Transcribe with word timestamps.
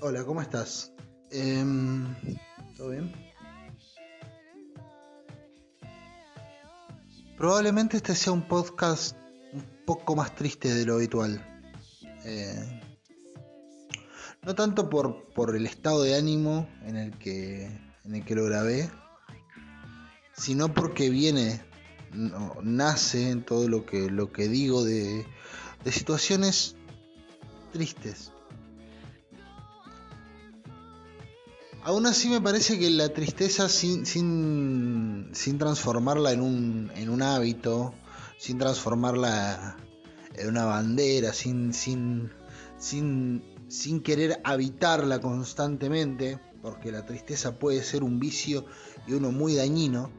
Hola, 0.00 0.24
¿cómo 0.24 0.40
estás? 0.40 0.92
¿Todo 2.76 2.90
bien? 2.90 3.12
Probablemente 7.36 7.98
este 7.98 8.14
sea 8.14 8.32
un 8.32 8.48
podcast 8.48 9.23
poco 10.04 10.16
más 10.16 10.34
triste 10.34 10.68
de 10.68 10.84
lo 10.84 10.96
habitual. 10.96 11.42
Eh, 12.26 12.82
no 14.42 14.54
tanto 14.54 14.90
por, 14.90 15.32
por 15.32 15.56
el 15.56 15.64
estado 15.64 16.02
de 16.02 16.14
ánimo 16.14 16.68
en 16.82 16.96
el 16.96 17.18
que, 17.18 17.64
en 18.04 18.14
el 18.14 18.22
que 18.22 18.34
lo 18.34 18.44
grabé, 18.44 18.90
sino 20.36 20.74
porque 20.74 21.08
viene, 21.08 21.64
nace 22.62 23.30
en 23.30 23.44
todo 23.44 23.66
lo 23.66 23.86
que, 23.86 24.10
lo 24.10 24.30
que 24.30 24.46
digo 24.48 24.84
de, 24.84 25.26
de 25.84 25.92
situaciones 25.92 26.76
tristes 27.72 28.34
Aún 31.84 32.06
así 32.06 32.30
me 32.30 32.40
parece 32.40 32.78
que 32.78 32.88
la 32.88 33.10
tristeza 33.10 33.68
sin, 33.68 34.06
sin, 34.06 35.28
sin 35.32 35.58
transformarla 35.58 36.32
en 36.32 36.40
un, 36.40 36.90
en 36.94 37.10
un 37.10 37.20
hábito, 37.20 37.92
sin 38.38 38.56
transformarla 38.56 39.76
en 40.34 40.48
una 40.48 40.64
bandera, 40.64 41.32
sin, 41.32 41.72
sin, 41.72 42.30
sin, 42.78 43.42
sin 43.68 44.02
querer 44.02 44.40
habitarla 44.44 45.20
constantemente, 45.20 46.38
porque 46.62 46.92
la 46.92 47.04
tristeza 47.04 47.58
puede 47.58 47.82
ser 47.82 48.02
un 48.02 48.18
vicio 48.18 48.64
y 49.06 49.12
uno 49.12 49.32
muy 49.32 49.54
dañino, 49.54 50.10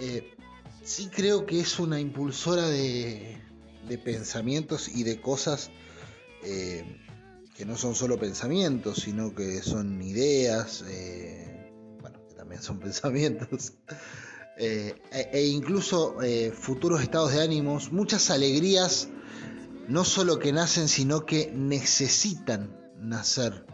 eh, 0.00 0.34
sí 0.82 1.08
creo 1.08 1.46
que 1.46 1.60
es 1.60 1.78
una 1.78 2.00
impulsora 2.00 2.66
de, 2.68 3.40
de 3.88 3.98
pensamientos 3.98 4.88
y 4.88 5.04
de 5.04 5.20
cosas 5.20 5.70
eh, 6.42 6.98
que 7.54 7.64
no 7.64 7.76
son 7.76 7.94
solo 7.94 8.18
pensamientos, 8.18 8.98
sino 9.02 9.34
que 9.34 9.62
son 9.62 10.02
ideas, 10.02 10.84
eh, 10.88 11.72
bueno, 12.00 12.20
que 12.28 12.34
también 12.34 12.62
son 12.62 12.78
pensamientos, 12.80 13.74
eh, 14.56 14.94
e, 15.10 15.30
e, 15.32 15.46
incluso 15.46 16.22
eh, 16.22 16.52
futuros 16.52 17.02
estados 17.02 17.32
de 17.32 17.42
ánimos, 17.42 17.92
muchas 17.92 18.30
alegrías, 18.30 19.08
no 19.88 20.04
solo 20.04 20.38
que 20.38 20.52
nacen, 20.52 20.88
sino 20.88 21.26
que 21.26 21.50
necesitan 21.54 22.76
nacer 22.98 23.66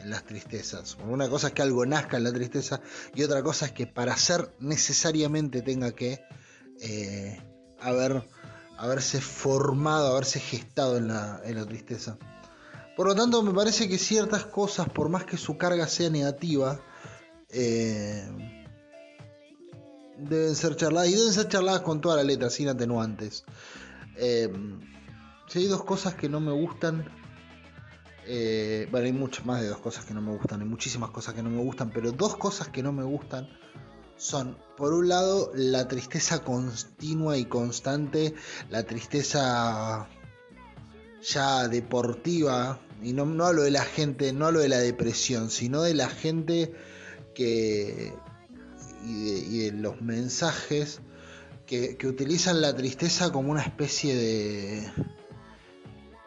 en 0.00 0.10
las 0.10 0.24
tristezas. 0.24 0.96
Una 1.06 1.28
cosa 1.28 1.48
es 1.48 1.52
que 1.52 1.62
algo 1.62 1.84
nazca 1.84 2.16
en 2.16 2.24
la 2.24 2.32
tristeza 2.32 2.80
y 3.14 3.22
otra 3.22 3.42
cosa 3.42 3.66
es 3.66 3.72
que 3.72 3.86
para 3.86 4.16
ser 4.16 4.50
necesariamente 4.60 5.62
tenga 5.62 5.92
que 5.92 6.20
haber, 7.78 8.24
haberse 8.78 9.20
formado, 9.20 10.12
haberse 10.12 10.40
gestado 10.40 10.96
en 10.96 11.08
la, 11.08 11.40
en 11.44 11.56
la 11.56 11.66
tristeza. 11.66 12.16
Por 12.96 13.06
lo 13.06 13.14
tanto, 13.14 13.42
me 13.42 13.54
parece 13.54 13.88
que 13.88 13.98
ciertas 13.98 14.44
cosas, 14.44 14.88
por 14.88 15.08
más 15.08 15.24
que 15.24 15.36
su 15.36 15.56
carga 15.56 15.88
sea 15.88 16.10
negativa, 16.10 16.80
eh, 17.48 18.51
deben 20.28 20.54
ser 20.54 20.76
charladas. 20.76 21.10
Y 21.10 21.14
deben 21.14 21.32
ser 21.32 21.48
charladas 21.48 21.82
con 21.82 22.00
toda 22.00 22.16
la 22.16 22.24
letra, 22.24 22.50
sin 22.50 22.68
atenuantes. 22.68 23.44
Eh, 24.16 24.50
si 25.48 25.58
hay 25.60 25.66
dos 25.66 25.84
cosas 25.84 26.14
que 26.14 26.28
no 26.28 26.40
me 26.40 26.52
gustan. 26.52 27.04
Eh, 28.26 28.86
bueno, 28.90 29.06
hay 29.06 29.12
muchas 29.12 29.44
más 29.44 29.60
de 29.60 29.68
dos 29.68 29.78
cosas 29.78 30.04
que 30.04 30.14
no 30.14 30.20
me 30.20 30.32
gustan. 30.36 30.60
Hay 30.60 30.68
muchísimas 30.68 31.10
cosas 31.10 31.34
que 31.34 31.42
no 31.42 31.50
me 31.50 31.62
gustan. 31.62 31.90
Pero 31.90 32.12
dos 32.12 32.36
cosas 32.36 32.68
que 32.68 32.82
no 32.82 32.92
me 32.92 33.02
gustan 33.02 33.48
son, 34.16 34.56
por 34.76 34.92
un 34.92 35.08
lado, 35.08 35.50
la 35.54 35.88
tristeza 35.88 36.44
continua 36.44 37.36
y 37.36 37.44
constante. 37.44 38.34
La 38.70 38.84
tristeza 38.84 40.08
ya 41.22 41.68
deportiva, 41.68 42.80
y 43.02 43.12
no, 43.12 43.24
no 43.24 43.46
hablo 43.46 43.62
de 43.62 43.70
la 43.70 43.84
gente, 43.84 44.32
no 44.32 44.46
hablo 44.46 44.60
de 44.60 44.68
la 44.68 44.78
depresión, 44.78 45.50
sino 45.50 45.82
de 45.82 45.94
la 45.94 46.08
gente 46.08 46.72
que 47.34 48.12
y 49.04 49.58
de, 49.58 49.72
los 49.72 50.00
mensajes 50.00 51.00
que, 51.66 51.96
utilizan 52.04 52.60
la 52.60 52.74
tristeza 52.74 53.32
como 53.32 53.50
una 53.50 53.62
especie 53.62 54.14
de, 54.14 54.92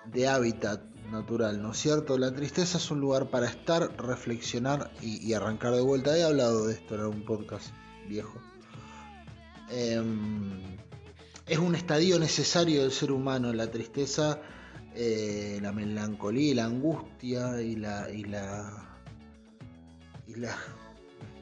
de 0.05 0.27
hábitat 0.27 0.81
natural, 1.11 1.61
¿no 1.61 1.71
es 1.71 1.77
cierto? 1.77 2.17
La 2.17 2.33
tristeza 2.33 2.77
es 2.77 2.91
un 2.91 2.99
lugar 2.99 3.29
para 3.29 3.47
estar, 3.47 3.95
reflexionar 4.01 4.91
y, 5.01 5.33
arrancar 5.33 5.73
de 5.73 5.81
vuelta. 5.81 6.17
He 6.17 6.23
hablado 6.23 6.67
de 6.67 6.73
esto 6.73 6.95
en 6.95 7.01
algún 7.01 7.25
podcast 7.25 7.67
viejo. 8.07 8.39
Em, 9.69 10.77
es 11.47 11.57
un 11.59 11.75
estadio 11.75 12.19
necesario 12.19 12.81
del 12.81 12.91
ser 12.91 13.11
humano, 13.11 13.53
la 13.53 13.69
tristeza 13.69 14.41
eh, 14.97 15.59
la 15.61 15.73
melancolía 15.73 16.55
la 16.55 16.65
angustia 16.65 17.61
y 17.61 17.75
la 17.75 18.09
y 18.09 18.23
la 18.23 18.97
y 20.25 20.35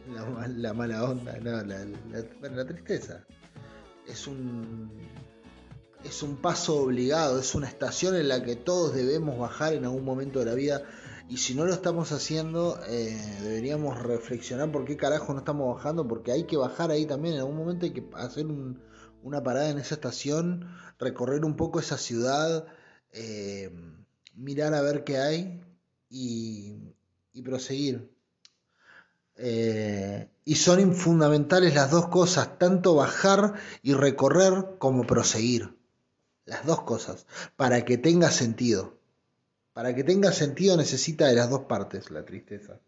la, 0.09 0.47
la, 0.47 0.74
mala 0.74 1.03
onda, 1.03 1.38
no, 1.40 1.64
la, 1.64 2.66
tristeza. 2.66 3.25
Es 4.08 4.28
un 4.28 4.91
es 6.03 6.22
un 6.22 6.36
paso 6.36 6.81
obligado, 6.81 7.40
es 7.40 7.56
una 7.56 7.68
estación 7.68 8.16
en 8.16 8.28
la 8.28 8.44
que 8.44 8.58
todos 8.58 8.94
debemos 8.94 9.38
bajar 9.40 9.74
en 9.74 9.86
algún 9.86 10.03
momento 10.03 10.40
de 10.40 10.46
la 10.46 10.53
vida 10.53 10.84
y 11.30 11.38
si 11.38 11.56
no 11.56 11.66
lo 11.66 11.74
estamos 11.74 12.12
haciendo 12.12 12.78
eh, 12.88 13.18
deberíamos 13.42 13.97
reflexionar 14.03 14.72
por 14.72 14.84
qué 14.84 14.97
carajo 14.97 15.31
no 15.31 15.40
estamos 15.40 15.75
bajando, 15.75 16.08
porque 16.08 16.34
hay 16.34 16.44
que 16.44 16.58
bajar 16.58 16.92
ahí 16.92 17.06
también, 17.06 17.36
en 17.36 17.40
algún 17.40 17.56
momento 17.56 17.86
hay 17.86 17.94
que 17.94 18.03
hacer 18.16 18.46
una 19.24 19.42
parada 19.42 19.69
en 19.69 19.78
esa 19.78 19.96
estación, 19.96 20.68
recorrer 21.00 21.46
un 21.46 21.56
poco 21.56 21.80
esa 21.80 21.97
ciudad, 21.97 22.68
eh, 23.12 23.72
mirar 24.36 24.74
a 24.74 24.81
ver 24.81 25.03
qué 25.03 25.18
hay 25.18 25.62
y, 26.09 26.75
proseguir. 27.44 28.12
Eh, 29.36 30.30
y 30.46 30.56
son 30.56 30.94
fundamentales 30.94 31.74
las 31.74 31.92
dos 31.92 32.08
cosas, 32.08 32.60
tanto 32.60 32.96
bajar 32.96 33.54
y 33.82 33.94
recorrer 33.94 34.76
como 34.78 35.06
proseguir. 35.06 35.76
Las 36.46 36.66
dos 36.66 36.82
cosas, 36.82 37.26
para 37.56 37.86
que 37.86 37.98
tenga 37.98 38.30
sentido. 38.30 38.98
Para 39.72 39.96
que 39.96 40.04
tenga 40.04 40.32
sentido 40.34 40.76
necesita 40.76 41.28
de 41.28 41.36
las 41.36 41.50
dos 41.50 41.62
partes 41.62 42.12
la 42.12 42.26
tristeza. 42.26 42.80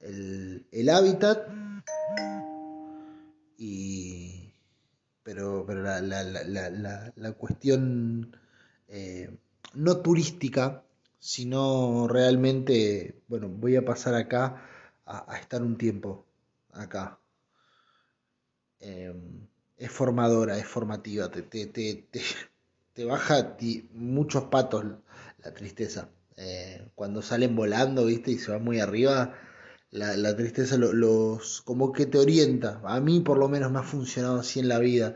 El, 0.00 0.88
hábitat 0.88 1.48
y... 3.58 4.52
Pero, 5.24 5.64
pero 5.66 5.82
la, 5.82 6.00
la 6.00 7.32
cuestión 7.32 8.36
eh, 8.88 9.30
no 9.74 9.98
turística, 9.98 10.84
sino 11.18 12.08
realmente, 12.08 13.22
bueno, 13.28 13.48
voy 13.48 13.76
a 13.76 13.84
pasar 13.84 14.14
acá 14.14 14.68
a, 15.06 15.38
estar 15.38 15.62
un 15.62 15.76
tiempo 15.76 16.26
acá. 16.72 17.18
Em, 18.80 19.46
es 19.76 19.90
formadora, 19.90 20.58
es 20.58 20.66
formativa, 20.66 21.30
te, 21.30 21.42
te, 21.42 22.06
baja 23.04 23.56
muchos 23.92 24.44
patos 24.44 24.84
la 25.44 25.54
tristeza. 25.54 26.10
Eh, 26.36 26.88
cuando 26.94 27.22
salen 27.22 27.54
volando, 27.56 28.06
viste, 28.06 28.32
y 28.32 28.38
se 28.38 28.52
va 28.52 28.58
muy 28.58 28.80
arriba, 28.80 29.34
la, 29.90 30.36
tristeza 30.36 30.76
los 30.78 31.62
como 31.62 31.92
que 31.92 32.06
te 32.06 32.18
orienta. 32.18 32.80
A 32.84 33.00
mí 33.00 33.20
por 33.20 33.38
lo 33.38 33.48
menos 33.48 33.70
me 33.72 33.80
ha 33.80 33.82
funcionado 33.82 34.40
así 34.40 34.60
en 34.60 34.68
la 34.68 34.78
vida. 34.78 35.14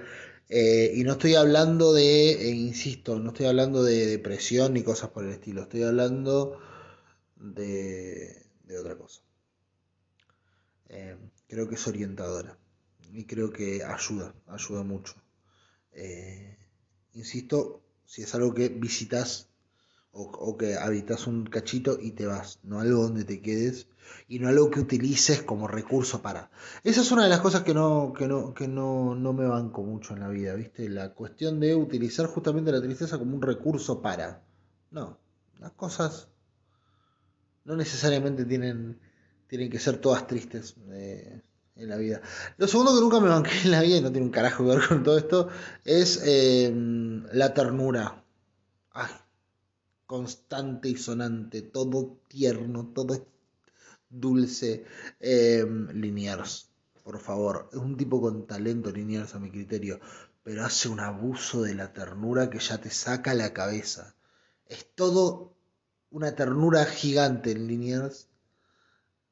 Eh, 0.49 0.93
y 0.95 1.05
no 1.05 1.13
estoy 1.13 1.35
hablando 1.35 1.93
de, 1.93 2.33
eh, 2.33 2.51
insisto, 2.51 3.19
no 3.19 3.31
estoy 3.31 3.47
hablando 3.47 3.83
de 3.83 4.07
depresión 4.07 4.75
ni 4.75 4.83
cosas 4.83 5.11
por 5.11 5.25
el 5.25 5.31
estilo, 5.33 5.63
estoy 5.63 5.83
hablando 5.83 6.61
de, 7.37 8.47
otra 8.79 8.97
cosa. 8.97 9.23
Eh, 10.89 11.17
creo 11.49 11.69
que 11.69 11.75
es 11.75 11.87
orientadora 11.87 12.59
y 13.13 13.25
creo 13.25 13.53
que 13.53 13.85
ayuda, 13.85 14.35
ayuda 14.47 14.83
mucho. 14.83 15.15
insisto, 17.15 17.83
si 18.05 18.23
es 18.23 18.35
algo 18.35 18.55
que 18.55 18.69
visitas 18.69 19.49
o, 20.17 20.57
que 20.57 20.77
habitas 20.77 21.27
un 21.27 21.45
cachito 21.45 21.99
y 22.01 22.13
te 22.13 22.27
vas, 22.27 22.59
no 22.63 22.81
algo 22.81 23.03
donde 23.03 23.25
te 23.25 23.43
quedes 23.43 23.87
y 24.29 24.39
no 24.39 24.49
algo 24.49 24.71
que 24.71 24.81
utilices 24.81 25.43
como 25.43 25.69
recurso 25.69 26.23
para. 26.23 26.51
Esa 26.85 27.03
es 27.03 27.13
una 27.13 27.25
de 27.25 27.29
las 27.29 27.41
cosas 27.41 27.63
que 27.63 27.75
no, 27.75 28.15
que 28.17 28.27
no, 28.27 28.55
que 28.55 28.67
no, 28.67 29.15
no 29.15 29.33
me 29.33 29.47
banco 29.47 29.83
mucho 29.83 30.15
en 30.15 30.21
la 30.21 30.29
vida, 30.29 30.55
¿viste? 30.55 30.89
La 30.89 31.13
cuestión 31.13 31.61
de 31.61 31.75
utilizar 31.75 32.27
justamente 32.27 32.73
la 32.73 32.81
tristeza 32.81 33.19
como 33.19 33.35
un 33.35 33.43
recurso 33.43 34.01
para. 34.01 34.43
No, 34.91 35.19
las 35.59 35.73
cosas 35.73 36.29
no 37.65 37.77
necesariamente 37.77 38.45
tienen, 38.45 38.99
tienen 39.49 39.71
que 39.71 39.79
ser 39.79 39.99
todas 39.99 40.27
tristes. 40.27 40.75
Eh, 40.91 41.41
en 41.77 41.91
la 41.91 41.97
vida. 41.97 42.23
Lo 42.57 42.67
segundo 42.67 42.95
que 42.95 43.01
nunca 43.01 43.21
me 43.21 43.29
banqué 43.29 43.51
en 43.65 43.71
la 43.71 43.83
vida, 43.83 43.99
y 43.99 44.01
no 44.01 44.11
tiene 44.11 44.27
un 44.27 44.33
carajo 44.33 44.65
que 44.65 44.77
ver 44.77 44.89
con 44.89 45.03
todo 45.03 45.19
esto, 45.19 45.49
es 45.85 46.23
eh, 46.25 46.73
la 47.33 47.53
ternura. 47.53 48.25
Ay, 48.93 49.11
constante 50.07 50.89
y 50.89 50.97
sonante, 50.97 51.63
todo 51.63 52.19
tierno, 52.29 52.93
todo 52.95 53.27
dulce. 54.09 54.85
Eh, 55.21 55.67
Liniers, 55.93 56.71
por 57.03 57.21
favor, 57.21 57.69
es 57.73 57.79
un 57.79 57.97
tipo 57.97 58.21
con 58.21 58.47
talento 58.47 58.91
Liniers 58.91 59.35
a 59.35 59.39
mi 59.39 59.51
criterio, 59.51 60.01
pero 60.43 60.65
hace 60.65 60.89
un 60.89 61.01
abuso 61.01 61.63
de 61.63 61.75
la 61.75 61.93
ternura 61.93 62.49
que 62.49 62.59
ya 62.59 62.79
te 62.79 62.91
saca 62.91 63.35
la 63.35 63.53
cabeza. 63.53 64.15
Es 64.67 64.87
todo 64.95 65.53
una 66.11 66.35
ternura 66.35 66.85
gigante 66.87 67.51
en 67.51 67.67
Liniers. 67.67 68.29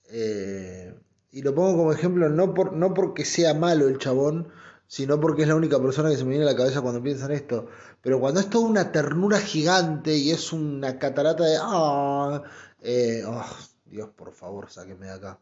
Eh, 0.09 0.95
y 1.31 1.43
lo 1.43 1.55
pongo 1.55 1.77
como 1.77 1.93
ejemplo 1.93 2.29
no, 2.29 2.55
por, 2.55 2.73
no 2.75 2.95
porque 2.95 3.25
sea 3.25 3.55
malo 3.55 3.89
el 3.89 3.99
chabón, 3.99 4.49
sino 4.87 5.21
porque 5.21 5.43
es 5.43 5.49
la 5.49 5.57
única 5.57 5.81
persona 5.81 6.11
que 6.11 6.17
se 6.17 6.25
me 6.25 6.31
viene 6.31 6.45
a 6.45 6.53
la 6.53 6.57
cabeza 6.57 6.81
cuando 6.81 7.03
pienso 7.03 7.27
en 7.27 7.33
esto. 7.33 7.69
Pero 8.01 8.21
cuando 8.21 8.41
es 8.41 8.51
toda 8.51 8.69
una 8.69 8.93
ternura 8.93 9.41
gigante 9.41 10.17
y 10.17 10.31
es 10.31 10.53
una 10.53 10.99
catarata 10.99 11.45
de... 11.45 11.57
¡Ah! 11.61 12.43
Eh, 12.81 13.23
oh, 13.27 13.45
Dios, 13.87 14.11
por 14.11 14.33
favor, 14.33 14.71
sáqueme 14.71 15.07
de 15.07 15.13
acá. 15.13 15.41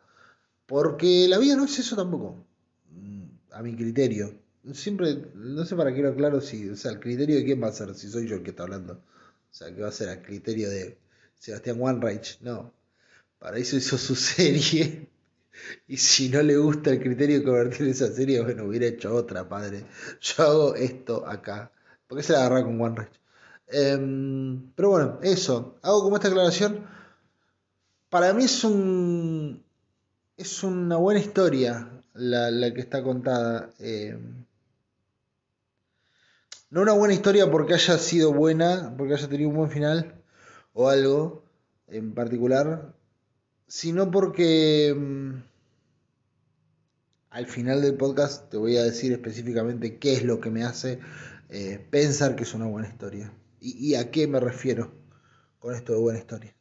Porque 0.66 1.26
la 1.28 1.38
vida 1.38 1.56
no 1.56 1.64
es 1.64 1.78
eso 1.78 1.96
tampoco. 1.96 2.46
Mm, 2.90 3.24
a 3.50 3.62
mi 3.62 3.76
criterio. 3.76 4.40
Siempre, 4.72 5.32
no 5.34 5.64
sé 5.64 5.74
para 5.76 5.92
qué 5.92 6.02
lo 6.02 6.10
aclaro 6.10 6.40
si, 6.40 6.70
o 6.70 6.76
sea, 6.76 6.92
el 6.92 7.00
criterio 7.00 7.36
de 7.36 7.44
quién 7.44 7.62
va 7.62 7.68
a 7.68 7.72
ser, 7.72 7.94
si 7.94 8.08
soy 8.08 8.28
yo 8.28 8.36
el 8.36 8.42
que 8.42 8.50
está 8.50 8.62
hablando. 8.62 8.94
O 8.94 9.54
sea, 9.54 9.74
que 9.74 9.82
va 9.82 9.88
a 9.88 9.92
ser 9.92 10.08
el 10.08 10.22
criterio 10.22 10.70
de 10.70 10.98
Sebastián 11.34 11.80
Wanreich. 11.80 12.40
No. 12.40 12.72
Para 13.42 13.58
eso 13.58 13.76
hizo 13.76 13.98
su 13.98 14.14
serie. 14.14 15.08
Y 15.88 15.96
si 15.96 16.28
no 16.28 16.42
le 16.42 16.56
gusta 16.56 16.90
el 16.90 17.00
criterio 17.00 17.40
de 17.40 17.44
convertir 17.44 17.88
esa 17.88 18.06
serie, 18.12 18.40
bueno, 18.40 18.64
hubiera 18.64 18.86
hecho 18.86 19.14
otra, 19.14 19.48
padre. 19.48 19.84
Yo 20.20 20.42
hago 20.44 20.74
esto 20.76 21.26
acá. 21.26 21.72
¿Por 22.06 22.18
qué 22.18 22.24
se 22.24 22.32
la 22.32 22.46
agarra 22.46 22.64
con 22.64 22.80
One 22.80 23.08
em, 23.66 24.72
pero 24.74 24.90
bueno, 24.90 25.18
eso. 25.22 25.76
Hago 25.82 26.04
como 26.04 26.16
esta 26.16 26.28
aclaración. 26.28 26.86
Para 28.08 28.32
mí 28.32 28.44
es 28.44 28.64
un. 28.64 29.64
Es 30.36 30.62
una 30.62 30.96
buena 30.96 31.20
historia 31.20 31.88
la, 32.14 32.72
que 32.72 32.80
está 32.80 33.02
contada. 33.02 33.70
Em, 33.78 34.44
no 36.70 36.82
una 36.82 36.92
buena 36.92 37.14
historia 37.14 37.50
porque 37.50 37.74
haya 37.74 37.98
sido 37.98 38.32
buena, 38.32 38.94
porque 38.96 39.14
haya 39.14 39.28
tenido 39.28 39.50
un 39.50 39.56
buen 39.56 39.70
final 39.70 40.14
o 40.74 40.88
algo 40.88 41.44
en 41.88 42.14
particular, 42.14 42.94
sino 43.72 44.10
porque 44.10 44.94
mm, 44.94 45.32
al 47.30 47.46
final 47.46 47.80
del 47.80 47.94
podcast 47.96 48.50
te 48.50 48.58
voy 48.58 48.76
a 48.76 48.82
decir 48.82 49.12
específicamente 49.12 49.96
qué 49.96 50.12
es 50.12 50.24
lo 50.24 50.42
que 50.42 50.50
me 50.50 50.62
hace 50.62 51.00
eh, 51.48 51.82
pensar 51.90 52.36
que 52.36 52.42
es 52.42 52.52
una 52.52 52.66
buena 52.66 52.88
historia 52.88 53.32
y, 53.62 53.94
a 53.94 54.10
qué 54.10 54.26
me 54.26 54.40
refiero 54.40 54.92
con 55.58 55.74
esto 55.74 55.94
de 55.94 56.00
buena 56.00 56.19
historia. 56.19 56.54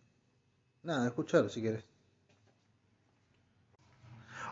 Nada, 0.84 1.08
escuchar 1.08 1.50
si 1.50 1.60
quieres. 1.62 1.84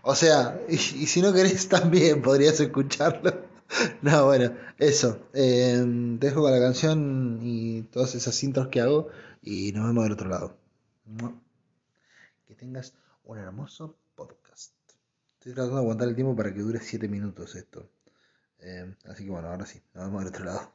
O 0.02 0.14
sea, 0.14 0.60
y, 0.68 0.76
si 0.76 1.22
no 1.22 1.32
querés 1.32 1.70
también 1.70 2.22
podrías 2.22 2.60
escucharlo. 2.60 3.42
no, 4.02 4.26
bueno, 4.26 4.54
eso. 4.78 5.30
Eh, 5.34 5.82
te 6.20 6.28
dejo 6.28 6.42
con 6.42 6.52
la 6.52 6.60
canción 6.60 7.40
y 7.42 7.84
todas 7.84 8.16
esas 8.16 8.44
intros 8.44 8.68
que 8.68 8.82
hago 8.82 9.08
y 9.42 9.72
nos 9.72 9.88
vemos 9.88 10.04
del 10.04 10.14
otro 10.14 10.28
lado. 10.28 10.58
Tengas 12.60 12.94
un 13.24 13.38
hermoso 13.38 13.98
podcast. 14.16 14.74
Estoy 15.36 15.54
tratando 15.54 15.76
de 15.78 15.82
aguantar 15.82 16.10
el 16.10 16.16
tiempo 16.16 16.36
para 16.36 16.54
que 16.54 16.60
dure 16.60 16.82
7 16.82 17.08
minutos 17.08 17.56
esto. 17.56 17.90
Eh, 18.58 18.98
así 19.06 19.24
que 19.24 19.32
bueno, 19.32 19.48
ahora 19.48 19.66
sí, 19.66 19.82
nos 19.94 20.08
vemos 20.08 20.26
del 20.26 20.34
otro 20.34 20.44
lado. 20.44 20.74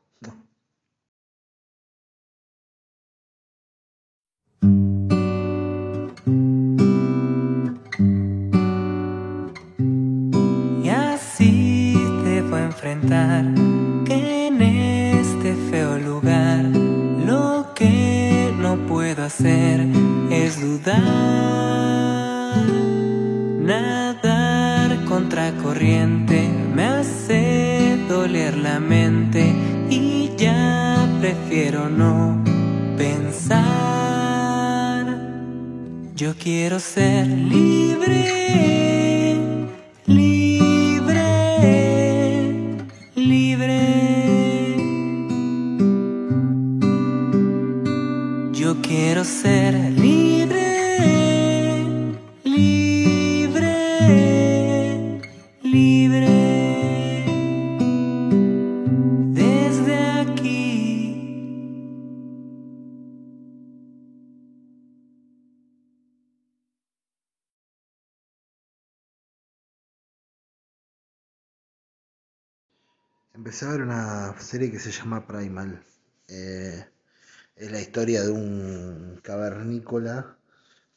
Y 10.82 10.88
así 10.88 11.94
debo 12.24 12.56
enfrentar 12.56 13.73
hacer 19.24 19.86
es 20.30 20.60
dudar. 20.60 21.02
Nadar 23.60 25.04
contra 25.06 25.52
corriente 25.62 26.48
me 26.74 26.84
hace 26.84 27.96
doler 28.08 28.56
la 28.56 28.80
mente 28.80 29.52
y 29.88 30.30
ya 30.36 31.08
prefiero 31.20 31.88
no 31.88 32.44
pensar. 32.98 33.64
Yo 36.14 36.34
quiero 36.36 36.78
ser 36.78 37.26
libre, 37.26 38.93
Empecé 73.54 73.66
a 73.66 73.76
ver 73.76 73.82
una 73.82 74.40
serie 74.40 74.72
que 74.72 74.80
se 74.80 74.90
llama 74.90 75.28
Primal. 75.28 75.80
Eh, 76.26 76.84
es 77.54 77.70
la 77.70 77.80
historia 77.80 78.24
de 78.24 78.32
un 78.32 79.20
cavernícola 79.22 80.36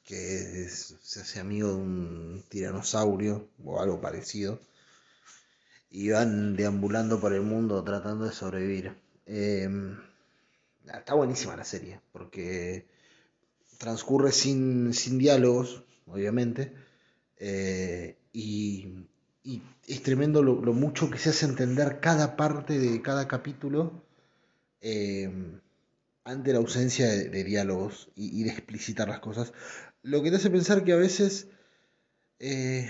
que 0.04 0.68
se 0.68 1.22
hace 1.22 1.40
amigo 1.40 1.68
de 1.68 1.76
un 1.76 2.44
tiranosaurio 2.50 3.48
o 3.64 3.80
algo 3.80 4.02
parecido. 4.02 4.60
Y 5.92 6.10
van 6.10 6.56
deambulando 6.56 7.20
por 7.22 7.32
el 7.34 7.44
mundo 7.44 7.84
tratando 7.84 8.26
de 8.26 8.32
sobrevivir. 8.32 8.98
Eh, 9.28 9.70
está 10.92 11.14
buenísima 11.14 11.56
la 11.56 11.64
serie, 11.64 12.02
porque 12.12 12.88
transcurre 13.78 14.32
sin, 14.32 14.96
sin 14.96 15.20
diálogos, 15.20 15.84
obviamente. 16.08 16.74
eh, 17.38 18.18
y, 18.34 19.06
y 19.48 19.64
es 19.88 20.04
tremendo 20.04 20.44
lo, 20.44 20.56
mucho 20.74 21.10
que 21.10 21.18
se 21.18 21.30
hace 21.30 21.46
entender 21.46 22.02
cada 22.02 22.36
parte 22.36 22.78
de 22.80 23.02
cada 23.02 23.30
capítulo 23.30 24.04
eh, 24.82 25.32
ante 26.26 26.52
la 26.52 26.60
ausencia 26.60 27.08
de, 27.08 27.44
diálogos 27.46 28.10
y, 28.14 28.42
y 28.42 28.44
de 28.44 28.52
explicitar 28.52 29.08
las 29.08 29.22
cosas. 29.22 29.54
Lo 30.04 30.22
que 30.22 30.32
te 30.32 30.36
hace 30.36 30.50
pensar 30.50 30.84
que 30.84 30.92
a 30.92 30.98
veces, 30.98 31.48
eh, 32.40 32.90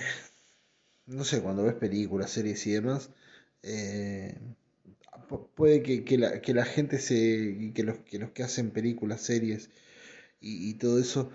no 1.06 1.24
sé, 1.24 1.42
cuando 1.42 1.64
ves 1.64 1.76
películas, 1.76 2.32
series 2.32 2.66
y 2.68 2.72
demás, 2.72 3.12
eh, 3.64 4.36
pu- 5.30 5.48
puede 5.56 5.84
que, 5.84 6.04
que 6.04 6.18
la, 6.18 6.42
que 6.42 6.54
la 6.56 6.66
gente 6.66 7.00
se, 7.00 7.72
que 7.76 7.84
los, 7.84 8.00
que 8.00 8.20
los 8.20 8.32
que 8.32 8.44
hacen 8.44 8.72
películas, 8.72 9.22
series 9.22 9.70
y, 10.40 10.76
todo 10.76 11.00
eso, 11.00 11.32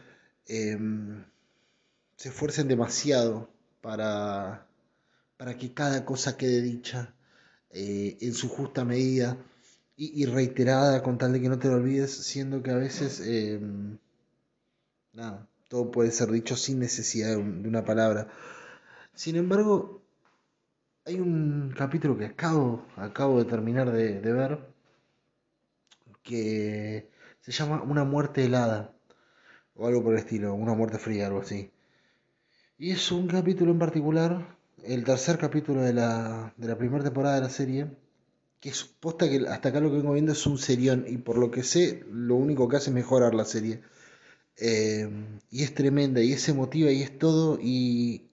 se 2.17 2.29
esfuercen 2.29 2.69
demasiado 2.69 3.51
para, 3.81 4.67
para 5.43 5.59
que 5.59 5.75
cada 5.75 6.05
cosa 6.05 6.37
quede 6.37 6.63
dicha 6.63 7.17
eh, 7.71 8.17
en 8.21 8.33
su 8.33 8.49
justa 8.49 8.85
medida 8.85 9.37
y, 9.97 10.25
reiterada 10.27 11.03
con 11.03 11.19
tal 11.19 11.33
de 11.33 11.41
que 11.41 11.49
no 11.49 11.59
te 11.59 11.67
lo 11.67 11.75
olvides, 11.75 12.13
siendo 12.17 12.63
que 12.63 12.71
a 12.71 12.77
veces, 12.77 13.21
em, 13.27 13.99
nada, 15.13 15.49
todo 15.69 15.91
puede 15.91 16.11
ser 16.11 16.31
dicho 16.31 16.55
sin 16.57 16.79
necesidad 16.79 17.31
de, 17.31 17.37
un- 17.37 17.63
de 17.63 17.69
una 17.69 17.85
palabra. 17.85 18.29
Sin 19.15 19.37
embargo, 19.37 20.03
hay 21.05 21.21
un 21.21 21.73
capítulo 21.77 22.19
que 22.19 22.27
acabo, 22.27 22.85
acabo 22.97 23.39
de 23.39 23.45
terminar 23.49 23.93
de, 23.93 24.21
de 24.21 24.33
ver 24.33 24.59
que 26.23 27.09
se 27.41 27.53
llama 27.53 27.83
Una 27.83 28.05
muerte 28.05 28.45
helada 28.45 28.95
o 29.75 29.87
algo 29.89 30.03
por 30.05 30.15
el 30.15 30.21
estilo, 30.21 30.55
una 30.55 30.75
muerte 30.75 30.99
fría, 30.99 31.27
algo 31.29 31.41
así. 31.41 31.71
Y 32.77 32.91
es 32.91 33.11
un 33.11 33.29
capítulo 33.29 33.73
en 33.73 33.79
particular, 33.79 34.59
el 34.85 35.05
tercer 35.05 35.39
capítulo 35.39 35.83
de 35.83 35.93
la, 35.93 36.55
de 36.57 36.69
la 36.69 36.77
primera 36.77 37.05
temporada 37.05 37.37
de 37.37 37.43
la 37.43 37.51
serie, 37.51 37.91
que 38.61 38.69
es 38.71 38.85
posta 38.85 39.29
que 39.29 39.45
hasta 39.49 39.71
acá 39.71 39.81
lo 39.81 39.91
que 39.91 39.97
vengo 39.97 40.13
viendo 40.13 40.33
es 40.33 40.47
un 40.47 40.59
serión 40.59 41.05
y 41.09 41.19
por 41.19 41.39
lo 41.39 41.51
que 41.51 41.63
sé, 41.63 42.05
lo 42.11 42.37
único 42.37 42.69
que 42.69 42.77
hace 42.77 42.91
es 42.91 42.95
mejorar 42.95 43.35
la 43.35 43.45
serie. 43.45 43.83
Eh, 44.57 45.09
y 45.51 45.63
es 45.63 45.75
tremenda 45.75 46.21
y 46.23 46.33
es 46.33 46.49
emotiva 46.49 46.91
y 46.91 47.03
es 47.03 47.19
todo 47.19 47.59
y, 47.61 48.31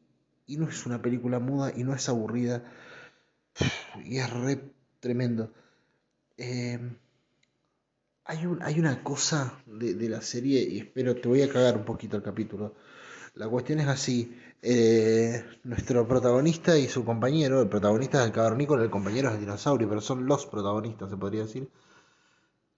y 0.48 0.58
no 0.58 0.68
es 0.68 0.86
una 0.86 1.01
película 1.01 1.39
muda 1.39 1.72
y 1.75 1.84
no 1.84 1.96
es 1.96 2.10
aburrida 2.10 2.63
y 4.06 4.18
es 4.18 4.29
re 4.29 4.62
tremendo. 5.00 5.51
Eh, 6.38 6.79
hay, 8.25 8.46
un, 8.46 8.62
hay 8.62 8.79
una 8.79 9.03
cosa 9.03 9.62
de, 9.65 9.96
de, 9.96 10.10
la 10.10 10.22
serie 10.22 10.62
y 10.63 10.79
espero, 10.79 11.15
te 11.15 11.27
voy 11.27 11.41
a 11.41 11.50
cagar 11.51 11.77
un 11.77 11.86
poquito 11.86 12.18
el 12.18 12.24
capítulo. 12.24 12.75
La 13.36 13.48
cuestión 13.48 13.79
es 13.79 13.88
así, 13.88 14.36
eh, 14.61 15.45
nuestro 15.63 16.07
protagonista 16.07 16.77
y 16.77 16.87
su 16.87 17.05
compañero, 17.05 17.61
el 17.61 17.69
protagonista 17.69 18.19
es 18.19 18.27
el 18.27 18.33
cavernícola, 18.33 18.83
el 18.83 18.89
compañero 18.89 19.29
es 19.29 19.35
el 19.35 19.41
dinosaurio, 19.41 19.87
pero 19.87 20.01
son 20.01 20.25
los 20.25 20.45
protagonistas, 20.45 21.09
se 21.09 21.17
podría 21.17 21.43
decir, 21.43 21.69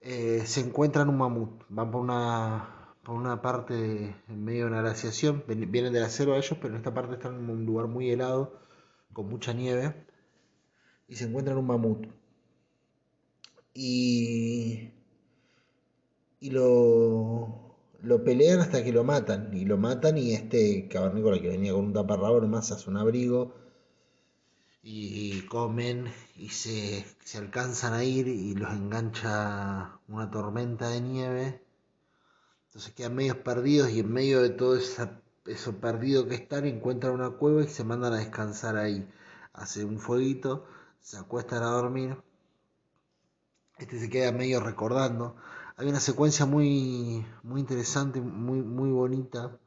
eh, 0.00 0.42
se 0.46 0.60
encuentran 0.60 1.08
un 1.08 1.18
mamut, 1.18 1.64
van 1.68 1.90
por 1.90 2.02
una, 2.02 2.94
por 3.02 3.16
una 3.16 3.42
parte 3.42 4.16
en 4.28 4.44
medio 4.44 4.64
de 4.64 4.70
una 4.72 4.82
glaciación, 4.82 5.44
vienen 5.46 5.92
de 5.92 6.00
la 6.00 6.10
selva 6.10 6.36
ellos, 6.36 6.56
pero 6.60 6.74
en 6.74 6.76
esta 6.76 6.94
parte 6.94 7.14
están 7.14 7.36
en 7.36 7.50
un 7.50 7.66
lugar 7.66 7.88
muy 7.88 8.10
helado, 8.10 8.60
con 9.12 9.28
mucha 9.28 9.52
nieve, 9.52 10.06
y 11.08 11.16
se 11.16 11.24
encuentran 11.26 11.58
un 11.58 11.66
mamut. 11.66 12.06
Y, 13.74 14.90
y 16.40 16.50
lo, 16.50 17.61
lo 18.02 18.24
pelean 18.24 18.60
hasta 18.60 18.82
que 18.84 18.92
lo 18.92 19.04
matan. 19.04 19.54
Y 19.54 19.64
lo 19.64 19.78
matan 19.78 20.18
y 20.18 20.34
este 20.34 20.88
cavernícola 20.88 21.40
que 21.40 21.48
venía 21.48 21.72
con 21.72 21.86
un 21.86 21.92
taparrabo 21.92 22.40
nomás 22.40 22.70
hace 22.72 22.90
un 22.90 22.96
abrigo. 22.96 23.54
Y 24.82 25.42
comen 25.42 26.12
y 26.36 26.48
se, 26.48 27.06
se 27.24 27.38
alcanzan 27.38 27.94
a 27.94 28.04
ir 28.04 28.26
y 28.26 28.54
los 28.54 28.72
engancha 28.72 30.00
una 30.08 30.30
tormenta 30.30 30.88
de 30.88 31.00
nieve. 31.00 31.62
Entonces 32.66 32.92
quedan 32.94 33.14
medios 33.14 33.36
perdidos 33.36 33.90
y 33.90 34.00
en 34.00 34.12
medio 34.12 34.42
de 34.42 34.50
todo 34.50 34.76
esa, 34.76 35.20
eso 35.46 35.76
perdido 35.78 36.26
que 36.26 36.34
están 36.34 36.66
encuentran 36.66 37.14
una 37.14 37.30
cueva 37.30 37.62
y 37.62 37.68
se 37.68 37.84
mandan 37.84 38.14
a 38.14 38.18
descansar 38.18 38.76
ahí. 38.76 39.08
Hacen 39.52 39.86
un 39.86 40.00
fueguito, 40.00 40.66
se 41.00 41.16
acuestan 41.18 41.62
a 41.62 41.66
dormir. 41.66 42.16
Este 43.78 44.00
se 44.00 44.10
queda 44.10 44.32
medio 44.32 44.60
recordando 44.60 45.36
hay 45.76 45.88
una 45.88 46.00
secuencia 46.00 46.46
muy, 46.46 47.24
muy 47.42 47.60
interesante, 47.60 48.20
muy, 48.20 48.62
muy 48.62 48.90
bonita, 48.90 49.58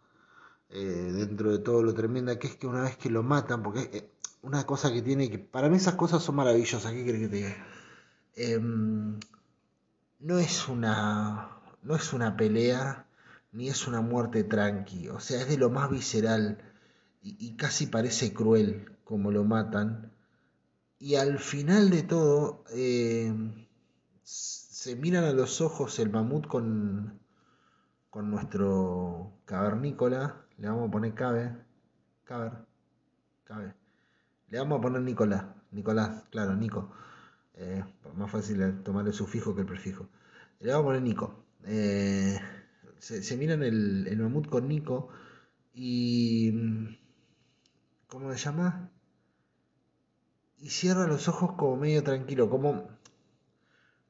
eh, 0.70 1.12
dentro 1.14 1.52
de 1.52 1.60
todo 1.60 1.84
lo 1.84 1.94
tremenda, 1.94 2.38
que 2.40 2.48
es 2.48 2.56
que 2.56 2.68
una 2.68 2.84
vez 2.84 2.98
que 2.98 3.10
lo 3.10 3.24
matan, 3.24 3.64
porque 3.64 3.90
es 3.94 4.04
una 4.42 4.66
cosa 4.66 4.92
que 4.92 5.02
tiene 5.02 5.30
que, 5.30 5.40
para 5.40 5.70
mí 5.70 5.78
esas 5.78 5.96
cosas 5.96 6.24
son 6.24 6.36
maravillosas, 6.36 6.92
¿qué 6.92 7.04
crees 7.04 7.20
que 7.20 7.28
te 7.28 7.36
diga? 7.36 7.56
Em, 8.36 9.20
no 10.20 10.40
es 10.40 10.68
una, 10.68 11.60
no 11.84 11.96
es 11.96 12.14
una 12.14 12.36
pelea, 12.38 13.08
ni 13.52 13.70
es 13.70 13.88
una 13.88 14.02
muerte 14.02 14.44
tranqui, 14.44 15.10
o 15.10 15.20
sea, 15.20 15.42
es 15.42 15.48
de 15.48 15.58
lo 15.58 15.70
más 15.70 15.90
visceral 15.90 16.58
y, 17.22 17.56
casi 17.56 17.88
parece 17.88 18.34
cruel 18.34 18.92
como 19.04 19.32
lo 19.32 19.44
matan. 19.44 20.12
Y 21.00 21.16
al 21.16 21.40
final 21.40 21.90
de 21.90 22.04
todo, 22.04 22.64
eh, 22.72 23.34
se 24.86 24.96
miran 24.96 25.24
a 25.24 25.32
los 25.32 25.62
ojos 25.62 25.98
el 25.98 26.12
mamut 26.12 26.46
con, 26.46 27.20
con 28.12 28.30
nuestro 28.30 29.32
cavernícola. 29.46 30.46
Le 30.60 30.68
vamos 30.68 30.90
a 30.90 30.92
poner 30.92 31.16
cabe. 31.16 31.58
Caber. 32.24 32.52
Cabe. 33.46 33.74
Le 34.50 34.60
vamos 34.60 34.78
a 34.78 34.82
poner 34.84 35.02
Nicolás. 35.02 35.44
Nicolás, 35.72 36.26
claro, 36.30 36.56
Nico. 36.56 36.92
Eh, 37.56 37.84
más 38.16 38.30
fácil 38.30 38.84
tomar 38.84 39.08
el 39.08 39.14
sufijo 39.14 39.56
que 39.56 39.62
el 39.62 39.68
prefijo. 39.68 40.08
Le 40.60 40.72
vamos 40.72 40.84
a 40.84 40.88
poner 40.90 41.02
Nico. 41.02 41.46
Eh, 41.64 42.40
se, 43.00 43.38
miran 43.38 43.64
el, 43.64 44.06
el 44.08 44.20
mamut 44.20 44.48
con 44.50 44.68
Nico 44.68 45.10
y... 45.74 46.96
¿Cómo 48.06 48.32
se 48.32 48.38
llama? 48.38 48.92
Y 50.60 50.70
cierra 50.70 51.08
los 51.08 51.28
ojos 51.28 51.54
como 51.54 51.76
medio 51.76 52.04
tranquilo, 52.04 52.52
como 52.52 52.95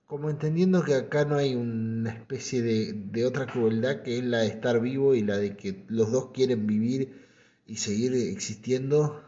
como 0.07 0.29
entendiendo 0.29 0.83
que 0.83 0.95
acá 0.95 1.25
no 1.25 1.35
hay 1.35 1.55
una 1.55 2.11
especie 2.11 2.61
de, 2.61 3.25
otra 3.25 3.47
crueldad 3.47 4.03
que 4.03 4.19
es 4.19 4.23
la 4.23 4.39
de 4.39 4.47
estar 4.47 4.79
vivo 4.79 5.15
y 5.15 5.21
la 5.21 5.37
de 5.37 5.55
que 5.57 5.83
los 5.87 6.11
dos 6.11 6.31
quieren 6.31 6.67
vivir 6.67 7.25
y 7.65 7.77
seguir 7.77 8.13
existiendo 8.13 9.23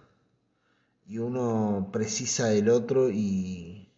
y 1.08 1.18
uno 1.20 1.90
precisa 1.92 2.48
del 2.50 2.70
otro 2.70 3.10
y, 3.10 3.90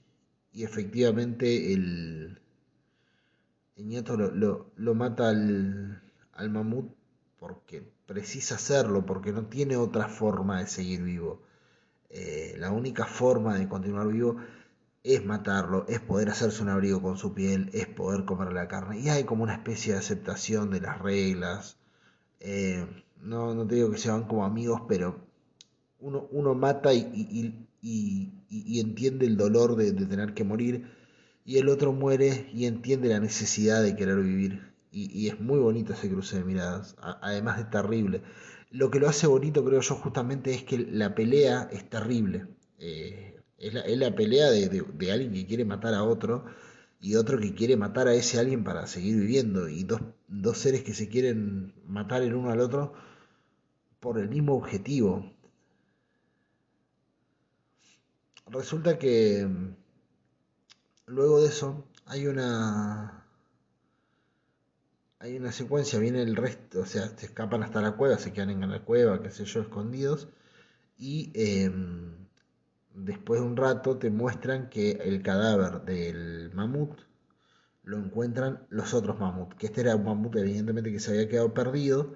y 0.53 0.63
efectivamente 0.63 1.73
el, 1.73 2.39
el 3.75 3.87
nieto 3.87 4.15
lo, 4.15 4.71
lo, 4.75 4.95
mata 4.95 5.29
al, 5.29 6.01
al, 6.33 6.49
mamut 6.49 6.93
porque 7.39 7.83
precisa 8.05 8.55
hacerlo, 8.55 9.05
porque 9.05 9.31
no 9.31 9.47
tiene 9.47 9.75
otra 9.77 10.07
forma 10.07 10.59
de 10.59 10.67
seguir 10.67 11.03
vivo. 11.03 11.41
Eh, 12.09 12.55
la 12.57 12.71
única 12.71 13.05
forma 13.05 13.57
de 13.57 13.67
continuar 13.67 14.07
vivo 14.07 14.37
es 15.03 15.25
matarlo, 15.25 15.85
es 15.87 15.99
poder 15.99 16.29
hacerse 16.29 16.61
un 16.61 16.69
abrigo 16.69 17.01
con 17.01 17.17
su 17.17 17.33
piel, 17.33 17.69
es 17.73 17.87
poder 17.87 18.25
comer 18.25 18.53
la 18.53 18.67
carne. 18.67 18.99
Y 18.99 19.09
hay 19.09 19.23
como 19.23 19.43
una 19.43 19.53
especie 19.53 19.93
de 19.93 19.99
aceptación 19.99 20.69
de 20.71 20.81
las 20.81 20.99
reglas. 20.99 21.77
Eh, 22.39 22.85
no, 23.21 23.53
no 23.53 23.67
te 23.67 23.75
digo 23.75 23.91
que 23.91 23.97
se 23.97 24.11
van 24.11 24.25
como 24.25 24.45
amigos, 24.45 24.81
pero 24.87 25.27
uno, 25.99 26.27
uno 26.31 26.55
mata 26.55 26.93
y, 26.93 26.99
y, 27.81 28.33
y, 28.49 28.79
entiende 28.79 29.25
el 29.25 29.37
dolor 29.37 29.75
de, 29.75 29.91
tener 29.93 30.33
que 30.33 30.43
morir. 30.43 30.91
Y 31.45 31.57
el 31.57 31.69
otro 31.69 31.93
muere 31.93 32.49
y 32.53 32.65
entiende 32.65 33.09
la 33.09 33.19
necesidad 33.19 33.81
de 33.81 33.95
querer 33.95 34.17
vivir. 34.17 34.73
Y, 34.91 35.27
es 35.27 35.39
muy 35.39 35.59
bonito 35.59 35.93
ese 35.93 36.09
cruce 36.09 36.37
de 36.37 36.43
miradas, 36.43 36.95
además 36.99 37.57
de 37.57 37.65
terrible. 37.65 38.21
Lo 38.71 38.91
que 38.91 38.99
lo 38.99 39.09
hace 39.09 39.27
bonito, 39.27 39.63
creo 39.65 39.81
yo, 39.81 39.95
justamente 39.95 40.53
es 40.53 40.63
que 40.63 40.77
la 40.77 41.15
pelea 41.15 41.69
es 41.71 41.89
terrible. 41.89 42.47
Eh, 42.77 43.28
es 43.59 43.97
la, 43.97 44.15
pelea 44.15 44.49
de, 44.51 45.11
alguien 45.11 45.33
que 45.33 45.45
quiere 45.45 45.65
matar 45.65 45.93
a 45.93 46.03
otro 46.03 46.45
y 47.01 47.15
otro 47.15 47.39
que 47.39 47.53
quiere 47.53 47.77
matar 47.77 48.07
a 48.07 48.13
ese 48.13 48.39
alguien 48.39 48.63
para 48.63 48.87
seguir 48.87 49.17
viviendo. 49.17 49.69
Y 49.69 49.83
dos, 49.83 50.01
dos 50.27 50.57
seres 50.57 50.83
que 50.83 50.93
se 50.93 51.09
quieren 51.09 51.73
matar 51.85 52.21
el 52.21 52.35
uno 52.35 52.51
al 52.51 52.61
otro 52.61 52.93
por 53.99 54.19
el 54.19 54.29
mismo 54.29 54.55
objetivo. 54.55 55.33
Resulta 58.47 58.97
que 58.97 59.45
mm, 59.45 59.75
luego 61.07 61.41
de 61.41 61.49
eso 61.49 61.85
hay 62.05 62.27
una 62.27 63.25
hay 65.19 65.35
una 65.35 65.51
secuencia, 65.51 65.99
viene 65.99 66.21
el 66.21 66.35
resto, 66.37 66.79
o 66.81 66.85
sea, 66.85 67.07
se 67.17 67.25
escapan 67.25 67.61
hasta 67.63 67.81
la 67.81 67.97
cueva, 67.97 68.17
se 68.17 68.31
quedan 68.31 68.51
en 68.51 68.71
la 68.71 68.85
cueva, 68.85 69.21
qué 69.21 69.29
sé 69.29 69.43
yo, 69.43 69.61
escondidos, 69.61 70.29
y 70.97 71.31
em, 71.35 72.28
después 73.05 73.41
de 73.41 73.47
un 73.47 73.57
rato 73.57 73.97
te 73.97 74.09
muestran 74.09 74.69
que 74.69 74.91
el 74.91 75.21
cadáver 75.21 75.83
del 75.83 76.51
mamut 76.53 76.99
lo 77.83 77.97
encuentran 77.97 78.65
los 78.69 78.93
otros 78.93 79.19
mamut, 79.19 79.53
que 79.53 79.67
este 79.67 79.81
era 79.81 79.95
un 79.95 80.05
mamut 80.05 80.35
evidentemente 80.35 80.91
que 80.91 80.99
se 80.99 81.11
había 81.11 81.29
quedado 81.29 81.53
perdido 81.53 82.15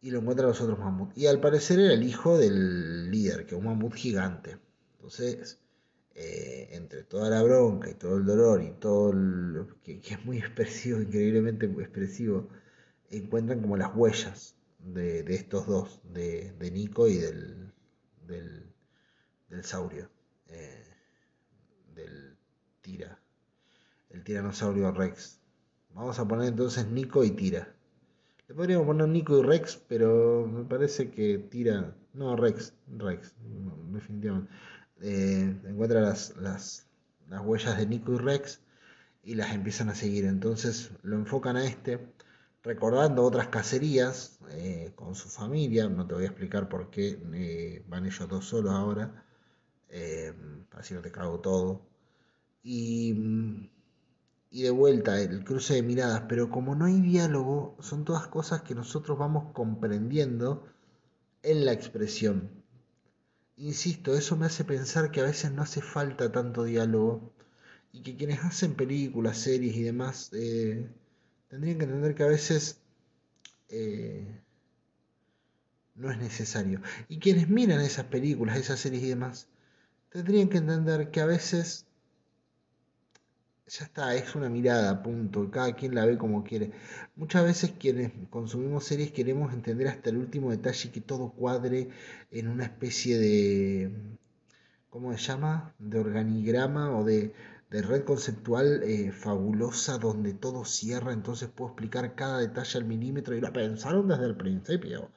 y 0.00 0.10
lo 0.10 0.20
encuentran 0.20 0.48
los 0.48 0.60
otros 0.60 0.78
mamut. 0.78 1.16
Y 1.16 1.26
al 1.26 1.40
parecer 1.40 1.80
era 1.80 1.94
el 1.94 2.02
hijo 2.02 2.38
del 2.38 3.10
líder, 3.10 3.46
que 3.46 3.54
es 3.54 3.60
un 3.60 3.66
mamut 3.66 3.94
gigante. 3.94 4.58
Entonces, 4.94 5.58
eh, 6.14 6.68
entre 6.72 7.04
toda 7.04 7.30
la 7.30 7.42
bronca 7.42 7.90
y 7.90 7.94
todo 7.94 8.16
el 8.18 8.26
dolor 8.26 8.62
y 8.62 8.72
todo 8.72 9.12
lo 9.12 9.80
que, 9.82 10.00
es 10.04 10.24
muy 10.24 10.38
expresivo, 10.38 11.00
increíblemente 11.02 11.66
expresivo, 11.66 12.48
encuentran 13.10 13.62
como 13.62 13.76
las 13.76 13.94
huellas 13.96 14.56
de, 14.78 15.20
estos 15.28 15.66
dos, 15.66 16.00
de, 16.12 16.52
Nico 16.72 17.08
y 17.08 17.16
del, 17.16 17.72
del 18.26 18.71
del 19.52 19.64
saurio, 19.64 20.08
eh, 20.48 20.82
del 21.94 22.36
tira, 22.80 23.18
el 24.08 24.24
tiranosaurio 24.24 24.90
Rex. 24.92 25.40
Vamos 25.94 26.18
a 26.18 26.26
poner 26.26 26.48
entonces 26.48 26.86
Nico 26.86 27.22
y 27.22 27.32
tira. 27.32 27.68
Le 28.48 28.54
podríamos 28.54 28.86
poner 28.86 29.08
Nico 29.08 29.38
y 29.38 29.42
Rex, 29.42 29.76
pero 29.86 30.46
me 30.46 30.64
parece 30.64 31.10
que 31.10 31.36
tira, 31.36 31.94
no 32.14 32.34
Rex, 32.34 32.72
Rex, 32.96 33.34
definitivamente. 33.92 34.50
Eh, 35.02 35.54
encuentra 35.64 36.00
las, 36.00 36.34
las, 36.38 36.86
las 37.28 37.42
huellas 37.44 37.76
de 37.76 37.86
Nico 37.86 38.14
y 38.14 38.18
Rex 38.18 38.62
y 39.22 39.34
las 39.34 39.52
empiezan 39.54 39.90
a 39.90 39.94
seguir. 39.94 40.24
Entonces 40.24 40.92
lo 41.02 41.16
enfocan 41.16 41.56
a 41.56 41.66
este, 41.66 41.98
recordando 42.62 43.22
otras 43.22 43.48
cacerías 43.48 44.38
eh, 44.52 44.92
con 44.94 45.14
su 45.14 45.28
familia. 45.28 45.90
No 45.90 46.06
te 46.06 46.14
voy 46.14 46.24
a 46.24 46.28
explicar 46.28 46.70
por 46.70 46.88
qué 46.88 47.84
van 47.86 48.06
ellos 48.06 48.28
dos 48.30 48.46
solos 48.46 48.72
ahora. 48.72 49.21
Eh, 49.92 50.34
así 50.72 50.94
no 50.94 51.02
te 51.02 51.12
cago 51.12 51.40
todo. 51.40 51.82
Y, 52.64 53.14
y 54.50 54.62
de 54.62 54.70
vuelta, 54.70 55.20
el 55.20 55.44
cruce 55.44 55.74
de 55.74 55.82
miradas, 55.82 56.24
pero 56.28 56.50
como 56.50 56.74
no 56.76 56.84
hay 56.84 57.00
diálogo, 57.00 57.76
son 57.80 58.04
todas 58.04 58.28
cosas 58.28 58.62
que 58.62 58.74
nosotros 58.74 59.18
vamos 59.18 59.52
comprendiendo 59.52 60.66
en 61.42 61.64
la 61.66 61.72
expresión. 61.72 62.50
Insisto, 63.56 64.14
eso 64.14 64.36
me 64.36 64.44
hace 64.46 64.64
pensar 64.64 65.10
que 65.10 65.20
a 65.20 65.24
veces 65.24 65.52
no 65.52 65.62
hace 65.62 65.80
falta 65.80 66.30
tanto 66.32 66.64
diálogo 66.64 67.32
y 67.92 68.02
que 68.02 68.16
quienes 68.16 68.40
hacen 68.44 68.74
películas, 68.74 69.38
series 69.38 69.76
y 69.76 69.82
demás 69.84 70.30
eh, 70.34 70.90
tendrían 71.48 71.78
que 71.78 71.84
entender 71.84 72.14
que 72.14 72.24
a 72.24 72.28
veces 72.28 72.80
eh, 73.70 74.26
no 75.94 76.10
es 76.10 76.18
necesario. 76.18 76.80
Y 77.08 77.18
quienes 77.18 77.48
miran 77.48 77.80
esas 77.80 78.06
películas, 78.06 78.58
esas 78.58 78.80
series 78.80 79.02
y 79.02 79.08
demás, 79.08 79.48
tendrían 80.12 80.48
que 80.48 80.58
entender 80.58 81.10
que 81.10 81.20
a 81.20 81.26
veces 81.26 81.86
ya 83.66 83.84
está, 83.86 84.14
es 84.14 84.34
una 84.34 84.50
mirada, 84.50 85.02
punto. 85.02 85.50
Cada 85.50 85.74
quien 85.74 85.94
la 85.94 86.04
ve 86.04 86.18
como 86.18 86.44
quiere. 86.44 86.72
Muchas 87.16 87.44
veces 87.44 87.72
quienes 87.78 88.12
consumimos 88.30 88.84
series 88.84 89.12
queremos 89.12 89.52
entender 89.54 89.88
hasta 89.88 90.10
el 90.10 90.18
último 90.18 90.50
detalle 90.50 90.90
que 90.90 91.00
todo 91.00 91.30
cuadre 91.30 91.88
en 92.30 92.48
una 92.48 92.64
especie 92.64 93.18
de, 93.18 93.90
¿cómo 94.90 95.12
se 95.16 95.18
llama? 95.18 95.74
De 95.78 95.98
organigrama 96.00 96.96
o 96.98 97.04
de, 97.04 97.32
de 97.70 97.82
red 97.82 98.04
conceptual 98.04 98.82
eh, 98.82 99.12
fabulosa 99.12 99.96
donde 99.98 100.34
todo 100.34 100.64
cierra, 100.66 101.12
entonces 101.14 101.48
puedo 101.48 101.70
explicar 101.70 102.14
cada 102.14 102.38
detalle 102.38 102.78
al 102.78 102.84
milímetro 102.84 103.34
y 103.34 103.40
lo 103.40 103.52
pensaron 103.52 104.08
desde 104.08 104.26
el 104.26 104.36
principio, 104.36 105.10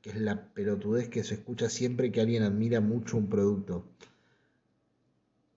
que 0.00 0.10
es 0.10 0.16
la 0.16 0.46
pelotudez 0.54 1.08
que 1.10 1.24
se 1.24 1.34
escucha 1.34 1.68
siempre 1.68 2.10
que 2.10 2.22
alguien 2.22 2.42
admira 2.42 2.80
mucho 2.80 3.18
un 3.18 3.28
producto. 3.28 3.84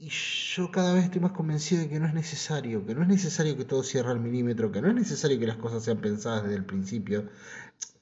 Y 0.02 0.10
yo 0.10 0.72
cada 0.72 0.96
vez 0.96 1.06
estoy 1.06 1.22
más 1.22 1.32
convencido 1.34 1.84
de 1.84 1.88
que 1.90 2.00
no 2.00 2.08
es 2.08 2.14
necesario, 2.16 2.84
que 2.88 2.96
no 2.96 3.04
es 3.04 3.08
necesario 3.08 3.56
que 3.56 3.66
todo 3.66 3.84
cierre 3.84 4.10
al 4.10 4.20
milímetro, 4.20 4.72
que 4.72 4.82
no 4.82 4.88
es 4.88 4.96
necesario 4.96 5.38
que 5.40 5.46
las 5.46 5.58
cosas 5.58 5.84
sean 5.84 6.02
pensadas 6.02 6.42
desde 6.42 6.56
el 6.56 6.66
principio, 6.66 7.30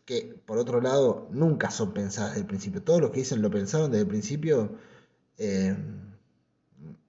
que 0.06 0.34
por 0.46 0.58
otro 0.58 0.79
lado 0.79 1.27
nunca 1.32 1.70
son 1.72 1.94
pensadas 1.94 2.32
desde 2.32 2.41
el 2.44 2.48
principio. 2.48 2.84
Todos 2.84 3.01
los 3.01 3.12
que 3.12 3.20
dicen 3.20 3.41
lo 3.41 3.51
pensaron 3.51 3.91
desde 3.91 4.03
el 4.03 4.08
principio, 4.08 4.77
eh, 5.38 5.75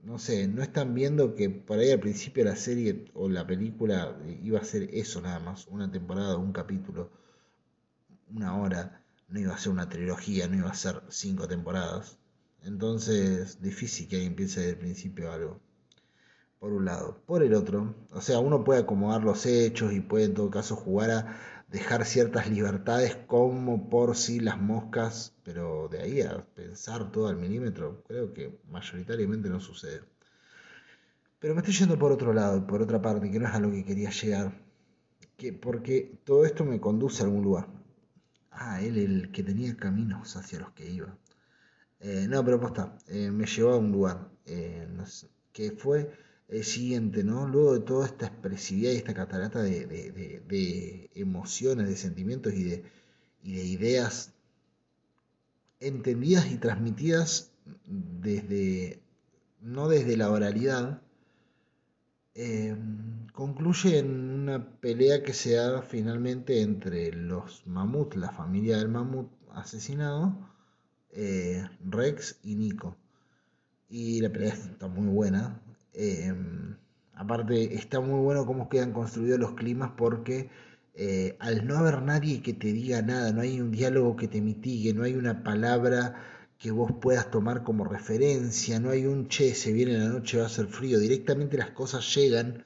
no 0.03 0.19
sé, 0.19 0.49
no 0.49 0.61
están 0.63 0.93
viendo 0.95 1.37
que 1.37 1.51
por 1.51 1.79
ahí 1.79 1.93
al 1.93 2.01
principio 2.01 2.45
la 2.45 2.57
serie 2.57 3.05
o 3.15 3.29
la 3.29 3.47
película 3.47 4.19
iba 4.43 4.59
a 4.59 4.65
ser 4.65 4.89
eso 4.93 5.21
nada 5.21 5.39
más, 5.39 5.69
una 5.69 5.89
temporada, 5.91 6.37
un 6.37 6.53
capítulo, 6.53 7.11
una 8.35 8.57
hora, 8.57 9.05
no 9.29 9.39
iba 9.41 9.55
a 9.55 9.59
ser 9.59 9.73
una 9.73 9.89
trilogía, 9.89 10.49
no 10.49 10.57
iba 10.57 10.71
a 10.71 10.75
ser 10.75 11.03
cinco 11.11 11.47
temporadas. 11.47 12.20
Entonces, 12.65 13.61
difícil 13.61 14.09
que 14.09 14.17
alguien 14.17 14.35
piense 14.35 14.61
desde 14.61 14.73
el 14.73 14.79
principio 14.79 15.33
algo. 15.33 15.61
Por 16.59 16.73
un 16.73 16.85
lado. 16.85 17.23
Por 17.27 17.43
el 17.43 17.55
otro, 17.55 17.95
o 18.13 18.21
sea, 18.21 18.39
uno 18.39 18.65
puede 18.65 18.81
acomodar 18.81 19.25
los 19.25 19.47
hechos 19.47 19.93
y 19.93 20.01
puede 20.01 20.27
en 20.27 20.35
todo 20.35 20.51
caso 20.51 20.77
jugar 20.77 21.11
a 21.11 21.41
dejar 21.69 22.05
ciertas 22.05 22.51
libertades 22.51 23.17
como 23.27 23.89
por 23.89 24.17
si 24.17 24.41
las 24.41 24.61
moscas, 24.61 25.35
pero 25.45 25.89
de 25.89 26.03
ahí 26.03 26.21
a 26.21 26.45
pensar 26.55 27.11
todo 27.13 27.29
al 27.29 27.37
milímetro, 27.37 28.03
creo 28.07 28.33
que 28.35 28.61
mayoritariamente 28.69 29.49
no 29.49 29.61
sucede. 29.61 30.03
Pero 31.39 31.55
me 31.55 31.61
estoy 31.61 31.75
yendo 31.75 31.99
por 31.99 32.13
otro 32.13 32.35
lado, 32.35 32.67
por 32.67 32.83
otra 32.83 33.01
parte, 33.01 33.31
que 33.31 33.39
no 33.39 33.49
es 33.49 33.55
a 33.55 33.61
lo 33.61 33.71
que 33.71 33.85
quería 33.85 34.11
llegar. 34.11 34.53
Que, 35.37 35.55
porque 35.55 36.21
todo 36.25 36.45
esto 36.45 36.65
me 36.67 36.81
conduce 36.81 37.23
a 37.23 37.27
algún 37.27 37.43
lugar. 37.43 37.67
Ah, 38.51 38.83
él 38.83 38.99
el 38.99 39.33
que 39.33 39.43
tenía 39.43 39.75
caminos 39.77 40.37
hacia 40.37 40.61
los 40.61 40.73
que 40.73 40.91
iba. 40.91 41.17
Eh, 42.01 42.27
no, 42.29 42.45
pero 42.45 42.61
posta, 42.61 42.97
eh, 43.09 43.31
me 43.31 43.47
llevó 43.47 43.73
a 43.73 43.79
un 43.79 43.93
lugar 43.93 44.31
eh, 44.47 44.87
que 45.53 45.73
fue 45.73 46.11
el 46.49 46.65
siguiente, 46.65 47.23
¿no? 47.25 47.47
Luego 47.47 47.75
de 47.75 47.81
toda 47.81 48.07
esta 48.07 48.27
expresividad 48.27 48.93
y 48.93 48.97
esta 48.97 49.15
catarata 49.15 49.63
de, 49.63 49.87
de- 49.87 50.41
de- 50.49 51.11
emociones, 51.15 51.89
de 51.89 51.97
sentimientos 51.97 52.55
y 52.55 52.65
de, 52.65 52.85
y 53.43 53.55
de 53.57 53.65
ideas 53.65 54.33
entendidas 55.81 56.51
y 56.53 56.59
transmitidas 56.59 57.51
desde, 57.87 59.01
no 59.61 59.89
desde 59.89 60.17
la 60.17 60.31
oralidad, 60.31 61.03
eh, 62.35 62.77
concluye 63.33 63.99
en 63.99 64.11
una 64.43 64.81
pelea 64.81 65.23
que 65.23 65.33
se 65.33 65.53
da 65.55 65.81
finalmente 65.83 66.61
entre 66.63 67.13
los 67.13 67.65
mamuts, 67.67 68.17
la 68.17 68.31
familia 68.33 68.79
del 68.79 68.89
mamut 68.89 69.31
asesinado, 69.53 70.37
eh, 71.13 71.67
Rex 71.85 72.39
y 72.43 72.55
Nico. 72.55 72.97
Y 73.89 74.21
la 74.21 74.31
pelea 74.31 74.55
está 74.55 74.89
muy 74.89 75.07
buena. 75.07 75.61
Eh, 75.93 76.33
aparte, 77.15 77.75
está 77.75 78.01
muy 78.01 78.21
bueno 78.21 78.47
cómo 78.47 78.69
quedan 78.69 78.93
construidos 78.93 79.39
los 79.41 79.53
climas 79.55 79.93
porque 79.97 80.51
eh, 80.95 81.37
al 81.41 81.67
no 81.67 81.79
haber 81.79 82.03
nadie 82.03 82.43
que 82.43 82.53
te 82.53 82.73
diga 82.73 83.03
nada, 83.03 83.33
no 83.33 83.41
hay 83.41 83.61
un 83.61 83.71
diálogo 83.71 84.17
que 84.17 84.29
te 84.29 84.41
mitigue, 84.41 84.93
no 84.93 85.05
hay 85.05 85.15
una 85.15 85.43
palabra 85.43 86.15
que 86.59 86.71
vos 86.71 86.93
puedas 87.01 87.31
tomar 87.31 87.63
como 87.63 87.85
referencia, 87.85 88.79
no 88.81 88.91
hay 88.91 89.07
un 89.07 89.29
che, 89.29 89.55
se 89.55 89.73
viene 89.73 89.99
la 89.99 90.09
noche, 90.09 90.39
va 90.39 90.47
a 90.47 90.49
ser 90.51 90.67
frío, 90.67 90.99
directamente 90.99 91.57
las 91.57 91.71
cosas 91.71 92.15
llegan 92.15 92.65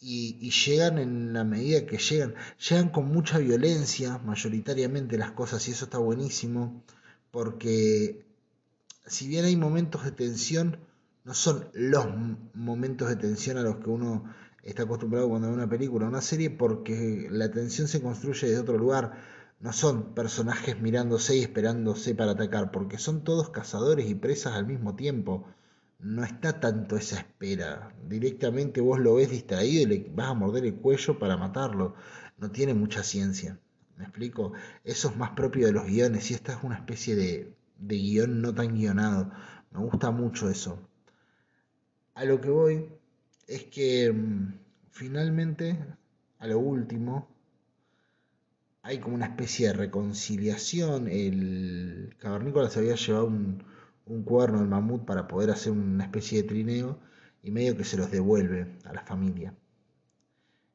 y, 0.00 0.36
y 0.40 0.50
llegan 0.50 0.98
en 0.98 1.32
la 1.32 1.44
medida 1.44 1.86
que 1.86 1.98
llegan, 1.98 2.34
llegan 2.68 2.88
con 2.88 3.06
mucha 3.06 3.38
violencia, 3.38 4.18
mayoritariamente 4.18 5.18
las 5.18 5.32
cosas, 5.32 5.66
y 5.68 5.72
eso 5.72 5.84
está 5.84 5.98
buenísimo, 5.98 6.82
porque 7.30 8.24
si 9.06 9.28
bien 9.28 9.44
hay 9.44 9.56
momentos 9.56 10.04
de 10.04 10.12
tensión, 10.12 10.78
no 11.24 11.34
son 11.34 11.68
los 11.74 12.06
momentos 12.54 13.08
de 13.08 13.16
tensión 13.16 13.58
a 13.58 13.62
los 13.62 13.76
que 13.76 13.90
uno 13.90 14.24
está 14.62 14.82
acostumbrado 14.84 15.28
cuando 15.28 15.48
ve 15.48 15.54
una 15.54 15.68
película 15.68 16.06
o 16.06 16.08
una 16.08 16.20
serie, 16.20 16.50
porque 16.50 17.28
la 17.30 17.50
tensión 17.50 17.88
se 17.88 18.02
construye 18.02 18.48
desde 18.48 18.62
otro 18.62 18.78
lugar. 18.78 19.12
No 19.60 19.72
son 19.72 20.14
personajes 20.14 20.80
mirándose 20.80 21.36
y 21.36 21.42
esperándose 21.42 22.14
para 22.14 22.32
atacar, 22.32 22.70
porque 22.70 22.98
son 22.98 23.24
todos 23.24 23.50
cazadores 23.50 24.08
y 24.08 24.14
presas 24.14 24.54
al 24.54 24.66
mismo 24.66 24.96
tiempo. 24.96 25.46
No 25.98 26.24
está 26.24 26.60
tanto 26.60 26.96
esa 26.96 27.18
espera. 27.18 27.94
Directamente 28.08 28.80
vos 28.80 28.98
lo 28.98 29.16
ves 29.16 29.30
distraído 29.30 29.82
y 29.82 29.86
le 29.86 30.10
vas 30.14 30.28
a 30.30 30.34
morder 30.34 30.64
el 30.64 30.76
cuello 30.76 31.18
para 31.18 31.36
matarlo. 31.36 31.94
No 32.38 32.50
tiene 32.50 32.72
mucha 32.72 33.02
ciencia. 33.02 33.58
¿Me 34.00 34.06
explico? 34.06 34.54
Eso 34.82 35.10
es 35.10 35.16
más 35.18 35.32
propio 35.32 35.66
de 35.66 35.72
los 35.72 35.84
guiones 35.84 36.30
y 36.30 36.34
esta 36.34 36.54
es 36.54 36.64
una 36.64 36.76
especie 36.76 37.14
de, 37.16 37.54
guion 37.78 38.40
no 38.40 38.54
tan 38.54 38.74
guionado. 38.74 39.30
Me 39.72 39.80
gusta 39.80 40.10
mucho 40.10 40.48
eso. 40.48 40.78
A 42.14 42.24
lo 42.24 42.40
que 42.40 42.48
voy 42.48 42.88
es 43.46 43.64
que 43.64 44.10
mm, 44.10 44.54
finalmente, 44.90 45.78
a 46.38 46.46
lo 46.46 46.58
último, 46.60 47.28
hay 48.80 49.00
como 49.00 49.16
una 49.16 49.26
especie 49.26 49.66
de 49.66 49.74
reconciliación. 49.74 51.06
El 51.06 52.16
cavernícola 52.18 52.70
se 52.70 52.78
había 52.78 52.94
llevado 52.94 53.26
un 53.26 54.22
cuerno 54.24 54.60
del 54.60 54.68
mamut 54.68 55.04
para 55.04 55.28
poder 55.28 55.50
hacer 55.50 55.72
una 55.72 56.04
especie 56.04 56.40
de 56.40 56.48
trineo 56.48 56.98
y 57.42 57.50
medio 57.50 57.76
que 57.76 57.84
se 57.84 57.98
los 57.98 58.10
devuelve 58.10 58.78
a 58.86 58.94
la 58.94 59.02
familia. 59.04 59.54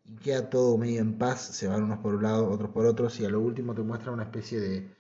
Y 0.06 0.16
queda 0.18 0.50
todo 0.50 0.78
medio 0.78 1.02
en 1.02 1.18
paz, 1.18 1.42
se 1.42 1.68
van 1.68 1.84
unos 1.84 2.00
por 2.00 2.16
un 2.16 2.24
lado, 2.24 2.50
otros 2.50 2.72
por 2.72 2.86
otros, 2.86 3.20
y 3.20 3.26
a 3.26 3.30
lo 3.30 3.40
último 3.42 3.74
te 3.74 3.82
muestra 3.82 4.12
una 4.12 4.24
especie 4.24 4.60
de 4.60 4.96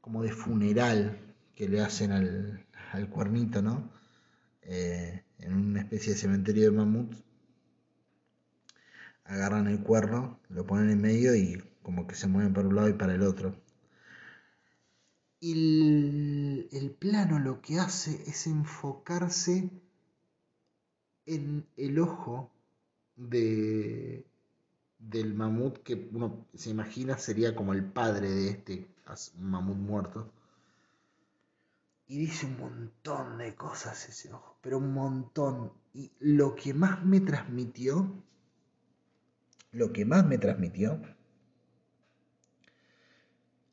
como 0.00 0.22
de 0.22 0.30
funeral 0.30 1.18
que 1.56 1.68
le 1.68 1.80
hacen 1.80 2.12
al, 2.12 2.64
al 2.92 3.10
cuernito, 3.10 3.62
¿no? 3.62 3.90
Eh, 4.62 5.24
en 5.38 5.52
una 5.54 5.80
especie 5.80 6.12
de 6.12 6.18
cementerio 6.18 6.64
de 6.64 6.76
mamuts. 6.76 7.24
Agarran 9.24 9.66
el 9.66 9.80
cuerno, 9.82 10.38
lo 10.48 10.66
ponen 10.66 10.90
en 10.90 11.00
medio 11.00 11.34
y 11.34 11.62
como 11.82 12.06
que 12.06 12.14
se 12.14 12.28
mueven 12.28 12.52
para 12.52 12.68
un 12.68 12.76
lado 12.76 12.88
y 12.88 12.94
para 12.94 13.14
el 13.14 13.22
otro. 13.22 13.56
Y 15.40 15.52
el, 15.52 16.68
el 16.72 16.90
plano 16.92 17.38
lo 17.38 17.60
que 17.60 17.78
hace 17.78 18.22
es 18.26 18.46
enfocarse 18.46 19.70
en 21.26 21.66
el 21.76 21.98
ojo 21.98 22.52
de, 23.16 24.24
del 24.98 25.34
mamut 25.34 25.78
que 25.78 26.08
uno 26.12 26.46
se 26.54 26.70
imagina 26.70 27.18
sería 27.18 27.54
como 27.54 27.72
el 27.72 27.84
padre 27.84 28.30
de 28.30 28.48
este 28.50 28.86
mamut 29.38 29.76
muerto. 29.76 30.30
Y 32.08 32.18
dice 32.18 32.46
un 32.46 32.58
montón 32.58 33.38
de 33.38 33.54
cosas 33.56 34.08
ese 34.08 34.32
ojo, 34.32 34.56
pero 34.60 34.78
un 34.78 34.92
montón. 34.92 35.72
Y 35.92 36.12
lo 36.20 36.54
que 36.54 36.72
más 36.72 37.04
me 37.04 37.20
transmitió, 37.20 38.22
lo 39.72 39.92
que 39.92 40.04
más 40.04 40.24
me 40.24 40.38
transmitió, 40.38 41.00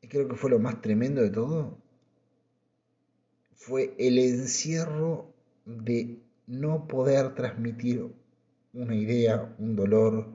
y 0.02 0.08
creo 0.08 0.28
que 0.28 0.36
fue 0.36 0.50
lo 0.50 0.58
más 0.58 0.82
tremendo 0.82 1.22
de 1.22 1.30
todo, 1.30 1.78
fue 3.54 3.94
el 3.98 4.18
encierro 4.18 5.32
de 5.64 6.20
no 6.46 6.86
poder 6.86 7.34
transmitir 7.34 8.12
una 8.74 8.94
idea, 8.94 9.54
un 9.58 9.74
dolor, 9.76 10.28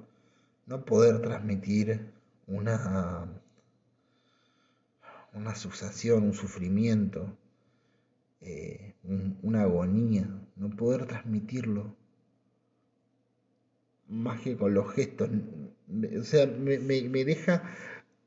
no 0.67 0.85
poder 0.85 1.21
transmitir 1.21 2.11
una, 2.47 3.27
una 5.33 5.55
un 6.23 6.33
sufrimiento, 6.35 7.35
eh, 8.41 8.95
un- 9.05 9.37
una 9.43 9.61
agonía, 9.61 10.27
no 10.57 10.69
poder 10.75 11.05
transmitirlo 11.05 11.95
más 14.07 14.41
que 14.41 14.57
con 14.57 14.73
los 14.73 14.91
gestos. 14.93 15.29
O 16.19 16.23
sea, 16.23 16.45
me, 16.47 16.79
me- 16.79 17.03
me 17.09 17.25
deja 17.25 17.63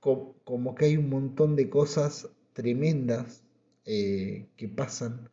co- 0.00 0.34
como 0.44 0.74
que 0.74 0.86
hay 0.86 0.96
un 0.96 1.08
montón 1.10 1.56
de 1.56 1.68
cosas 1.70 2.28
tremendas 2.54 3.42
eh, 3.84 4.48
que 4.56 4.68
pasan 4.68 5.30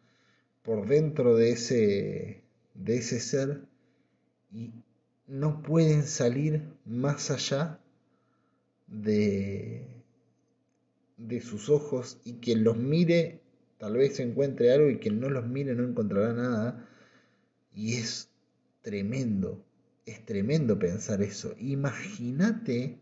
por 0.63 0.87
dentro 0.87 1.35
de 1.37 1.51
ese, 1.53 2.43
de 2.75 2.97
ese 2.97 3.21
ser 3.21 3.63
y 4.51 4.71
no 5.27 5.61
pueden 5.61 6.03
salir 6.03 6.63
más 6.85 7.29
allá 7.31 7.79
de, 8.87 9.85
de 11.17 11.41
sus 11.41 11.69
ojos 11.69 12.19
y 12.23 12.35
quien 12.35 12.63
los 12.63 12.77
mire 12.77 13.41
tal 13.77 13.93
vez 13.93 14.19
encuentre 14.19 14.73
algo 14.73 14.89
y 14.89 14.97
quien 14.97 15.19
no 15.19 15.29
los 15.29 15.47
mire 15.47 15.75
no 15.75 15.83
encontrará 15.83 16.33
nada. 16.33 16.87
Y 17.73 17.95
es 17.95 18.29
tremendo, 18.81 19.63
es 20.05 20.25
tremendo 20.25 20.77
pensar 20.77 21.21
eso. 21.21 21.55
Imagínate 21.59 22.99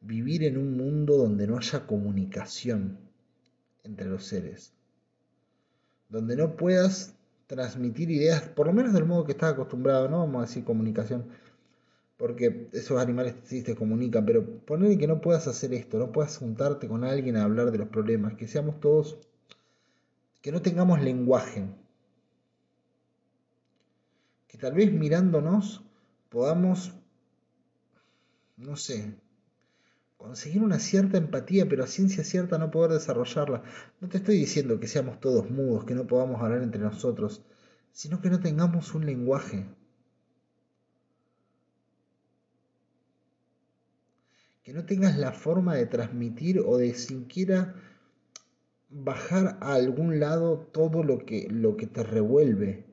vivir 0.00 0.44
en 0.44 0.58
un 0.58 0.76
mundo 0.76 1.16
donde 1.16 1.46
no 1.46 1.58
haya 1.58 1.86
comunicación 1.86 2.98
entre 3.84 4.06
los 4.06 4.26
seres, 4.26 4.72
donde 6.08 6.36
no 6.36 6.56
puedas 6.56 7.14
transmitir 7.46 8.10
ideas, 8.10 8.42
por 8.42 8.66
lo 8.66 8.72
menos 8.72 8.92
del 8.92 9.04
modo 9.04 9.24
que 9.24 9.32
estás 9.32 9.52
acostumbrado, 9.52 10.08
no 10.08 10.20
vamos 10.20 10.38
a 10.38 10.46
decir 10.46 10.64
comunicación, 10.64 11.26
porque 12.16 12.68
esos 12.72 12.98
animales 13.00 13.34
sí 13.44 13.62
te 13.62 13.74
comunican, 13.74 14.24
pero 14.24 14.44
poner 14.60 14.96
que 14.98 15.06
no 15.06 15.20
puedas 15.20 15.46
hacer 15.46 15.74
esto, 15.74 15.98
no 15.98 16.12
puedas 16.12 16.38
juntarte 16.38 16.88
con 16.88 17.04
alguien 17.04 17.36
a 17.36 17.44
hablar 17.44 17.70
de 17.70 17.78
los 17.78 17.88
problemas, 17.88 18.34
que 18.34 18.48
seamos 18.48 18.80
todos, 18.80 19.18
que 20.40 20.52
no 20.52 20.62
tengamos 20.62 21.02
lenguaje, 21.02 21.66
que 24.48 24.58
tal 24.58 24.74
vez 24.74 24.92
mirándonos 24.92 25.82
podamos, 26.28 26.92
no 28.56 28.76
sé, 28.76 29.14
conseguir 30.16 30.62
una 30.62 30.78
cierta 30.78 31.18
empatía, 31.18 31.68
pero 31.68 31.84
a 31.84 31.86
ciencia 31.86 32.24
cierta 32.24 32.58
no 32.58 32.70
poder 32.70 32.92
desarrollarla. 32.92 33.62
No 34.00 34.08
te 34.08 34.18
estoy 34.18 34.36
diciendo 34.36 34.80
que 34.80 34.88
seamos 34.88 35.20
todos 35.20 35.50
mudos, 35.50 35.84
que 35.84 35.94
no 35.94 36.06
podamos 36.06 36.40
hablar 36.42 36.62
entre 36.62 36.80
nosotros, 36.80 37.42
sino 37.92 38.20
que 38.20 38.30
no 38.30 38.40
tengamos 38.40 38.94
un 38.94 39.06
lenguaje. 39.06 39.66
Que 44.62 44.72
no 44.72 44.86
tengas 44.86 45.18
la 45.18 45.32
forma 45.32 45.74
de 45.74 45.86
transmitir 45.86 46.60
o 46.60 46.78
de 46.78 46.94
siquiera 46.94 47.74
bajar 48.88 49.58
a 49.60 49.74
algún 49.74 50.20
lado 50.20 50.58
todo 50.72 51.02
lo 51.02 51.18
que, 51.26 51.48
lo 51.50 51.76
que 51.76 51.86
te 51.86 52.02
revuelve. 52.02 52.86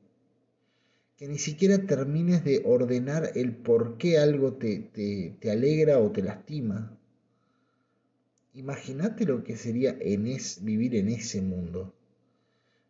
Que 1.17 1.27
ni 1.27 1.37
siquiera 1.37 1.85
termines 1.85 2.43
de 2.43 2.63
ordenar 2.65 3.31
el 3.35 3.55
por 3.55 3.97
qué 3.97 4.17
algo 4.17 4.53
te, 4.53 4.79
te, 4.79 5.37
te 5.39 5.51
alegra 5.51 5.99
o 5.99 6.11
te 6.11 6.23
lastima. 6.23 6.97
Imagínate 8.53 9.25
lo 9.25 9.43
que 9.43 9.55
sería 9.55 9.95
en 9.99 10.27
es, 10.27 10.63
vivir 10.63 10.95
en 10.95 11.09
ese 11.09 11.41
mundo. 11.41 11.93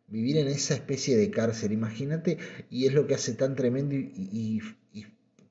Vivir 0.08 0.36
en 0.36 0.48
esa 0.48 0.74
especie 0.74 1.16
de 1.16 1.30
cárcel. 1.30 1.72
Imagínate, 1.72 2.38
y 2.68 2.86
es 2.86 2.94
lo 2.94 3.06
que 3.06 3.14
hace 3.14 3.34
tan 3.34 3.54
tremendo 3.54 3.94
y, 3.94 4.60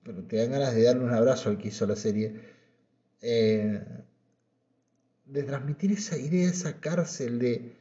pero 0.04 0.24
te 0.24 0.38
dan 0.38 0.52
ganas 0.52 0.74
de 0.74 0.84
darle 0.84 1.06
un 1.06 1.14
abrazo 1.14 1.50
al 1.50 1.58
que 1.58 1.70
hizo 1.70 1.86
la 1.86 1.96
serie. 1.96 2.42
Eh, 3.22 3.82
de 5.26 5.44
transmitir 5.44 5.94
esa 5.94 6.18
idea, 6.18 6.50
esa 6.50 6.80
cárcel 6.82 7.40
de 7.40 7.78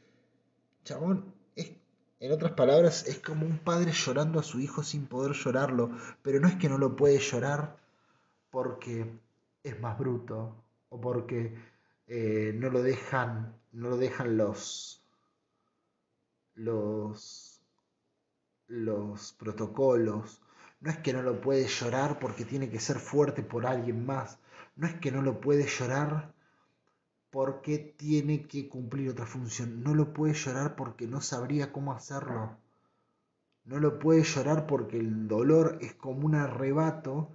chabón, 0.84 1.34
es, 1.56 1.72
en 2.20 2.32
otras 2.32 2.52
palabras, 2.52 3.08
es 3.08 3.18
como 3.18 3.44
un 3.44 3.58
padre 3.58 3.92
llorando 3.92 4.38
a 4.38 4.44
su 4.44 4.60
hijo 4.60 4.82
sin 4.84 5.06
poder 5.06 5.32
llorarlo, 5.32 5.90
pero 6.22 6.38
no 6.38 6.46
es 6.46 6.54
que 6.56 6.68
no 6.68 6.78
lo 6.78 6.94
puede 6.94 7.18
llorar 7.18 7.76
porque 8.50 9.06
es 9.64 9.80
más 9.80 9.98
bruto 9.98 10.54
o 10.90 11.00
porque 11.00 11.54
eh, 12.12 12.52
no 12.56 12.70
lo 12.70 12.82
dejan, 12.82 13.54
no 13.70 13.90
lo 13.90 13.96
dejan 13.96 14.36
los, 14.36 15.00
los, 16.56 17.62
los 18.66 19.32
protocolos. 19.34 20.42
No 20.80 20.90
es 20.90 20.98
que 20.98 21.12
no 21.12 21.22
lo 21.22 21.40
puede 21.40 21.68
llorar 21.68 22.18
porque 22.18 22.44
tiene 22.44 22.68
que 22.68 22.80
ser 22.80 22.98
fuerte 22.98 23.44
por 23.44 23.64
alguien 23.64 24.04
más. 24.04 24.40
No 24.74 24.88
es 24.88 24.94
que 24.94 25.12
no 25.12 25.22
lo 25.22 25.40
puede 25.40 25.68
llorar 25.68 26.34
porque 27.30 27.78
tiene 27.96 28.42
que 28.48 28.68
cumplir 28.68 29.10
otra 29.10 29.26
función. 29.26 29.84
No 29.84 29.94
lo 29.94 30.12
puede 30.12 30.34
llorar 30.34 30.74
porque 30.74 31.06
no 31.06 31.20
sabría 31.20 31.72
cómo 31.72 31.92
hacerlo. 31.92 32.56
No 33.64 33.78
lo 33.78 34.00
puede 34.00 34.24
llorar 34.24 34.66
porque 34.66 34.98
el 34.98 35.28
dolor 35.28 35.78
es 35.80 35.94
como 35.94 36.26
un 36.26 36.34
arrebato 36.34 37.30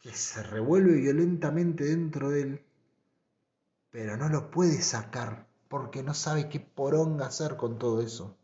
que 0.00 0.12
se 0.12 0.44
revuelve 0.44 0.92
violentamente 0.92 1.86
dentro 1.86 2.30
de 2.30 2.42
él 2.42 2.65
pero 3.96 4.18
no 4.18 4.28
lo 4.28 4.50
puede 4.50 4.82
sacar 4.82 5.46
porque 5.68 6.02
no 6.02 6.12
sabe 6.12 6.50
qué 6.50 6.60
poronga 6.60 7.28
hacer 7.28 7.56
con 7.56 7.78
todo 7.78 8.02
eso. 8.02 8.36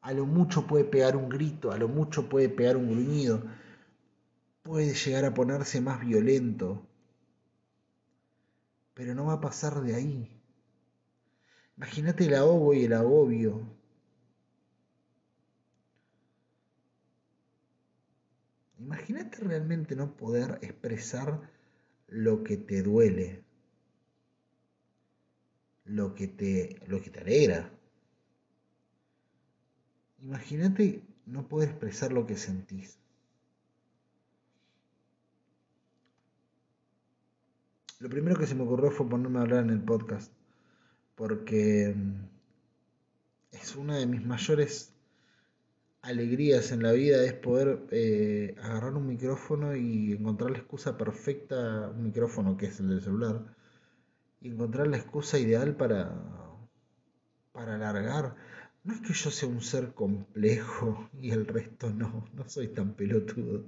A 0.00 0.12
lo 0.12 0.26
mucho 0.26 0.68
puede 0.68 0.84
pegar 0.84 1.16
un 1.16 1.28
grito, 1.28 1.72
a 1.72 1.76
lo 1.76 1.88
mucho 1.88 2.28
puede 2.28 2.48
pegar 2.48 2.76
un 2.76 2.88
gruñido, 2.88 3.42
puede 4.62 4.94
llegar 4.94 5.24
a 5.24 5.34
ponerse 5.34 5.80
más 5.80 5.98
violento, 6.06 6.86
pero 8.94 9.12
no 9.12 9.24
va 9.26 9.32
a 9.32 9.40
pasar 9.40 9.80
de 9.80 9.96
ahí. 9.96 10.40
Imagínate 11.76 12.26
el 12.26 12.36
ahogo 12.36 12.74
y 12.74 12.84
el 12.84 12.92
agobio. 12.92 13.60
Imagínate 18.78 19.38
realmente 19.38 19.96
no 19.96 20.16
poder 20.16 20.60
expresar 20.62 21.40
lo 22.06 22.44
que 22.44 22.56
te 22.56 22.84
duele 22.84 23.45
lo 25.86 26.14
que 26.14 26.28
te, 26.28 26.80
lo 26.86 27.00
que 27.00 27.10
te 27.10 27.20
alegra. 27.20 27.70
Imagínate 30.22 31.02
no 31.26 31.48
poder 31.48 31.70
expresar 31.70 32.12
lo 32.12 32.26
que 32.26 32.36
sentís. 32.36 32.98
Lo 37.98 38.08
primero 38.10 38.36
que 38.36 38.46
se 38.46 38.54
me 38.54 38.62
ocurrió 38.62 38.90
fue 38.90 39.08
ponerme 39.08 39.38
a 39.38 39.42
hablar 39.42 39.64
en 39.64 39.70
el 39.70 39.82
podcast, 39.82 40.32
porque 41.14 41.94
mm, 41.96 42.26
es 43.52 43.74
una 43.76 43.96
de 43.96 44.06
mis 44.06 44.24
mayores 44.24 44.92
alegrías 46.02 46.70
en 46.70 46.82
la 46.82 46.92
vida 46.92 47.24
es 47.24 47.32
poder 47.32 47.80
eh, 47.90 48.54
agarrar 48.62 48.94
un 48.94 49.08
micrófono 49.08 49.74
y 49.74 50.12
encontrar 50.12 50.50
la 50.52 50.58
excusa 50.58 50.96
perfecta, 50.96 51.88
un 51.88 52.04
micrófono 52.04 52.56
que 52.56 52.66
es 52.66 52.78
el 52.80 52.88
del 52.90 53.02
celular, 53.02 53.55
y 54.40 54.48
encontrar 54.48 54.86
la 54.88 54.96
excusa 54.98 55.38
ideal 55.38 55.76
para, 55.76 56.12
para 57.52 57.76
alargar. 57.76 58.36
No 58.84 58.94
es 58.94 59.00
que 59.00 59.12
yo 59.12 59.30
sea 59.30 59.48
un 59.48 59.62
ser 59.62 59.94
complejo 59.94 61.10
y 61.20 61.30
el 61.30 61.46
resto 61.46 61.90
no, 61.90 62.26
no 62.34 62.48
soy 62.48 62.68
tan 62.68 62.94
pelotudo. 62.94 63.64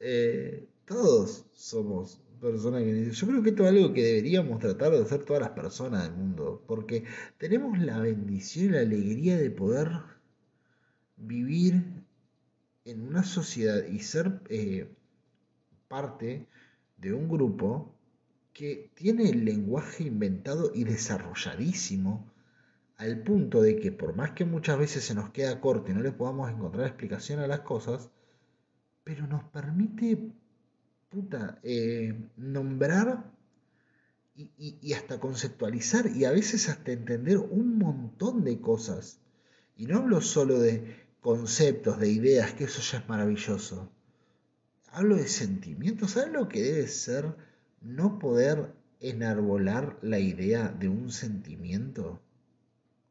Eh, 0.00 0.68
todos 0.84 1.46
somos 1.52 2.20
personas 2.40 2.82
que... 2.82 3.10
Yo 3.10 3.26
creo 3.26 3.42
que 3.42 3.50
esto 3.50 3.62
es 3.64 3.70
algo 3.70 3.92
que 3.92 4.02
deberíamos 4.02 4.58
tratar 4.58 4.92
de 4.92 5.02
hacer 5.02 5.24
todas 5.24 5.42
las 5.42 5.52
personas 5.52 6.02
del 6.02 6.12
mundo, 6.16 6.62
porque 6.66 7.04
tenemos 7.38 7.78
la 7.78 7.98
bendición 8.00 8.66
y 8.66 8.68
la 8.70 8.80
alegría 8.80 9.36
de 9.36 9.50
poder 9.50 9.88
vivir 11.16 11.84
en 12.84 13.06
una 13.06 13.22
sociedad 13.22 13.86
y 13.86 14.00
ser 14.00 14.40
eh, 14.48 14.92
parte 15.88 16.48
de 16.96 17.12
un 17.12 17.28
grupo 17.28 17.94
que 18.52 18.90
tiene 18.94 19.30
el 19.30 19.44
lenguaje 19.44 20.04
inventado 20.04 20.72
y 20.74 20.84
desarrolladísimo 20.84 22.30
al 22.98 23.22
punto 23.22 23.62
de 23.62 23.80
que 23.80 23.90
por 23.90 24.14
más 24.14 24.32
que 24.32 24.44
muchas 24.44 24.78
veces 24.78 25.04
se 25.04 25.14
nos 25.14 25.30
queda 25.30 25.60
corto 25.60 25.90
y 25.90 25.94
no 25.94 26.02
le 26.02 26.12
podamos 26.12 26.50
encontrar 26.50 26.86
explicación 26.86 27.40
a 27.40 27.46
las 27.46 27.60
cosas, 27.60 28.10
pero 29.02 29.26
nos 29.26 29.42
permite, 29.44 30.30
puta, 31.08 31.58
eh, 31.62 32.14
nombrar 32.36 33.24
y, 34.36 34.50
y, 34.80 34.92
hasta 34.92 35.18
conceptualizar 35.18 36.06
y 36.06 36.24
a 36.24 36.30
veces 36.30 36.68
hasta 36.68 36.92
entender 36.92 37.38
un 37.38 37.78
montón 37.78 38.44
de 38.44 38.60
cosas. 38.60 39.18
Y 39.76 39.86
no 39.86 39.98
hablo 39.98 40.20
solo 40.20 40.58
de 40.60 40.96
conceptos, 41.20 41.98
de 41.98 42.08
ideas, 42.08 42.52
que 42.52 42.64
eso 42.64 42.80
ya 42.82 42.98
es 42.98 43.08
maravilloso. 43.08 43.90
Hablo 44.90 45.16
de 45.16 45.26
sentimientos, 45.28 46.12
¿sabes 46.12 46.32
lo 46.32 46.48
que 46.48 46.62
debe 46.62 46.86
ser? 46.86 47.34
No 47.82 48.18
poder 48.18 48.74
enarbolar 49.00 49.98
la 50.02 50.18
idea 50.18 50.68
de 50.68 50.88
un 50.88 51.10
sentimiento. 51.10 52.20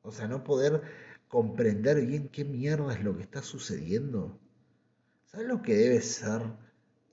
O 0.02 0.12
sea, 0.12 0.28
no 0.28 0.44
poder 0.44 0.82
comprender 1.28 2.06
bien 2.06 2.30
qué 2.30 2.46
mierda 2.46 2.94
es 2.94 3.04
lo 3.04 3.16
que 3.16 3.24
está 3.24 3.42
sucediendo. 3.42 4.40
¿Sabes 5.26 5.48
lo 5.48 5.62
que 5.62 5.76
debe 5.76 6.02
ser 6.02 6.42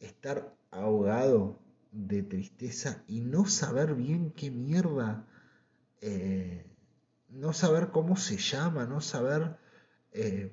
estar 0.00 0.54
ahogado 0.70 1.58
de 1.92 2.22
tristeza 2.22 3.02
y 3.08 3.20
no 3.20 3.46
saber 3.46 3.94
bien 3.94 4.30
qué 4.30 4.50
mierda, 4.50 5.26
eh, 6.00 6.64
no 7.30 7.52
saber 7.52 7.90
cómo 7.90 8.16
se 8.16 8.36
llama, 8.36 8.86
no 8.86 9.00
saber 9.00 9.56
eh, 10.12 10.52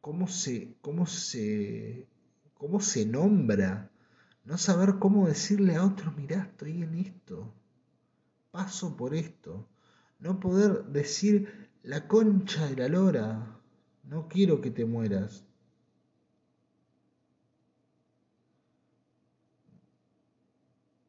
cómo 0.00 0.28
se, 0.28 0.74
cómo 0.80 1.06
se, 1.06 2.06
cómo 2.54 2.80
se 2.80 3.06
nombra 3.06 3.89
no 4.44 4.58
saber 4.58 4.98
cómo 4.98 5.26
decirle 5.26 5.76
a 5.76 5.84
otro, 5.84 6.12
mirá, 6.12 6.42
estoy 6.42 6.82
en 6.82 6.94
esto, 6.94 7.52
paso 8.50 8.96
por 8.96 9.14
esto. 9.14 9.68
No 10.18 10.38
poder 10.40 10.84
decir 10.86 11.70
la 11.82 12.06
concha 12.08 12.66
de 12.66 12.76
la 12.76 12.88
lora, 12.88 13.60
no 14.04 14.28
quiero 14.28 14.60
que 14.60 14.70
te 14.70 14.84
mueras. 14.84 15.44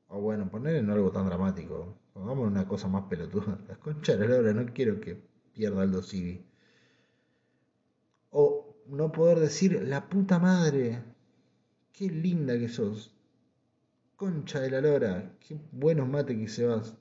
O 0.08 0.20
bueno, 0.20 0.50
poner 0.50 0.76
en 0.76 0.90
algo 0.90 1.12
tan 1.12 1.26
dramático. 1.26 1.98
Pongamos 2.14 2.48
una 2.48 2.68
cosa 2.68 2.88
más 2.88 3.04
pelotuda. 3.04 3.58
La 3.68 3.76
concha 3.78 4.16
de 4.18 4.28
la 4.28 4.36
lora, 4.38 4.54
no 4.54 4.74
quiero 4.74 5.00
que 5.00 5.16
pierda 5.54 5.82
Aldo 5.82 6.04
Civi. 6.04 6.46
O 8.30 8.76
no 8.88 9.12
poder 9.12 9.40
decir, 9.40 9.82
la 9.84 10.10
puta 10.10 10.38
madre, 10.38 11.04
qué 11.94 12.10
linda 12.10 12.58
que 12.58 12.68
sos. 12.68 13.14
Concha 14.22 14.60
de 14.60 14.70
la 14.70 14.82
lora, 14.82 15.36
qué 15.40 15.60
buenos 15.72 16.08
mates 16.08 16.38
que 16.38 16.48
se 16.48 16.64
vas. 16.68 16.96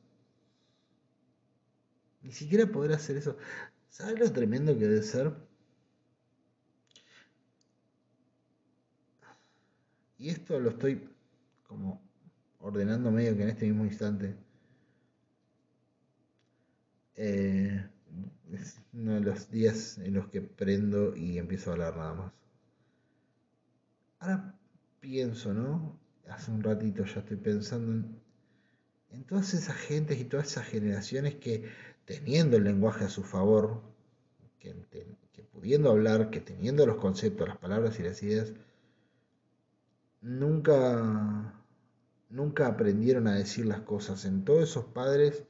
Ni 2.23 2.33
siquiera 2.33 2.65
poder 2.65 2.95
hacer 2.95 3.19
eso. 3.19 3.37
¿Sabes 3.91 4.19
lo 4.19 4.33
tremendo 4.33 4.73
que 4.79 4.87
debe 4.87 5.03
ser? 5.03 5.31
Y 10.17 10.31
esto 10.31 10.59
lo 10.59 10.71
estoy 10.71 11.11
como 11.69 12.01
ordenando 12.59 13.11
medio 13.11 13.37
que 13.37 13.43
en 13.43 13.51
este 13.51 13.67
mismo 13.67 13.85
instante. 13.85 14.35
Eh, 17.17 17.87
es 18.51 18.81
uno 18.95 19.13
de 19.17 19.21
los 19.21 19.51
días 19.51 19.99
en 19.99 20.15
los 20.15 20.29
que 20.29 20.41
prendo 20.41 21.15
y 21.15 21.37
empiezo 21.37 21.69
a 21.69 21.73
hablar 21.75 21.99
nada 21.99 22.15
más. 22.15 22.33
Ahora 24.21 24.55
pienso, 25.01 25.53
¿no? 25.53 26.00
Hace 26.31 26.51
un 26.51 26.63
ratito 26.63 27.05
ya 27.05 27.21
estoy 27.21 27.37
pensando 27.37 28.09
en, 29.11 29.25
todas 29.25 29.55
esas 29.55 29.77
gentes 29.77 30.19
y 30.21 30.25
todas 30.25 30.47
esas 30.47 30.67
generaciones 30.67 31.35
que 31.37 31.69
teniendo 32.05 32.57
el 32.57 32.65
lenguaje 32.65 33.05
a 33.05 33.09
su 33.09 33.23
favor, 33.23 33.83
que, 34.59 34.75
que 35.33 35.43
pudiendo 35.43 35.91
hablar, 35.91 36.31
que 36.31 36.41
teniendo 36.41 36.87
los 36.87 36.97
conceptos, 36.97 37.49
las 37.49 37.59
palabras 37.59 37.99
y 37.99 38.03
las 38.03 38.23
ideas, 38.23 38.53
nunca, 40.21 41.55
nunca 42.29 42.67
aprendieron 42.67 43.27
a 43.27 43.35
decir 43.35 43.67
las 43.67 43.81
cosas. 43.81 44.25
En 44.25 44.45
todos 44.45 44.71
esos 44.71 44.87
padres 44.87 45.45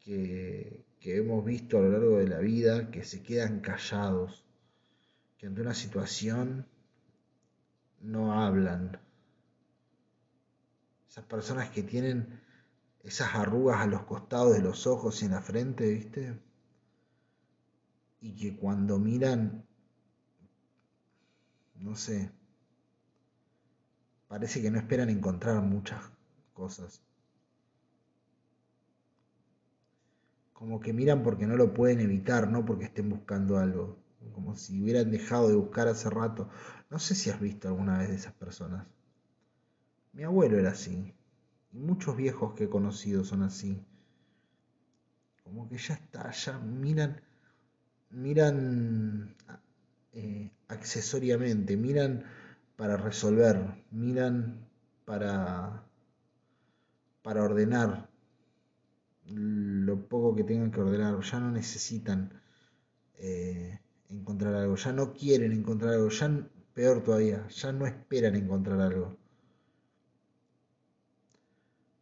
que, 0.00 0.84
que 1.00 1.18
hemos 1.18 1.44
visto 1.44 1.78
a 1.78 1.82
lo 1.82 1.90
largo 1.90 2.18
de 2.18 2.28
la 2.28 2.38
vida, 2.38 2.90
que 2.90 3.04
se 3.04 3.22
quedan 3.22 3.60
callados, 3.60 4.44
que 5.36 5.46
ante 5.46 5.60
una 5.60 5.74
situación 5.74 6.66
no 8.00 8.32
hablan. 8.32 8.98
Esas 11.14 11.26
personas 11.26 11.70
que 11.70 11.84
tienen 11.84 12.40
esas 13.04 13.36
arrugas 13.36 13.80
a 13.80 13.86
los 13.86 14.02
costados 14.02 14.52
de 14.52 14.60
los 14.60 14.84
ojos 14.88 15.22
y 15.22 15.26
en 15.26 15.30
la 15.30 15.40
frente, 15.40 15.88
¿viste? 15.88 16.40
Y 18.20 18.34
que 18.34 18.56
cuando 18.56 18.98
miran, 18.98 19.64
no 21.76 21.94
sé, 21.94 22.32
parece 24.26 24.60
que 24.60 24.72
no 24.72 24.78
esperan 24.78 25.08
encontrar 25.08 25.62
muchas 25.62 26.02
cosas. 26.52 27.00
Como 30.52 30.80
que 30.80 30.92
miran 30.92 31.22
porque 31.22 31.46
no 31.46 31.56
lo 31.56 31.72
pueden 31.72 32.00
evitar, 32.00 32.50
no 32.50 32.64
porque 32.64 32.86
estén 32.86 33.08
buscando 33.08 33.58
algo. 33.58 34.02
Como 34.32 34.56
si 34.56 34.82
hubieran 34.82 35.12
dejado 35.12 35.48
de 35.48 35.54
buscar 35.54 35.86
hace 35.86 36.10
rato. 36.10 36.48
No 36.90 36.98
sé 36.98 37.14
si 37.14 37.30
has 37.30 37.38
visto 37.38 37.68
alguna 37.68 37.98
vez 37.98 38.08
de 38.08 38.16
esas 38.16 38.32
personas. 38.32 38.84
Mi 40.14 40.22
abuelo 40.22 40.58
era 40.58 40.70
así. 40.70 41.12
Y 41.72 41.78
muchos 41.78 42.16
viejos 42.16 42.54
que 42.54 42.64
he 42.64 42.68
conocido 42.68 43.24
son 43.24 43.42
así. 43.42 43.84
Como 45.42 45.68
que 45.68 45.76
ya 45.76 45.94
está, 45.94 46.30
ya 46.30 46.58
miran, 46.58 47.20
miran 48.10 49.34
eh, 50.12 50.50
accesoriamente, 50.68 51.76
miran 51.76 52.24
para 52.76 52.96
resolver, 52.96 53.84
miran 53.90 54.66
para, 55.04 55.84
para 57.22 57.42
ordenar 57.42 58.08
lo 59.26 60.08
poco 60.08 60.34
que 60.36 60.44
tengan 60.44 60.70
que 60.70 60.80
ordenar, 60.80 61.20
ya 61.20 61.40
no 61.40 61.50
necesitan 61.50 62.40
eh, 63.16 63.80
encontrar 64.08 64.54
algo, 64.54 64.76
ya 64.76 64.92
no 64.92 65.12
quieren 65.12 65.52
encontrar 65.52 65.94
algo, 65.94 66.08
ya 66.08 66.30
peor 66.72 67.02
todavía, 67.02 67.48
ya 67.48 67.72
no 67.72 67.86
esperan 67.86 68.36
encontrar 68.36 68.80
algo. 68.80 69.23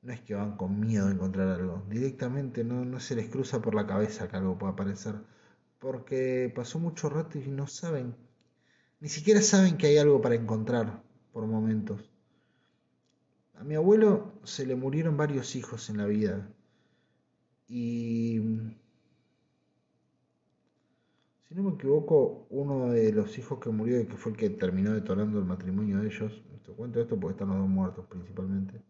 No 0.03 0.12
es 0.12 0.21
que 0.21 0.35
van 0.35 0.57
con 0.57 0.79
miedo 0.81 1.09
a 1.09 1.12
encontrar 1.12 1.49
algo, 1.49 1.83
directamente 1.88 2.65
no, 2.65 2.85
no 2.85 3.01
se 3.01 3.17
les 3.17 3.29
cruza 3.29 3.62
por 3.62 3.75
la 3.75 3.87
cabeza 3.87 4.29
que 4.29 4.37
algo 4.37 4.59
pueda 4.59 4.73
aparecer, 4.73 5.15
porque 5.79 6.53
pasó 6.55 6.79
mucho 6.79 7.09
rato 7.09 7.38
y 7.38 7.49
no 7.49 7.67
saben 7.67 8.15
ni 9.03 9.09
siquiera 9.09 9.43
saben 9.43 9.77
que 9.77 9.88
hay 9.88 9.99
algo 9.99 10.21
para 10.23 10.37
encontrar 10.37 11.03
por 11.33 11.45
momentos. 11.49 12.09
A 13.55 13.65
mi 13.65 13.75
abuelo 13.75 14.35
se 14.45 14.65
le 14.65 14.77
murieron 14.77 15.17
varios 15.17 15.57
hijos 15.57 15.91
en 15.91 15.97
la 15.97 16.07
vida. 16.07 16.49
Y 17.67 18.41
si 21.49 21.55
no 21.57 21.65
me 21.65 21.75
equivoco, 21.75 22.47
uno 22.51 22.93
de 22.93 23.12
los 23.12 23.37
hijos 23.38 23.59
que 23.59 23.71
murió 23.71 24.01
y 24.01 24.07
que 24.07 24.17
fue 24.17 24.31
el 24.31 24.38
que 24.38 24.51
terminó 24.51 24.93
detonando 24.93 25.41
el 25.41 25.47
matrimonio 25.47 25.99
de 25.99 26.07
ellos, 26.07 26.41
te 26.65 26.71
cuento 26.71 27.01
esto 27.01 27.19
porque 27.19 27.33
están 27.33 27.49
los 27.49 27.59
dos 27.59 27.69
muertos 27.69 28.07
principalmente. 28.07 28.81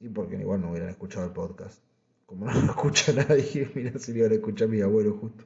Y 0.00 0.08
porque 0.08 0.36
igual 0.36 0.62
no 0.62 0.70
hubieran 0.70 0.88
escuchado 0.88 1.26
el 1.26 1.32
podcast. 1.32 1.80
Como 2.26 2.46
no 2.46 2.52
lo 2.60 2.72
escucha 2.72 3.12
nadie, 3.12 3.70
mira 3.74 3.98
si 3.98 4.12
le 4.12 4.20
iban 4.20 4.32
a 4.32 4.34
escuchar 4.34 4.68
a 4.68 4.70
mi 4.70 4.80
abuelo 4.80 5.16
justo. 5.18 5.44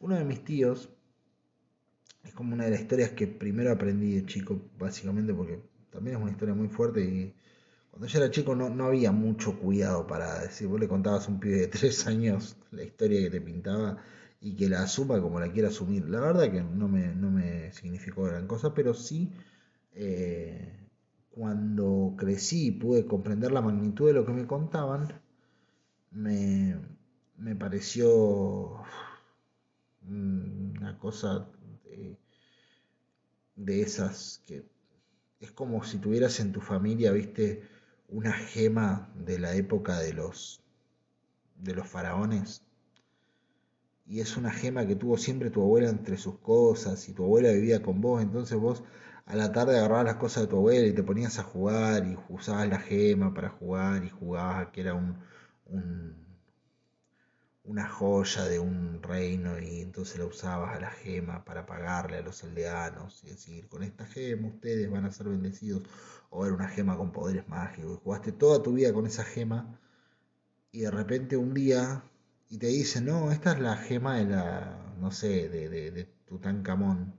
Uno 0.00 0.16
de 0.16 0.24
mis 0.24 0.44
tíos 0.44 0.88
es 2.22 2.32
como 2.32 2.54
una 2.54 2.64
de 2.64 2.70
las 2.70 2.80
historias 2.80 3.10
que 3.10 3.26
primero 3.26 3.72
aprendí 3.72 4.14
de 4.14 4.26
chico, 4.26 4.60
básicamente 4.78 5.32
porque 5.34 5.60
también 5.90 6.16
es 6.16 6.22
una 6.22 6.30
historia 6.30 6.54
muy 6.54 6.68
fuerte 6.68 7.00
y 7.02 7.34
cuando 7.90 8.06
yo 8.06 8.18
era 8.18 8.30
chico 8.30 8.54
no, 8.54 8.68
no 8.68 8.84
había 8.86 9.10
mucho 9.10 9.58
cuidado 9.58 10.06
para 10.06 10.40
decir, 10.42 10.68
vos 10.68 10.78
le 10.78 10.86
contabas 10.86 11.26
a 11.26 11.30
un 11.30 11.40
pibe 11.40 11.56
de 11.56 11.66
tres 11.68 12.06
años 12.06 12.56
la 12.70 12.84
historia 12.84 13.20
que 13.20 13.30
te 13.30 13.40
pintaba 13.40 13.98
y 14.40 14.54
que 14.54 14.68
la 14.68 14.82
asuma 14.82 15.20
como 15.20 15.40
la 15.40 15.50
quiera 15.50 15.68
asumir. 15.68 16.08
La 16.08 16.20
verdad 16.20 16.50
que 16.52 16.62
no 16.62 16.86
me, 16.88 17.08
no 17.14 17.30
me 17.30 17.72
significó 17.72 18.24
gran 18.24 18.46
cosa, 18.46 18.72
pero 18.72 18.94
sí 18.94 19.32
eh, 19.94 20.87
cuando 21.38 22.16
crecí 22.18 22.66
y 22.66 22.70
pude 22.72 23.06
comprender 23.06 23.52
la 23.52 23.62
magnitud 23.62 24.08
de 24.08 24.12
lo 24.12 24.26
que 24.26 24.32
me 24.32 24.48
contaban, 24.48 25.22
me, 26.10 26.76
me 27.36 27.54
pareció 27.54 28.82
una 30.02 30.98
cosa 30.98 31.48
de, 33.54 33.80
esas 33.80 34.42
que 34.46 34.64
es 35.38 35.52
como 35.52 35.84
si 35.84 35.98
tuvieras 35.98 36.40
en 36.40 36.50
tu 36.50 36.60
familia, 36.60 37.12
viste, 37.12 37.62
una 38.08 38.32
gema 38.32 39.08
de 39.14 39.38
la 39.38 39.54
época 39.54 40.00
de 40.00 40.14
los 40.14 40.60
de 41.54 41.74
los 41.74 41.86
faraones. 41.86 42.62
Y 44.06 44.18
es 44.18 44.36
una 44.36 44.50
gema 44.50 44.86
que 44.88 44.96
tuvo 44.96 45.16
siempre 45.16 45.50
tu 45.50 45.62
abuela 45.62 45.88
entre 45.88 46.16
sus 46.16 46.38
cosas 46.38 47.08
y 47.08 47.12
tu 47.12 47.22
abuela 47.22 47.52
vivía 47.52 47.80
con 47.80 48.00
vos, 48.00 48.22
entonces 48.22 48.58
vos 48.58 48.82
a 49.28 49.36
la 49.36 49.52
tarde 49.52 49.78
agarrabas 49.78 50.04
las 50.06 50.16
cosas 50.16 50.44
de 50.44 50.48
tu 50.48 50.56
abuela 50.56 50.86
y 50.86 50.92
te 50.94 51.02
ponías 51.04 51.38
a 51.38 51.44
jugar 51.44 52.06
y 52.06 52.18
usabas 52.28 52.68
la 52.68 52.80
gema 52.80 53.34
para 53.34 53.50
jugar 53.50 54.04
y 54.04 54.10
jugabas 54.10 54.68
que 54.68 54.80
era 54.80 54.94
un 54.94 55.16
una 57.62 57.88
joya 57.88 58.44
de 58.46 58.58
un 58.58 59.00
reino 59.02 59.58
y 59.60 59.80
entonces 59.82 60.18
la 60.18 60.24
usabas 60.24 60.76
a 60.76 60.80
la 60.80 60.90
gema 60.90 61.44
para 61.44 61.66
pagarle 61.66 62.16
a 62.16 62.22
los 62.22 62.42
aldeanos 62.42 63.22
y 63.22 63.28
decir, 63.28 63.68
con 63.68 63.82
esta 63.84 64.06
gema 64.06 64.48
ustedes 64.48 64.90
van 64.90 65.04
a 65.04 65.12
ser 65.12 65.28
bendecidos 65.28 65.84
o 66.30 66.44
era 66.46 66.54
una 66.54 66.68
gema 66.68 66.96
con 66.96 67.12
poderes 67.12 67.46
mágicos. 67.48 68.00
Jugaste 68.02 68.32
toda 68.32 68.62
tu 68.62 68.72
vida 68.72 68.92
con 68.92 69.06
esa 69.06 69.22
gema 69.24 69.78
y 70.72 70.80
de 70.80 70.90
repente 70.90 71.36
un 71.36 71.54
día 71.54 72.02
y 72.48 72.58
te 72.58 72.68
dicen, 72.68 73.04
no, 73.06 73.30
esta 73.32 73.52
es 73.52 73.60
la 73.60 73.76
gema 73.76 74.16
de 74.16 74.24
la, 74.26 74.94
no 74.98 75.10
sé, 75.10 75.48
de, 75.50 75.68
de, 75.68 75.90
de 75.90 76.04
Tutankamón. 76.26 77.17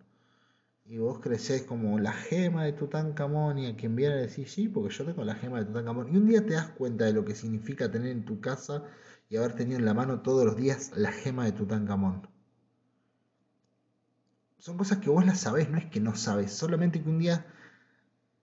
Y 0.89 0.97
vos 0.97 1.19
creces 1.19 1.61
como 1.61 1.99
la 1.99 2.11
gema 2.11 2.65
de 2.65 2.73
Tutankamón 2.73 3.59
y 3.59 3.67
a 3.67 3.75
quien 3.75 3.95
viene 3.95 4.15
a 4.15 4.17
decir, 4.17 4.49
sí, 4.49 4.67
porque 4.67 4.91
yo 4.95 5.05
tengo 5.05 5.23
la 5.23 5.35
gema 5.35 5.59
de 5.59 5.65
Tutankamón. 5.65 6.11
Y 6.11 6.17
un 6.17 6.27
día 6.27 6.43
te 6.43 6.53
das 6.55 6.69
cuenta 6.69 7.05
de 7.05 7.13
lo 7.13 7.23
que 7.23 7.35
significa 7.35 7.91
tener 7.91 8.09
en 8.09 8.25
tu 8.25 8.41
casa 8.41 8.85
y 9.29 9.37
haber 9.37 9.53
tenido 9.53 9.77
en 9.77 9.85
la 9.85 9.93
mano 9.93 10.21
todos 10.21 10.45
los 10.45 10.57
días 10.57 10.91
la 10.95 11.11
gema 11.11 11.45
de 11.45 11.51
Tutankamón. 11.51 12.27
Son 14.57 14.77
cosas 14.77 14.97
que 14.97 15.11
vos 15.11 15.23
las 15.27 15.39
sabés, 15.41 15.69
no 15.69 15.77
es 15.77 15.85
que 15.85 15.99
no 15.99 16.15
sabes, 16.15 16.53
solamente 16.53 17.03
que 17.03 17.09
un 17.09 17.19
día 17.19 17.45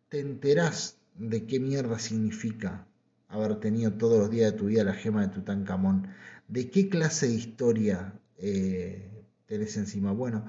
te 0.09 0.21
enterás 0.21 0.99
de 1.17 1.47
qué 1.47 1.59
mierda 1.59 1.99
significa 1.99 2.87
haber 3.29 3.59
tenido 3.59 3.93
todos 3.95 4.21
los 4.21 4.31
días 4.31 4.53
de 4.53 4.59
tu 4.59 4.67
vida 4.67 4.85
la 4.85 4.95
gema 4.95 5.23
de 5.23 5.35
Tutankamón. 5.35 6.15
¿De 6.47 6.71
qué 6.71 6.89
clase 6.89 7.27
de 7.27 7.35
historia 7.35 8.15
eh, 8.39 9.25
tenés 9.47 9.77
encima? 9.77 10.13
Bueno, 10.13 10.49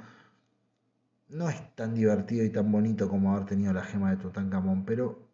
no 1.29 1.49
es 1.49 1.75
tan 1.75 1.93
divertido 1.93 2.45
y 2.45 2.49
tan 2.49 2.71
bonito 2.71 3.09
como 3.09 3.33
haber 3.33 3.45
tenido 3.45 3.73
la 3.73 3.83
gema 3.83 4.11
de 4.11 4.17
Tutankamón, 4.17 4.85
pero 4.85 5.27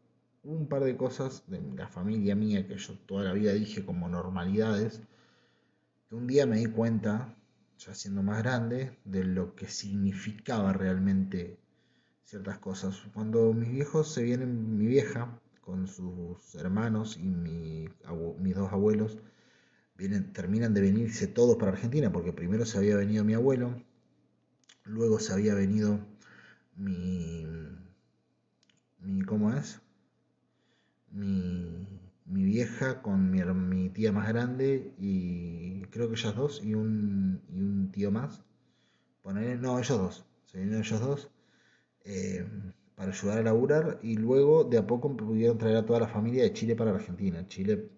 un 0.43 0.67
par 0.67 0.84
de 0.84 0.97
cosas 0.97 1.43
de 1.47 1.62
la 1.75 1.88
familia 1.88 2.36
mía 2.36 2.67
que 2.67 2.77
yo 2.77 2.97
toda 3.06 3.23
la 3.23 3.34
vida 3.34 3.53
dije 3.53 3.86
como 3.86 4.10
normalidades, 4.10 5.01
que 6.10 6.15
un 6.15 6.27
día 6.27 6.45
me 6.45 6.58
di 6.58 6.65
cuenta, 6.65 7.36
ya 7.77 7.93
siendo 7.93 8.23
más 8.23 8.39
grande, 8.43 8.97
de 9.06 9.23
lo 9.23 9.56
que 9.56 9.67
significaba 9.67 10.73
realmente 10.73 11.58
ciertas 12.23 12.58
cosas. 12.60 13.01
Cuando 13.13 13.53
mis 13.53 13.69
viejos 13.69 14.13
se 14.13 14.23
vienen, 14.23 14.77
mi 14.77 14.88
vieja 14.88 15.39
con 15.62 15.88
sus 15.88 16.56
hermanos 16.56 17.17
y 17.17 17.23
mi 17.23 17.88
mis 18.39 18.56
dos 18.56 18.71
abuelos 18.73 19.17
vienen, 19.97 20.34
terminan 20.34 20.73
de 20.73 20.82
venirse 20.82 21.27
todos 21.27 21.58
para 21.58 21.71
Argentina, 21.71 22.12
porque 22.12 22.34
primero 22.34 22.65
se 22.65 22.77
había 22.77 22.97
venido 22.97 23.23
mi 23.23 23.34
abuelo, 23.34 23.75
luego 24.86 25.19
se 25.19 25.34
había 25.34 25.56
venido 25.56 26.00
mi, 26.78 27.46
mi 29.02 29.22
¿cómo 29.24 29.52
es? 29.54 29.80
Mi, 31.12 31.88
mi 32.26 32.43
vieja 32.43 33.02
con 33.02 33.30
mi, 33.32 33.41
mi 33.43 33.89
tía 33.89 34.12
más 34.12 34.28
grande 34.28 34.93
y 34.98 35.82
creo 35.91 36.08
que 36.10 36.15
ellas 36.15 36.36
dos 36.36 36.62
y 36.63 36.74
un, 36.74 37.41
y 37.50 37.60
un 37.62 37.91
tío 37.91 38.12
más. 38.12 38.41
Ponele- 39.24 39.60
no, 39.60 39.80
ellos 39.80 39.98
dos, 40.00 40.26
se 40.46 40.60
vinieron 40.60 40.84
ellos 40.86 41.02
dos 41.02 41.32
eh, 42.06 42.46
para 42.96 43.12
ayudar 43.12 43.39
a 43.39 43.43
laburar 43.43 44.00
y 44.04 44.17
luego 44.17 44.63
de 44.65 44.78
a 44.80 44.88
poco 44.88 45.15
pudieron 45.17 45.58
traer 45.60 45.78
a 45.78 45.86
toda 45.88 46.02
la 46.02 46.10
familia 46.10 46.43
de 46.43 46.54
Chile 46.54 46.76
para 46.76 46.91
Argentina. 46.91 47.48
Chile, 47.48 47.89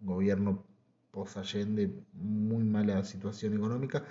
gobierno 0.00 0.64
post-Allende, 1.12 1.90
muy 2.14 2.64
mala 2.64 3.04
situación 3.04 3.54
económica. 3.56 4.04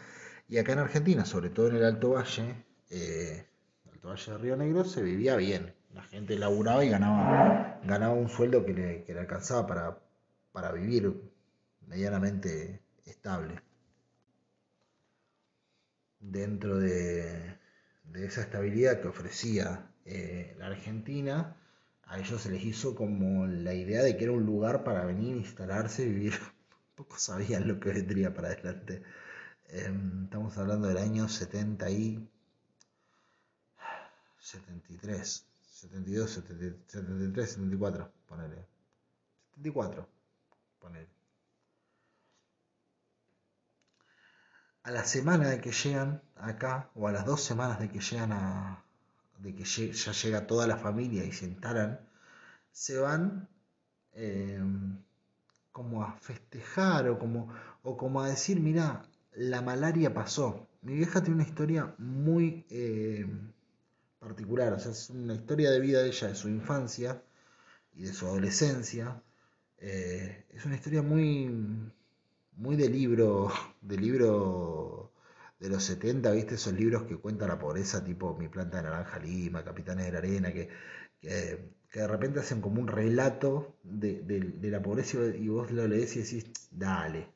Y 0.48 0.58
acá 0.58 0.74
en 0.74 0.80
Argentina, 0.80 1.26
sobre 1.26 1.50
todo 1.50 1.70
en 1.70 1.78
el 1.78 1.86
Alto 1.86 2.12
Valle, 2.12 2.66
eh, 2.90 3.46
Alto 3.92 4.10
Valle 4.10 4.32
de 4.32 4.38
Río 4.38 4.56
Negro, 4.58 4.86
se 4.86 5.02
vivía 5.02 5.36
bien. 5.36 5.74
La 5.94 6.04
gente 6.04 6.38
laburaba 6.38 6.84
y 6.86 6.90
ganaba, 6.90 7.80
ganaba 7.84 8.14
un 8.14 8.30
sueldo 8.30 8.66
que 8.66 8.74
le, 8.74 9.04
que 9.04 9.14
le 9.14 9.22
alcanzaba 9.22 9.66
para, 9.66 10.00
para 10.52 10.72
vivir 10.72 11.14
medianamente 11.88 12.82
estable. 13.06 13.62
Dentro 16.20 16.78
de, 16.78 17.58
de 18.04 18.26
esa 18.26 18.42
estabilidad 18.42 19.02
que 19.02 19.08
ofrecía 19.08 19.92
eh, 20.06 20.56
la 20.60 20.68
Argentina, 20.68 21.58
a 22.04 22.20
ellos 22.20 22.42
se 22.42 22.52
les 22.52 22.64
hizo 22.64 22.96
como 22.96 23.48
la 23.48 23.74
idea 23.74 24.04
de 24.04 24.18
que 24.18 24.26
era 24.26 24.34
un 24.34 24.46
lugar 24.46 24.84
para 24.84 25.06
venir, 25.06 25.36
instalarse 25.38 26.04
y 26.04 26.10
vivir. 26.10 26.34
Poco 26.96 27.18
sabían 27.18 27.68
lo 27.68 27.80
que 27.80 27.92
vendría 27.92 28.34
para 28.34 28.50
adelante. 28.50 29.04
Em, 29.78 30.24
estamos 30.24 30.58
hablando 30.58 30.88
del 30.88 30.98
año 30.98 31.28
70 31.28 31.90
y 31.90 32.30
73, 34.40 35.46
72, 35.70 36.32
70 36.32 36.76
73, 36.88 37.50
74, 37.50 38.12
ponele. 38.26 38.66
74, 39.56 40.08
ponele. 40.80 41.10
A 44.84 44.92
la 44.92 45.04
semana 45.04 45.50
de 45.50 45.60
que 45.60 45.74
llegan 45.74 46.22
acá, 46.38 46.90
o 46.96 47.10
a 47.10 47.12
las 47.12 47.26
dos 47.26 47.42
semanas 47.44 47.78
de 47.80 47.90
que 47.90 48.00
llegan 48.00 48.32
a. 48.32 48.82
de 49.40 49.56
que 49.56 49.66
ya 49.66 50.12
llega 50.14 50.48
toda 50.48 50.68
la 50.68 50.78
familia 50.78 51.26
y 51.26 51.34
se 51.34 51.48
instalan, 51.48 52.00
se 52.72 52.98
van 52.98 53.50
eh, 54.14 54.58
como 55.74 56.02
a 56.02 56.14
festejar 56.14 57.10
o 57.10 57.20
como, 57.20 57.54
o 57.84 57.98
como 57.98 58.22
a 58.22 58.30
decir, 58.30 58.62
mira, 58.62 59.04
la 59.36 59.62
malaria 59.62 60.14
pasó. 60.14 60.68
Mi 60.82 60.96
vieja 60.96 61.22
tiene 61.22 61.36
una 61.36 61.48
historia 61.48 61.96
muy 61.98 62.66
eh, 62.70 63.26
particular, 64.20 64.74
o 64.74 64.80
sea, 64.80 64.92
es 64.92 65.10
una 65.10 65.36
historia 65.36 65.72
de 65.72 65.80
vida 65.80 66.02
de 66.04 66.10
ella, 66.10 66.28
de 66.30 66.36
su 66.36 66.50
infancia 66.50 67.24
y 67.96 68.04
de 68.06 68.14
su 68.14 68.28
adolescencia. 68.28 69.22
Eh, 69.80 70.46
es 70.52 70.66
una 70.66 70.76
historia 70.76 71.02
muy, 71.04 71.50
muy 72.58 72.76
de 72.76 72.90
libro, 72.90 73.52
de 73.82 73.98
libro 73.98 75.12
de 75.60 75.70
los 75.70 75.84
70, 75.84 76.32
¿viste? 76.32 76.56
Esos 76.56 76.74
libros 76.74 77.04
que 77.04 77.18
cuentan 77.18 77.50
la 77.50 77.60
pobreza, 77.60 78.04
tipo 78.04 78.36
Mi 78.38 78.48
planta 78.50 78.78
de 78.78 78.84
naranja 78.84 79.20
lima, 79.20 79.64
Capitanes 79.64 80.06
de 80.08 80.12
la 80.12 80.18
arena, 80.20 80.54
que, 80.54 80.70
que, 81.22 81.70
de 81.94 82.08
repente 82.08 82.40
hacen 82.42 82.62
como 82.62 82.82
un 82.82 82.88
relato 82.88 83.78
de, 83.84 84.22
de- 84.24 84.40
de 84.42 84.70
la 84.72 84.82
pobreza 84.82 85.18
y 85.36 85.48
vos 85.50 85.72
lo 85.72 85.88
lees 85.88 86.16
y 86.18 86.22
decís, 86.24 86.46
dale. 86.72 87.30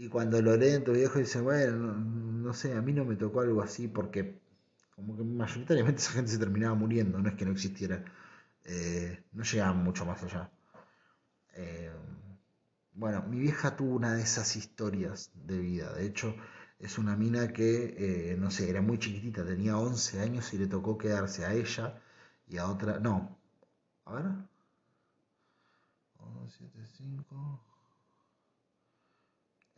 Y 0.00 0.08
cuando 0.08 0.40
lo 0.40 0.56
leen 0.56 0.82
tu 0.82 0.92
viejo 0.92 1.18
dicen, 1.18 1.44
bueno, 1.44 1.76
no, 1.76 2.54
sé, 2.54 2.74
a 2.74 2.80
mí 2.80 2.90
no 2.90 3.04
me 3.04 3.16
tocó 3.16 3.42
algo 3.42 3.60
así 3.60 3.86
porque 3.86 4.40
como 4.96 5.14
que 5.14 5.22
mayoritariamente 5.22 6.00
esa 6.00 6.12
gente 6.12 6.30
se 6.30 6.38
terminaba 6.38 6.74
muriendo, 6.74 7.18
no 7.18 7.28
es 7.28 7.34
que 7.34 7.44
no 7.44 7.52
existiera, 7.52 8.02
eh, 8.64 9.22
no 9.32 9.42
llegaban 9.44 9.84
mucho 9.84 10.06
más 10.06 10.22
allá. 10.22 10.50
Eh, 11.52 11.92
bueno, 12.94 13.22
mi 13.28 13.40
vieja 13.40 13.76
tuvo 13.76 13.96
una 13.96 14.14
de 14.14 14.22
esas 14.22 14.56
historias 14.56 15.32
de 15.34 15.58
vida. 15.58 15.92
De 15.92 16.06
hecho, 16.06 16.34
es 16.78 16.96
una 16.96 17.14
mina 17.14 17.52
que, 17.52 18.32
eh, 18.32 18.36
no 18.38 18.50
sé, 18.50 18.70
era 18.70 18.80
muy 18.80 18.98
chiquitita, 18.98 19.44
tenía 19.44 19.76
11 19.76 20.20
años 20.22 20.50
y 20.54 20.58
le 20.58 20.66
tocó 20.66 20.96
quedarse 20.96 21.44
a 21.44 21.52
ella 21.52 22.00
y 22.48 22.56
a 22.56 22.68
otra. 22.68 22.98
No, 23.00 23.38
a 24.06 24.14
ver. 24.14 24.24
1, 26.20 26.48
7, 26.48 26.86
5. 26.86 27.69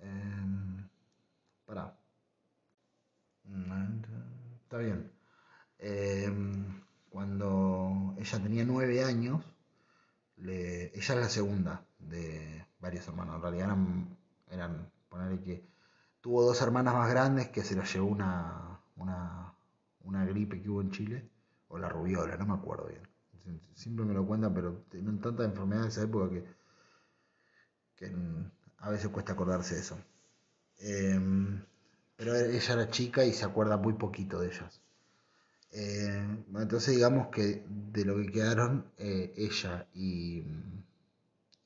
Eh, 0.03 0.89
pará. 1.65 1.97
Está 4.63 4.79
bien. 4.79 5.11
Eh, 5.79 6.33
cuando 7.11 8.15
ella 8.19 8.43
tenía 8.43 8.65
9 8.65 9.05
años, 9.05 9.45
ella 10.37 10.91
es 10.95 11.09
la 11.09 11.29
segunda 11.29 11.85
de 11.99 12.67
varios 12.81 13.07
hermanos. 13.09 13.37
En 13.37 13.43
realidad 13.43 13.67
eran, 13.67 14.19
eran 14.51 14.93
ponerle 15.09 15.41
que 15.43 15.67
tuvo 16.21 16.43
dos 16.43 16.61
hermanas 16.63 16.95
más 16.95 17.11
grandes 17.11 17.49
que 17.49 17.63
se 17.63 17.77
las 17.77 17.93
llevó 17.93 18.07
una, 18.09 18.81
una, 18.97 19.55
una 20.05 20.25
gripe 20.25 20.61
que 20.63 20.69
hubo 20.71 20.81
en 20.81 20.91
Chile, 20.91 21.31
o 21.69 21.79
la 21.79 21.89
rubiola, 21.89 22.37
no 22.37 22.47
me 22.47 22.55
acuerdo 22.55 22.87
bien. 22.87 23.03
Siempre 23.75 24.05
me 24.05 24.15
lo 24.15 24.27
cuentan, 24.27 24.55
pero 24.55 24.85
tienen 24.91 25.21
tantas 25.21 25.47
enfermedades 25.47 25.95
de 25.95 26.01
esa 26.01 26.09
época 26.09 26.31
que, 26.31 26.45
que 27.97 28.11
mm, 28.11 28.51
a 28.83 28.91
veces 28.91 29.09
cuesta 29.11 29.33
acordarse 29.33 29.75
de 29.77 29.81
eso. 29.81 29.99
Em, 30.79 31.65
pero 32.17 32.37
ella 32.37 32.75
era 32.75 32.91
chica 32.91 33.25
y 33.25 33.33
se 33.33 33.45
acuerda 33.47 33.77
muy 33.79 33.95
poquito 33.95 34.41
de 34.41 34.49
ellas. 34.49 34.81
Bueno, 36.49 36.63
entonces 36.63 36.95
digamos 36.95 37.29
que 37.29 37.65
de 37.69 38.05
lo 38.05 38.17
que 38.17 38.31
quedaron 38.31 38.85
eh, 38.99 39.33
ella 39.37 39.87
y, 39.95 40.39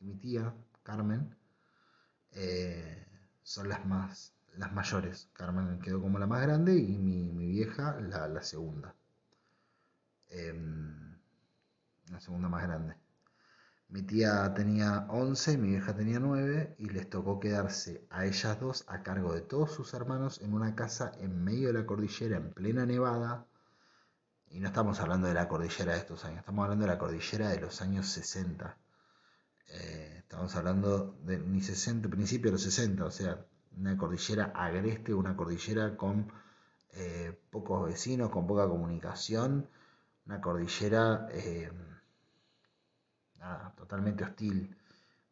y 0.01 0.05
mi 0.05 0.15
tía, 0.17 0.55
Carmen, 0.83 1.35
eh, 2.33 3.05
son 3.43 3.69
las 3.69 3.85
más 3.87 4.33
las 4.57 4.73
mayores. 4.73 5.29
Carmen 5.35 5.81
quedó 5.81 6.01
como 6.01 6.19
la 6.19 6.27
más 6.27 6.43
grande 6.43 6.75
y 6.77 6.97
mi, 6.99 7.33
mi 7.33 7.49
vieja 7.49 8.01
la, 8.01 8.29
la 8.29 8.43
segunda. 8.43 8.95
Em, 10.31 11.17
la 12.11 12.21
segunda 12.21 12.49
más 12.49 12.63
grande. 12.63 12.95
Mi 13.89 14.03
tía 14.03 14.53
tenía 14.55 15.07
11 15.09 15.53
y 15.53 15.57
mi 15.59 15.69
vieja 15.69 15.95
tenía 15.95 16.19
9 16.19 16.75
y 16.79 16.89
les 16.91 17.09
tocó 17.09 17.39
quedarse 17.39 18.07
a 18.11 18.27
ellas 18.27 18.59
dos 18.61 18.85
a 18.89 19.03
cargo 19.03 19.33
de 19.33 19.43
todos 19.43 19.73
sus 19.73 19.95
hermanos 19.95 20.41
en 20.43 20.55
una 20.55 20.75
casa 20.75 21.13
en 21.21 21.45
medio 21.45 21.69
de 21.69 21.75
la 21.75 21.87
cordillera, 21.87 22.37
en 22.37 22.53
plena 22.53 22.85
nevada. 22.85 23.47
Y 24.49 24.61
no 24.61 24.69
estamos 24.69 25.01
hablando 25.01 25.29
de 25.29 25.35
la 25.35 25.49
cordillera 25.49 25.93
de 25.93 25.99
estos 25.99 26.25
años, 26.25 26.41
estamos 26.41 26.65
hablando 26.65 26.85
de 26.85 26.91
la 26.93 26.99
cordillera 26.99 27.49
de 27.51 27.61
los 27.61 27.81
años 27.81 28.09
60. 28.09 28.77
Eh, 29.69 30.17
estamos 30.19 30.55
hablando 30.57 31.17
de 31.23 31.39
ni 31.39 31.61
60, 31.61 32.09
principio 32.09 32.51
de 32.51 32.53
los 32.53 32.63
60, 32.63 33.05
o 33.05 33.11
sea, 33.11 33.47
una 33.77 33.97
cordillera 33.97 34.53
agreste, 34.55 35.15
una 35.15 35.37
cordillera 35.37 35.97
con 35.97 36.33
eh, 36.93 37.39
pocos 37.51 37.87
vecinos, 37.87 38.31
con 38.31 38.47
poca 38.47 38.69
comunicación, 38.69 39.69
una 40.27 40.41
cordillera 40.41 41.29
eh, 41.31 41.71
totalmente 43.77 44.25
hostil, 44.25 44.77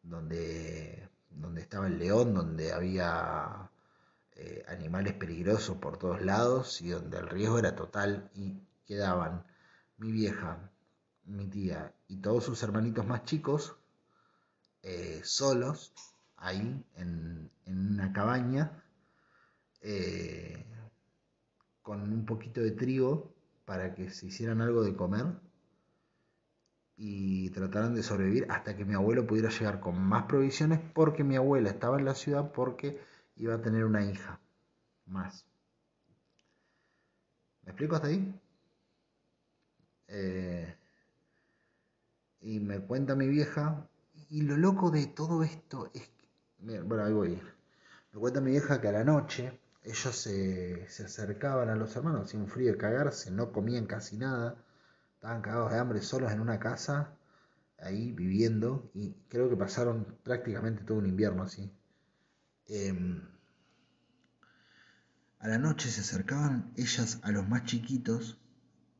donde, 0.01 1.09
donde 1.29 1.61
estaba 1.61 1.87
el 1.87 1.97
león, 1.99 2.33
donde 2.33 2.73
había 2.73 3.69
eh, 4.33 4.63
animales 4.67 5.13
peligrosos 5.13 5.77
por 5.77 5.97
todos 5.97 6.21
lados 6.21 6.81
y 6.81 6.89
donde 6.89 7.17
el 7.17 7.27
riesgo 7.27 7.59
era 7.59 7.75
total 7.75 8.29
y 8.35 8.59
quedaban 8.85 9.45
mi 9.97 10.11
vieja, 10.11 10.71
mi 11.25 11.47
tía 11.47 11.93
y 12.07 12.17
todos 12.17 12.43
sus 12.43 12.61
hermanitos 12.63 13.05
más 13.07 13.23
chicos 13.23 13.75
eh, 14.83 15.21
solos 15.23 15.93
ahí 16.37 16.83
en, 16.95 17.49
en 17.65 17.93
una 17.93 18.13
cabaña 18.13 18.83
eh, 19.81 20.65
con 21.81 22.01
un 22.01 22.25
poquito 22.25 22.61
de 22.61 22.71
trigo 22.71 23.33
para 23.65 23.95
que 23.95 24.09
se 24.09 24.27
hicieran 24.27 24.61
algo 24.61 24.83
de 24.83 24.95
comer 24.95 25.25
y 26.97 27.49
trataran 27.49 27.95
de 27.95 28.03
sobrevivir 28.03 28.47
hasta 28.49 28.75
que 28.75 28.85
mi 28.85 28.93
abuelo 28.93 29.27
pudiera 29.27 29.49
llegar 29.49 29.79
con 29.79 29.99
más 30.01 30.25
provisiones 30.25 30.79
porque 30.93 31.23
mi 31.23 31.35
abuela 31.35 31.69
estaba 31.69 31.99
en 31.99 32.05
la 32.05 32.15
ciudad 32.15 32.51
porque 32.51 32.99
iba 33.35 33.55
a 33.55 33.61
tener 33.61 33.83
una 33.83 34.05
hija 34.05 34.39
más. 35.05 35.45
¿Me 37.63 37.71
explico 37.71 37.95
hasta 37.95 38.07
ahí? 38.07 38.33
Eh, 40.07 40.75
y 42.41 42.59
me 42.59 42.79
cuenta 42.79 43.15
mi 43.15 43.27
vieja, 43.27 43.87
y 44.29 44.41
lo 44.41 44.55
loco 44.55 44.91
de 44.91 45.07
todo 45.07 45.43
esto 45.43 45.89
es 45.93 46.07
que, 46.07 46.27
mira, 46.59 46.83
bueno, 46.83 47.03
ahí 47.03 47.13
voy. 47.13 47.41
Me 48.13 48.19
cuenta 48.19 48.39
mi 48.39 48.51
vieja 48.51 48.79
que 48.79 48.87
a 48.87 48.91
la 48.91 49.03
noche 49.03 49.59
ellos 49.83 50.15
se, 50.15 50.87
se 50.89 51.05
acercaban 51.05 51.69
a 51.69 51.75
los 51.75 51.95
hermanos, 51.95 52.25
hacía 52.25 52.39
un 52.39 52.47
frío 52.47 52.71
de 52.71 52.77
cagarse, 52.77 53.31
no 53.31 53.51
comían 53.51 53.87
casi 53.87 54.17
nada, 54.17 54.63
estaban 55.25 55.41
cagados 55.41 55.71
de 55.71 55.79
hambre 55.79 56.01
solos 56.03 56.31
en 56.31 56.39
una 56.39 56.59
casa, 56.59 57.17
ahí 57.79 58.11
viviendo 58.11 58.91
y 58.93 59.15
creo 59.27 59.49
que 59.49 59.57
pasaron 59.57 60.05
prácticamente 60.21 60.83
todo 60.83 60.99
un 60.99 61.07
invierno 61.07 61.41
así. 61.41 61.71
Em, 62.67 63.23
a 65.39 65.47
la 65.47 65.57
noche 65.57 65.89
se 65.89 66.01
acercaban 66.01 66.71
ellas 66.77 67.19
a 67.23 67.31
los 67.31 67.49
más 67.49 67.63
chiquitos 67.63 68.37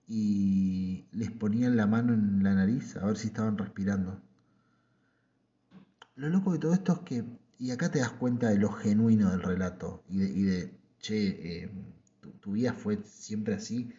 y 0.08 1.06
les 1.12 1.30
ponían 1.30 1.78
la 1.78 1.86
mano 1.86 2.16
en 2.16 2.44
la 2.44 2.56
nariz 2.56 2.98
a 2.98 3.06
ver 3.06 3.18
si 3.18 3.28
estaban 3.28 3.56
respirando. 3.60 4.20
Lo 6.16 6.30
loco 6.30 6.54
de 6.54 6.58
todo 6.60 6.74
esto 6.74 6.94
es 6.94 7.00
que, 7.02 7.24
y 7.60 7.70
acá 7.70 7.92
te 7.92 8.00
das 8.00 8.14
cuenta 8.14 8.50
de 8.50 8.58
lo 8.58 8.72
genuino 8.72 9.30
del 9.30 9.44
relato 9.44 10.04
y 10.10 10.18
de, 10.18 10.30
y 10.32 10.44
de 10.44 10.80
che, 10.98 11.64
em, 11.66 11.70
tu, 12.20 12.32
tu 12.32 12.52
vida 12.54 12.74
fue 12.74 13.04
siempre 13.04 13.54
así 13.54 13.94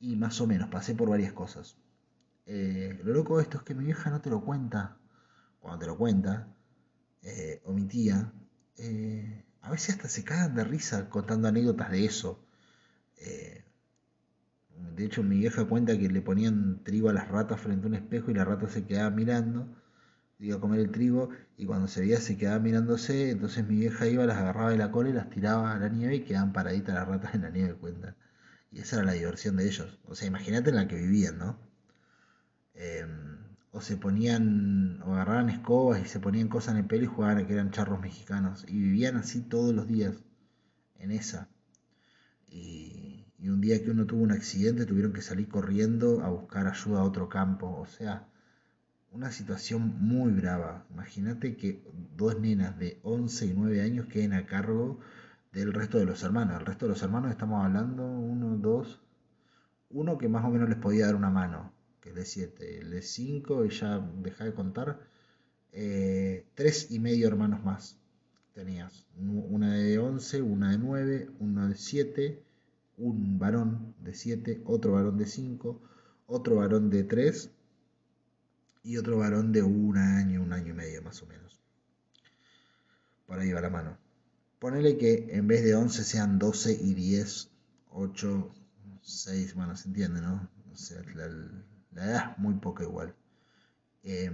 y 0.00 0.16
más 0.16 0.40
o 0.40 0.46
menos, 0.46 0.68
pasé 0.68 0.94
por 0.94 1.10
varias 1.10 1.32
cosas. 1.32 1.76
Eh, 2.46 2.98
lo 3.04 3.12
loco 3.12 3.36
de 3.36 3.44
esto 3.44 3.58
es 3.58 3.62
que 3.64 3.74
mi 3.74 3.84
vieja 3.84 4.10
no 4.10 4.20
te 4.20 4.30
lo 4.30 4.40
cuenta. 4.44 4.96
Cuando 5.60 5.80
te 5.80 5.86
lo 5.86 5.96
cuenta, 5.98 6.48
eh, 7.22 7.60
o 7.64 7.72
mi 7.72 7.84
tía, 7.86 8.32
eh, 8.76 9.44
a 9.62 9.70
veces 9.70 9.96
hasta 9.96 10.08
se 10.08 10.24
cagan 10.24 10.54
de 10.54 10.64
risa 10.64 11.08
contando 11.10 11.48
anécdotas 11.48 11.90
de 11.90 12.04
eso. 12.04 12.44
De 14.96 15.04
hecho, 15.04 15.22
mi 15.22 15.38
vieja 15.38 15.64
cuenta 15.66 15.98
que 15.98 16.08
le 16.08 16.22
ponían 16.22 16.82
trigo 16.82 17.08
a 17.10 17.12
las 17.12 17.28
ratas 17.28 17.60
frente 17.60 17.84
a 17.86 17.88
un 17.88 17.94
espejo 17.94 18.30
y 18.30 18.34
la 18.34 18.44
rata 18.44 18.68
se 18.68 18.84
quedaba 18.84 19.10
mirando, 19.10 19.68
iba 20.38 20.56
a 20.56 20.60
comer 20.60 20.80
el 20.80 20.90
trigo 20.90 21.30
y 21.56 21.66
cuando 21.66 21.88
se 21.88 22.00
veía 22.00 22.20
se 22.20 22.36
quedaba 22.36 22.58
mirándose, 22.60 23.30
entonces 23.30 23.66
mi 23.68 23.76
vieja 23.76 24.06
iba, 24.08 24.24
las 24.26 24.38
agarraba 24.38 24.70
de 24.70 24.78
la 24.78 24.90
cola 24.90 25.10
y 25.10 25.12
las 25.12 25.30
tiraba 25.30 25.74
a 25.74 25.78
la 25.78 25.88
nieve 25.88 26.16
y 26.16 26.24
quedaban 26.24 26.52
paraditas 26.52 26.94
las 26.94 27.06
ratas 27.08 27.34
en 27.34 27.42
la 27.42 27.50
nieve, 27.50 27.74
cuenta. 27.74 28.16
Y 28.70 28.80
esa 28.80 28.96
era 28.96 29.06
la 29.06 29.12
diversión 29.12 29.56
de 29.56 29.66
ellos. 29.66 29.98
O 30.06 30.14
sea, 30.14 30.28
imagínate 30.28 30.70
en 30.70 30.76
la 30.76 30.88
que 30.88 30.96
vivían, 30.96 31.38
¿no? 31.38 31.58
Eh, 32.74 33.06
o 33.70 33.80
se 33.80 33.96
ponían, 33.96 35.02
o 35.02 35.14
agarraban 35.14 35.50
escobas 35.50 36.00
y 36.02 36.08
se 36.08 36.20
ponían 36.20 36.48
cosas 36.48 36.74
en 36.74 36.80
el 36.80 36.86
pelo 36.86 37.04
y 37.04 37.06
jugaban 37.06 37.38
a 37.38 37.46
que 37.46 37.54
eran 37.54 37.70
charros 37.70 38.00
mexicanos. 38.00 38.64
Y 38.68 38.78
vivían 38.78 39.16
así 39.16 39.40
todos 39.42 39.74
los 39.74 39.86
días, 39.86 40.14
en 40.98 41.12
esa. 41.12 41.48
Y, 42.48 43.26
y 43.38 43.48
un 43.48 43.60
día 43.60 43.82
que 43.82 43.90
uno 43.90 44.06
tuvo 44.06 44.22
un 44.22 44.32
accidente 44.32 44.86
tuvieron 44.86 45.12
que 45.12 45.22
salir 45.22 45.48
corriendo 45.48 46.22
a 46.22 46.30
buscar 46.30 46.66
ayuda 46.66 47.00
a 47.00 47.04
otro 47.04 47.28
campo. 47.28 47.78
O 47.78 47.86
sea, 47.86 48.28
una 49.12 49.30
situación 49.30 49.96
muy 50.00 50.32
brava. 50.32 50.86
Imagínate 50.90 51.56
que 51.56 51.82
dos 52.16 52.38
nenas 52.40 52.78
de 52.78 53.00
11 53.02 53.46
y 53.46 53.52
9 53.54 53.82
años 53.82 54.06
queden 54.06 54.32
a 54.32 54.46
cargo 54.46 55.00
del 55.58 55.72
resto 55.72 55.98
de 55.98 56.04
los 56.04 56.22
hermanos. 56.22 56.60
El 56.60 56.66
resto 56.66 56.86
de 56.86 56.92
los 56.92 57.02
hermanos 57.02 57.30
estamos 57.30 57.64
hablando, 57.64 58.04
uno, 58.04 58.56
dos, 58.56 59.00
uno 59.90 60.18
que 60.18 60.28
más 60.28 60.44
o 60.44 60.50
menos 60.50 60.68
les 60.68 60.78
podía 60.78 61.06
dar 61.06 61.16
una 61.16 61.30
mano, 61.30 61.72
que 62.00 62.10
es 62.10 62.14
de 62.14 62.24
7, 62.24 62.78
el 62.80 62.90
de 62.90 63.02
5 63.02 63.64
y 63.64 63.70
ya 63.70 63.98
deja 64.22 64.44
de 64.44 64.54
contar, 64.54 65.00
eh, 65.72 66.46
tres 66.54 66.90
y 66.90 66.98
medio 67.00 67.28
hermanos 67.28 67.62
más 67.64 67.98
tenías, 68.54 69.06
una 69.16 69.74
de 69.74 69.98
11, 69.98 70.42
una 70.42 70.72
de 70.72 70.78
9, 70.78 71.30
uno 71.38 71.68
de 71.68 71.74
7, 71.74 72.42
un 72.96 73.38
varón 73.38 73.94
de 74.00 74.14
7, 74.14 74.62
otro 74.64 74.92
varón 74.92 75.16
de 75.16 75.26
5, 75.26 75.80
otro 76.26 76.56
varón 76.56 76.90
de 76.90 77.04
3 77.04 77.50
y 78.82 78.96
otro 78.96 79.18
varón 79.18 79.52
de 79.52 79.62
un 79.62 79.96
año, 79.96 80.42
un 80.42 80.52
año 80.52 80.70
y 80.70 80.76
medio 80.76 81.02
más 81.02 81.22
o 81.22 81.26
menos. 81.26 81.60
Por 83.26 83.38
ahí 83.38 83.52
va 83.52 83.60
la 83.60 83.70
mano. 83.70 84.07
Ponele 84.58 84.98
que 84.98 85.28
en 85.30 85.46
vez 85.46 85.62
de 85.62 85.74
11 85.74 86.04
sean 86.04 86.38
12 86.38 86.72
y 86.72 86.94
10, 86.94 87.50
8, 87.90 88.54
6, 89.02 89.54
bueno, 89.54 89.76
se 89.76 89.88
entiende, 89.88 90.20
¿no? 90.20 90.48
O 90.72 90.76
sea, 90.76 91.00
la, 91.14 91.26
edad 92.02 92.32
es 92.32 92.38
muy 92.38 92.54
poca 92.54 92.82
igual. 92.84 93.14
Eh, 94.02 94.30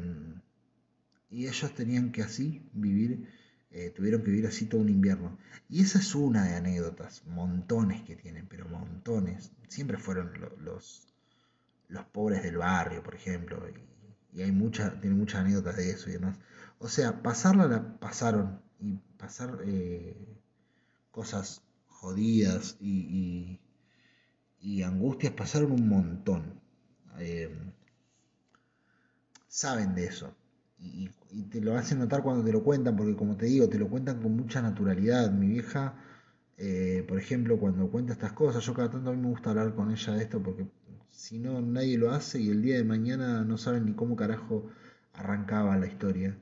y 1.31 1.47
ellos 1.47 1.75
tenían 1.75 2.13
que 2.13 2.23
así 2.23 2.63
vivir, 2.73 3.29
eh, 3.71 3.91
tuvieron 3.91 4.23
que 4.23 4.31
vivir 4.31 4.47
así 4.47 4.67
todo 4.67 4.81
un 4.81 4.89
invierno. 4.89 5.37
Y 5.69 5.83
esa 5.83 5.99
es 5.99 6.15
una 6.15 6.45
de 6.45 6.55
anécdotas, 6.55 7.25
montones 7.27 8.03
que 8.03 8.17
tienen, 8.17 8.47
pero 8.47 8.69
montones. 8.69 9.51
Siempre 9.69 9.99
fueron 9.99 10.33
lo, 10.41 10.57
los, 10.59 11.13
los 11.89 12.05
pobres 12.07 12.43
del 12.43 12.59
barrio, 12.59 13.03
por 13.03 13.15
ejemplo, 13.15 13.63
y, 14.33 14.43
hay 14.43 14.53
muchas, 14.53 15.01
tienen 15.01 15.19
muchas 15.19 15.43
anécdotas 15.43 15.77
de 15.77 15.91
eso 15.91 16.11
y 16.11 16.15
demás. 16.15 16.39
O 16.79 16.89
sea, 16.89 17.23
pasarla 17.23 17.69
la 17.69 17.99
pasaron 17.99 18.61
y 18.85 18.99
pasar 19.17 19.61
eh, 19.67 20.15
cosas 21.11 21.63
jodidas 21.89 22.77
y, 22.81 23.61
y, 24.61 24.83
angustias 24.83 25.33
pasaron 25.33 25.73
un 25.73 25.89
montón. 25.89 26.61
Eh, 27.19 27.49
saben 29.49 29.95
de 29.95 30.07
eso 30.07 30.35
y, 30.79 31.11
y, 31.31 31.43
te 31.45 31.61
lo 31.61 31.77
hacen 31.77 31.99
notar 31.99 32.23
cuando 32.23 32.45
te 32.45 32.53
lo 32.53 32.63
cuentan, 32.63 32.97
porque 32.97 33.17
como 33.17 33.37
te 33.37 33.47
digo, 33.47 33.69
te 33.69 33.79
lo 33.79 33.89
cuentan 33.89 34.21
con 34.23 34.37
mucha 34.37 34.61
naturalidad. 34.63 35.31
Mi 35.31 35.49
vieja, 35.49 35.95
eh, 36.59 37.05
por 37.09 37.19
ejemplo, 37.19 37.59
cuando 37.59 37.91
cuenta 37.91 38.13
estas 38.13 38.33
cosas, 38.33 38.65
yo 38.65 38.75
cada 38.75 38.91
tanto 38.91 39.11
a 39.11 39.15
mí 39.15 39.21
me 39.21 39.29
gusta 39.29 39.51
hablar 39.51 39.75
con 39.75 39.91
ella 39.91 40.13
de 40.15 40.23
esto 40.23 40.43
porque 40.43 40.67
si 41.11 41.39
no 41.39 41.61
nadie 41.63 41.97
lo 41.99 42.11
hace 42.11 42.41
y 42.41 42.51
el 42.51 42.63
día 42.63 42.77
de 42.77 42.85
mañana 42.85 43.45
no 43.45 43.57
saben 43.57 43.87
ni 43.87 43.95
cómo 43.95 44.17
carajo 44.17 44.69
arrancaba 45.15 45.77
la 45.79 45.87
historia. 45.87 46.37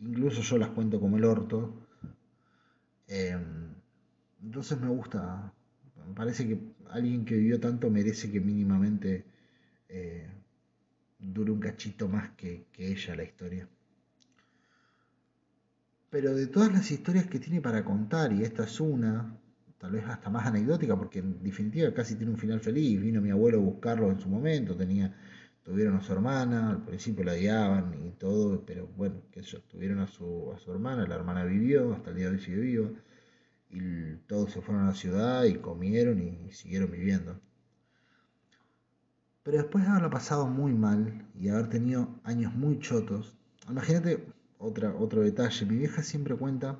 Incluso 0.00 0.42
yo 0.42 0.58
las 0.58 0.70
cuento 0.70 1.00
como 1.00 1.16
el 1.16 1.24
orto. 1.24 1.85
Eh, 3.08 3.36
entonces 4.42 4.80
me 4.80 4.88
gusta, 4.88 5.52
me 6.06 6.14
parece 6.14 6.46
que 6.46 6.58
alguien 6.90 7.24
que 7.24 7.36
vivió 7.36 7.60
tanto 7.60 7.90
merece 7.90 8.30
que 8.30 8.40
mínimamente 8.40 9.24
eh, 9.88 10.28
dure 11.18 11.52
un 11.52 11.60
cachito 11.60 12.08
más 12.08 12.30
que, 12.30 12.66
que 12.72 12.88
ella 12.90 13.16
la 13.16 13.24
historia. 13.24 13.68
Pero 16.10 16.34
de 16.34 16.46
todas 16.46 16.72
las 16.72 16.90
historias 16.90 17.26
que 17.26 17.38
tiene 17.38 17.60
para 17.60 17.84
contar, 17.84 18.32
y 18.32 18.42
esta 18.42 18.64
es 18.64 18.80
una, 18.80 19.36
tal 19.78 19.92
vez 19.92 20.04
hasta 20.06 20.30
más 20.30 20.46
anecdótica, 20.46 20.96
porque 20.96 21.18
en 21.18 21.42
definitiva 21.42 21.92
casi 21.92 22.14
tiene 22.14 22.32
un 22.32 22.38
final 22.38 22.60
feliz. 22.60 23.00
Vino 23.00 23.20
mi 23.20 23.30
abuelo 23.30 23.58
a 23.58 23.62
buscarlo 23.62 24.10
en 24.10 24.20
su 24.20 24.28
momento, 24.28 24.76
tenía, 24.76 25.14
tuvieron 25.66 25.96
a 25.96 26.00
su 26.00 26.12
hermana, 26.12 26.70
al 26.70 26.84
principio 26.84 27.24
la 27.24 27.32
odiaban 27.32 27.92
y 28.06 28.12
todo, 28.12 28.64
pero 28.64 28.86
bueno, 28.96 29.16
que 29.32 29.40
ellos 29.40 29.64
tuvieron 29.66 29.98
a 29.98 30.06
su, 30.06 30.52
a 30.54 30.58
su 30.60 30.70
hermana, 30.70 31.08
la 31.08 31.16
hermana 31.16 31.44
vivió, 31.44 31.92
hasta 31.92 32.10
el 32.10 32.16
día 32.16 32.26
de 32.26 32.36
hoy 32.36 32.40
sigue 32.40 32.60
viva, 32.60 32.88
y 33.70 34.14
todos 34.28 34.52
se 34.52 34.62
fueron 34.62 34.84
a 34.84 34.88
la 34.90 34.94
ciudad 34.94 35.42
y 35.42 35.56
comieron 35.56 36.22
y, 36.22 36.52
siguieron 36.52 36.92
viviendo. 36.92 37.40
Pero 39.42 39.58
después 39.58 39.84
de 39.84 39.90
haberlo 39.90 40.08
pasado 40.08 40.46
muy 40.46 40.72
mal 40.72 41.26
y 41.34 41.48
haber 41.48 41.68
tenido 41.68 42.08
años 42.22 42.54
muy 42.54 42.78
chotos, 42.78 43.36
imagínate 43.68 44.24
otra, 44.58 44.94
otro 44.94 45.22
detalle, 45.22 45.66
mi 45.66 45.78
vieja 45.78 46.04
siempre 46.04 46.36
cuenta 46.36 46.78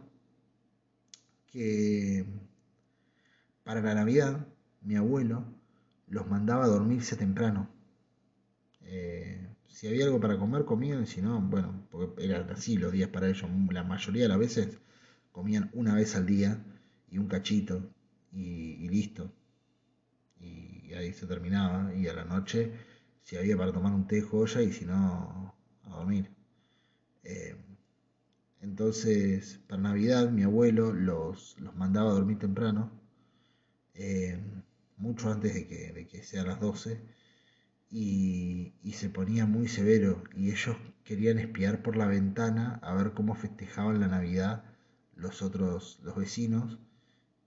que 1.48 2.24
para 3.64 3.80
la 3.80 3.94
Navidad 3.94 4.46
mi 4.80 4.94
abuelo 4.94 5.44
los 6.06 6.28
mandaba 6.28 6.66
a 6.66 6.68
dormirse 6.68 7.16
temprano. 7.16 7.75
Eh, 8.86 9.48
si 9.68 9.88
había 9.88 10.06
algo 10.06 10.20
para 10.20 10.38
comer, 10.38 10.64
comían, 10.64 11.06
si 11.06 11.20
no, 11.20 11.40
bueno, 11.40 11.86
porque 11.90 12.24
eran 12.24 12.48
así 12.50 12.76
los 12.78 12.92
días 12.92 13.10
para 13.10 13.28
ellos. 13.28 13.48
La 13.70 13.84
mayoría 13.84 14.22
de 14.22 14.28
las 14.28 14.38
veces 14.38 14.78
comían 15.32 15.70
una 15.74 15.94
vez 15.94 16.16
al 16.16 16.26
día 16.26 16.64
y 17.10 17.18
un 17.18 17.28
cachito 17.28 17.90
y, 18.32 18.88
listo. 18.88 19.32
Y, 20.40 20.92
ahí 20.94 21.12
se 21.12 21.26
terminaba. 21.26 21.94
Y 21.94 22.08
a 22.08 22.14
la 22.14 22.24
noche, 22.24 22.72
si 23.22 23.36
había 23.36 23.56
para 23.56 23.72
tomar 23.72 23.92
un 23.92 24.06
té, 24.06 24.22
joya, 24.22 24.62
y 24.62 24.72
si 24.72 24.84
no, 24.86 25.54
a 25.84 25.88
dormir. 25.90 26.30
Eh, 27.24 27.56
entonces, 28.62 29.60
para 29.68 29.82
Navidad, 29.82 30.30
mi 30.30 30.42
abuelo 30.42 30.92
los, 30.92 31.58
los 31.60 31.74
mandaba 31.76 32.10
a 32.10 32.14
dormir 32.14 32.38
temprano, 32.38 32.90
eh, 33.94 34.38
mucho 34.96 35.30
antes 35.30 35.54
de 35.54 35.66
que, 35.66 35.92
de 35.92 36.06
que 36.06 36.22
sean 36.22 36.46
las 36.46 36.60
12, 36.60 37.00
y, 37.90 38.74
y, 38.82 38.92
se 38.94 39.08
ponía 39.10 39.46
muy 39.46 39.68
severo, 39.68 40.24
y 40.36 40.50
ellos 40.50 40.76
querían 41.04 41.38
espiar 41.38 41.82
por 41.82 41.96
la 41.96 42.06
ventana 42.06 42.80
a 42.82 42.94
ver 42.94 43.12
cómo 43.12 43.34
festejaban 43.34 44.00
la 44.00 44.08
Navidad 44.08 44.64
los 45.14 45.42
otros, 45.42 46.00
los 46.02 46.16
vecinos, 46.16 46.78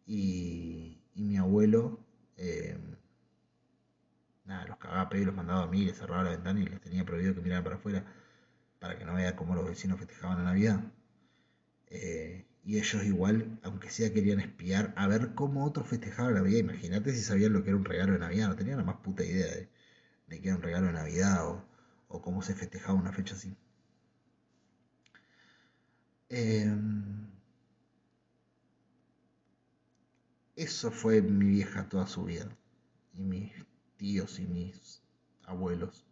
y, 0.05 1.01
y 1.15 1.23
mi 1.23 1.37
abuelo, 1.37 1.99
eh, 2.37 2.77
nada, 4.45 4.65
los 4.67 4.77
cagaba 4.77 5.01
a 5.01 5.09
pedir, 5.09 5.27
los 5.27 5.35
mandaba 5.35 5.63
a 5.63 5.67
mí, 5.67 5.85
les 5.85 5.97
cerraba 5.97 6.23
la 6.23 6.31
ventana 6.31 6.59
y 6.61 6.65
les 6.65 6.81
tenía 6.81 7.05
prohibido 7.05 7.35
que 7.35 7.41
miraran 7.41 7.63
para 7.63 7.75
afuera 7.77 8.05
para 8.79 8.97
que 8.97 9.05
no 9.05 9.13
vean 9.15 9.35
cómo 9.35 9.55
los 9.55 9.67
vecinos 9.67 9.99
festejaban 9.99 10.39
la 10.39 10.45
Navidad. 10.45 10.81
Eh, 11.87 12.45
y 12.63 12.77
ellos 12.77 13.03
igual, 13.05 13.59
aunque 13.63 13.89
sea, 13.89 14.13
querían 14.13 14.39
espiar 14.39 14.93
a 14.95 15.07
ver 15.07 15.33
cómo 15.35 15.65
otros 15.65 15.87
festejaban 15.87 16.33
la 16.33 16.41
Navidad. 16.41 16.59
Imagínate 16.59 17.13
si 17.13 17.21
sabían 17.21 17.53
lo 17.53 17.63
que 17.63 17.69
era 17.69 17.77
un 17.77 17.85
regalo 17.85 18.13
de 18.13 18.19
Navidad, 18.19 18.47
no 18.49 18.55
tenían 18.55 18.77
la 18.77 18.83
más 18.83 18.97
puta 18.97 19.23
idea 19.23 19.47
de, 19.47 19.69
de 20.29 20.39
que 20.39 20.47
era 20.47 20.57
un 20.57 20.63
regalo 20.63 20.87
de 20.87 20.93
Navidad 20.93 21.47
o, 21.47 21.65
o 22.07 22.21
cómo 22.21 22.41
se 22.41 22.55
festejaba 22.55 22.99
una 22.99 23.11
fecha 23.11 23.35
así. 23.35 23.55
Eh, 26.29 26.71
eso 30.55 30.91
fue 30.91 31.21
mi 31.21 31.45
vieja 31.49 31.89
toda 31.89 32.05
su 32.05 32.23
vida, 32.25 32.47
y 33.13 33.23
mis 33.23 33.51
tíos 33.97 34.39
y 34.39 34.45
mis 34.45 35.01
abuelos. 35.45 36.05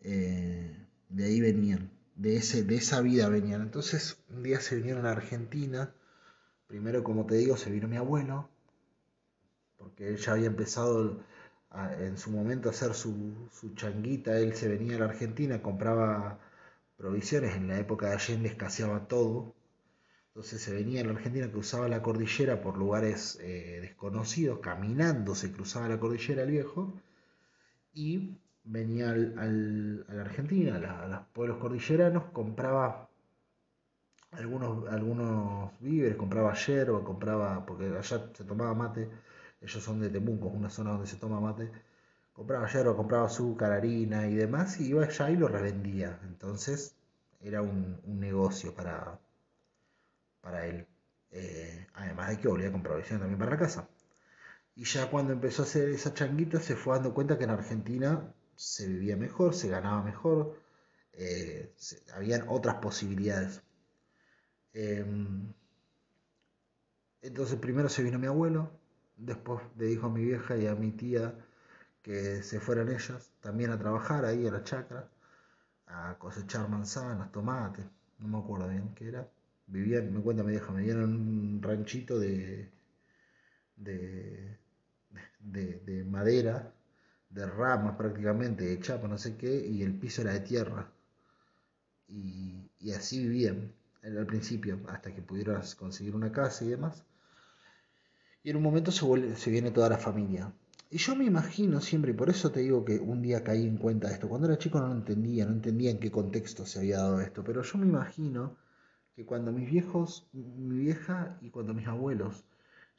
Eh, 0.00 0.86
de 1.10 1.24
ahí 1.24 1.40
venían, 1.40 1.90
de, 2.16 2.36
ese, 2.36 2.64
de 2.64 2.76
esa 2.76 3.00
vida 3.02 3.28
venían. 3.28 3.62
Entonces 3.62 4.18
un 4.30 4.42
día 4.42 4.60
se 4.60 4.76
vinieron 4.76 5.06
a 5.06 5.12
Argentina, 5.12 5.94
primero 6.66 7.04
como 7.04 7.26
te 7.26 7.34
digo, 7.36 7.56
se 7.56 7.70
vino 7.70 7.88
mi 7.88 7.96
abuelo, 7.96 8.48
porque 9.76 10.08
él 10.08 10.16
ya 10.16 10.32
había 10.32 10.46
empezado 10.46 11.22
en 12.00 12.16
su 12.18 12.30
momento 12.30 12.70
hacer 12.70 12.94
su, 12.94 13.48
su 13.52 13.74
changuita, 13.74 14.38
él 14.38 14.54
se 14.54 14.68
venía 14.68 14.96
a 14.96 15.00
la 15.00 15.04
Argentina, 15.06 15.62
compraba 15.62 16.38
provisiones, 16.96 17.56
en 17.56 17.68
la 17.68 17.78
época 17.78 18.08
de 18.08 18.14
Allende 18.16 18.48
escaseaba 18.48 19.08
todo, 19.08 19.54
entonces 20.28 20.62
se 20.62 20.74
venía 20.74 21.02
a 21.02 21.04
la 21.04 21.12
Argentina, 21.12 21.50
cruzaba 21.52 21.88
la 21.88 22.02
cordillera 22.02 22.62
por 22.62 22.78
lugares 22.78 23.38
eh, 23.42 23.80
desconocidos, 23.82 24.60
caminando 24.60 25.34
se 25.36 25.52
cruzaba 25.52 25.88
la 25.88 26.00
cordillera 26.00 26.42
el 26.44 26.50
viejo, 26.52 26.94
y 27.94 28.36
venía 28.64 29.10
al, 29.10 29.38
al- 29.38 30.06
a 30.08 30.14
la 30.14 30.22
Argentina, 30.22 30.76
a 30.76 31.06
los 31.08 31.20
pueblos 31.32 31.58
cordilleranos, 31.58 32.24
compraba 32.32 33.08
algunos, 34.32 34.88
algunos 34.88 35.70
víveres, 35.80 36.16
compraba 36.16 36.54
yerba, 36.54 37.04
compraba, 37.04 37.64
porque 37.66 37.84
allá 37.86 38.02
se 38.36 38.44
tomaba 38.44 38.74
mate, 38.74 39.08
ellos 39.62 39.82
son 39.82 40.00
de 40.00 40.10
Temuco, 40.10 40.48
una 40.48 40.70
zona 40.70 40.90
donde 40.92 41.06
se 41.06 41.16
toma 41.16 41.40
mate, 41.40 41.70
compraba 42.32 42.68
yerba, 42.68 42.96
compraba 42.96 43.26
azúcar, 43.26 43.72
harina 43.72 44.26
y 44.28 44.34
demás, 44.34 44.80
y 44.80 44.88
iba 44.88 45.04
allá 45.04 45.30
y 45.30 45.36
lo 45.36 45.48
revendía. 45.48 46.20
Entonces 46.24 46.94
era 47.40 47.62
un, 47.62 48.00
un 48.04 48.20
negocio 48.20 48.74
para, 48.74 49.18
para 50.40 50.66
él. 50.66 50.86
Eh, 51.30 51.86
además 51.94 52.28
de 52.30 52.38
que 52.38 52.48
volvía 52.48 52.68
a 52.68 52.72
comprar 52.72 52.92
provisiones 52.94 53.22
también 53.22 53.38
para 53.38 53.52
la 53.52 53.58
casa. 53.58 53.88
Y 54.76 54.84
ya 54.84 55.10
cuando 55.10 55.32
empezó 55.32 55.62
a 55.62 55.66
hacer 55.66 55.88
esa 55.90 56.14
changuita 56.14 56.60
se 56.60 56.76
fue 56.76 56.94
dando 56.94 57.14
cuenta 57.14 57.38
que 57.38 57.44
en 57.44 57.50
Argentina 57.50 58.34
se 58.56 58.86
vivía 58.88 59.16
mejor, 59.16 59.54
se 59.54 59.68
ganaba 59.68 60.02
mejor, 60.02 60.60
eh, 61.14 61.72
habían 62.14 62.46
otras 62.48 62.76
posibilidades. 62.76 63.62
Em, 64.74 65.52
entonces 67.22 67.58
primero 67.58 67.88
se 67.88 68.02
vino 68.02 68.18
mi 68.18 68.26
abuelo, 68.26 68.70
después 69.26 69.60
le 69.78 69.86
dijo 69.86 70.06
a 70.06 70.10
mi 70.10 70.24
vieja 70.24 70.56
y 70.56 70.66
a 70.66 70.74
mi 70.74 70.92
tía 70.92 71.34
que 72.02 72.42
se 72.42 72.60
fueran 72.60 72.90
ellas 72.90 73.32
también 73.40 73.70
a 73.72 73.78
trabajar 73.78 74.24
ahí 74.26 74.46
a 74.46 74.52
la 74.52 74.64
chacra, 74.64 75.08
a 75.88 76.16
cosechar 76.18 76.68
manzanas, 76.68 77.32
tomates, 77.32 77.86
no 78.20 78.28
me 78.28 78.38
acuerdo 78.38 78.68
bien 78.68 78.94
qué 78.94 79.08
era. 79.08 79.28
Vivían, 79.68 80.12
me 80.14 80.20
cuenta 80.22 80.42
mi 80.44 80.52
vieja, 80.52 80.72
vivían 80.74 80.98
en 81.02 81.04
un 81.04 81.60
ranchito 81.62 82.18
de, 82.18 82.70
de, 83.76 84.58
de, 85.40 85.80
de 85.86 86.04
madera, 86.04 86.72
de 87.30 87.46
ramas 87.46 87.96
prácticamente, 87.96 88.64
de 88.64 88.80
chapa, 88.80 89.08
no 89.08 89.18
sé 89.18 89.36
qué, 89.36 89.54
y 89.68 89.82
el 89.82 89.94
piso 89.98 90.22
era 90.22 90.32
de 90.34 90.40
tierra. 90.40 90.90
Y, 92.06 92.70
y 92.78 92.92
así 92.92 93.26
vivían 93.26 93.72
al 94.04 94.24
principio, 94.26 94.78
hasta 94.88 95.12
que 95.12 95.20
pudieron 95.20 95.60
conseguir 95.76 96.14
una 96.14 96.30
casa 96.30 96.64
y 96.64 96.68
demás. 96.68 97.04
Y 98.42 98.50
en 98.50 98.56
un 98.56 98.62
momento 98.62 98.90
se, 98.92 99.04
vuelve- 99.04 99.34
se 99.36 99.50
viene 99.50 99.70
toda 99.70 99.88
la 99.88 99.98
familia. 99.98 100.52
Y 100.90 100.98
yo 100.98 101.16
me 101.16 101.24
imagino 101.24 101.80
siempre, 101.80 102.10
y 102.12 102.14
por 102.14 102.28
eso 102.28 102.50
te 102.52 102.60
digo 102.60 102.84
que 102.84 102.98
un 102.98 103.22
día 103.22 103.42
caí 103.44 103.66
en 103.66 103.78
cuenta 103.78 104.08
de 104.08 104.14
esto. 104.14 104.28
Cuando 104.28 104.46
era 104.48 104.58
chico 104.58 104.78
no 104.80 104.88
lo 104.88 104.94
entendía, 104.94 105.46
no 105.46 105.52
entendía 105.52 105.90
en 105.90 105.98
qué 106.00 106.10
contexto 106.10 106.66
se 106.66 106.80
había 106.80 106.98
dado 106.98 107.20
esto. 107.20 107.42
Pero 107.44 107.62
yo 107.62 107.78
me 107.78 107.86
imagino 107.86 108.56
que 109.16 109.24
cuando 109.24 109.52
mis 109.52 109.70
viejos, 109.70 110.28
mi 110.32 110.78
vieja 110.80 111.38
y 111.40 111.50
cuando 111.50 111.72
mis 111.74 111.86
abuelos 111.86 112.44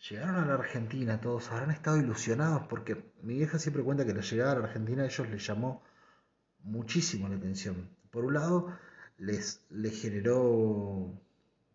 llegaron 0.09 0.35
a 0.35 0.45
la 0.47 0.55
Argentina, 0.55 1.21
todos 1.21 1.51
habrán 1.51 1.71
estado 1.71 1.97
ilusionados 1.97 2.63
porque 2.67 3.03
mi 3.21 3.35
vieja 3.35 3.59
siempre 3.59 3.83
cuenta 3.83 4.05
que 4.05 4.13
la 4.13 4.21
llegada 4.21 4.51
a 4.53 4.59
la 4.59 4.65
Argentina 4.65 5.03
a 5.03 5.05
ellos 5.05 5.29
les 5.29 5.45
llamó 5.45 5.83
muchísimo 6.63 7.27
la 7.29 7.35
atención. 7.35 7.89
Por 8.11 8.25
un 8.25 8.33
lado, 8.33 8.67
les, 9.17 9.61
les 9.69 10.01
generó 10.01 11.13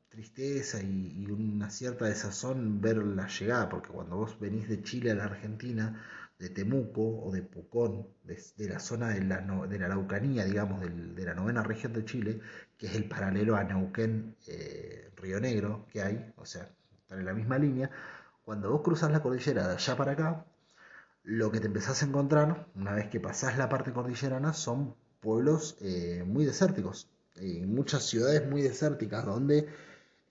tristeza 0.08 0.80
y, 0.82 1.26
una 1.30 1.70
cierta 1.70 2.06
desazón 2.06 2.80
ver 2.80 2.96
la 2.98 3.28
llegada, 3.28 3.68
porque 3.68 3.88
cuando 3.90 4.16
vos 4.16 4.38
venís 4.40 4.68
de 4.68 4.82
Chile 4.82 5.10
a 5.10 5.14
la 5.14 5.24
Argentina, 5.24 6.02
de 6.38 6.50
Temuco 6.50 7.02
o 7.24 7.32
de 7.32 7.42
Pucón, 7.42 8.06
de, 8.24 8.68
la 8.68 8.78
zona 8.80 9.08
de 9.10 9.22
la, 9.24 9.40
de 9.68 9.78
la 9.78 9.86
Araucanía, 9.86 10.44
digamos, 10.44 10.80
del- 10.80 11.14
de 11.14 11.24
la 11.24 11.34
novena 11.34 11.62
región 11.62 11.92
de 11.92 12.04
Chile, 12.04 12.40
que 12.76 12.86
es 12.86 12.94
el 12.94 13.08
paralelo 13.08 13.56
a 13.56 13.64
Neuquén, 13.64 14.36
eh, 14.46 15.10
Río 15.16 15.40
Negro 15.40 15.86
que 15.92 16.02
hay, 16.02 16.32
o 16.36 16.44
sea, 16.46 16.70
están 17.02 17.18
en 17.20 17.26
la 17.26 17.34
misma 17.34 17.58
línea, 17.58 17.90
cuando 18.44 18.70
vos 18.70 18.82
cruzás 18.82 19.10
la 19.12 19.22
cordillera 19.22 19.66
de 19.68 19.74
allá 19.74 19.96
para 19.96 20.12
acá, 20.12 20.46
lo 21.24 21.50
que 21.50 21.60
te 21.60 21.66
empezás 21.66 22.02
a 22.02 22.06
encontrar, 22.06 22.66
una 22.74 22.92
vez 22.94 23.08
que 23.08 23.20
pasás 23.20 23.58
la 23.58 23.68
parte 23.68 23.92
cordillerana, 23.92 24.52
son 24.52 24.94
pueblos 25.20 25.76
eh, 25.80 26.24
muy 26.26 26.44
desérticos, 26.44 27.10
y 27.40 27.60
muchas 27.66 28.04
ciudades 28.04 28.48
muy 28.48 28.62
desérticas, 28.62 29.24
donde 29.24 29.68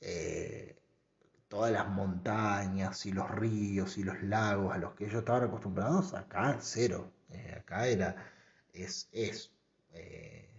eh, 0.02 0.76
todas 1.48 1.72
las 1.72 1.88
montañas 1.90 3.06
y 3.06 3.12
los 3.12 3.30
ríos 3.32 3.98
y 3.98 4.04
los 4.04 4.22
lagos 4.24 4.74
a 4.74 4.78
los 4.78 4.94
que 4.94 5.06
ellos 5.06 5.20
estaban 5.20 5.44
acostumbrados, 5.46 6.14
acá 6.14 6.58
cero. 6.62 7.12
Eh, 7.30 7.56
acá 7.60 7.88
era, 7.88 8.16
es, 8.74 9.10
es 9.12 9.52
eh, 9.94 10.50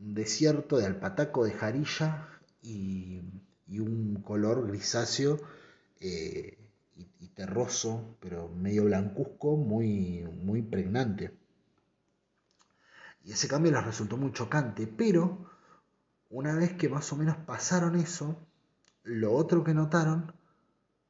un 0.00 0.14
desierto 0.14 0.78
de 0.78 0.86
alpataco 0.86 1.44
de 1.44 1.52
jarilla 1.52 2.28
y, 2.62 3.22
y 3.68 3.80
un 3.80 4.22
color 4.22 4.66
grisáceo 4.66 5.40
y, 6.00 6.56
y 7.20 7.28
terroso, 7.28 8.16
pero 8.20 8.48
medio 8.48 8.84
blancuzco, 8.84 9.56
muy, 9.56 10.22
muy 10.42 10.62
pregnante. 10.62 11.32
Y 13.24 13.32
ese 13.32 13.48
cambio 13.48 13.72
les 13.72 13.84
resultó 13.84 14.16
muy 14.16 14.32
chocante, 14.32 14.86
pero 14.86 15.48
una 16.30 16.54
vez 16.54 16.72
que 16.72 16.88
más 16.88 17.12
o 17.12 17.16
menos 17.16 17.36
pasaron 17.46 17.94
eso, 17.96 18.36
lo 19.04 19.32
otro 19.32 19.64
que 19.64 19.74
notaron 19.74 20.32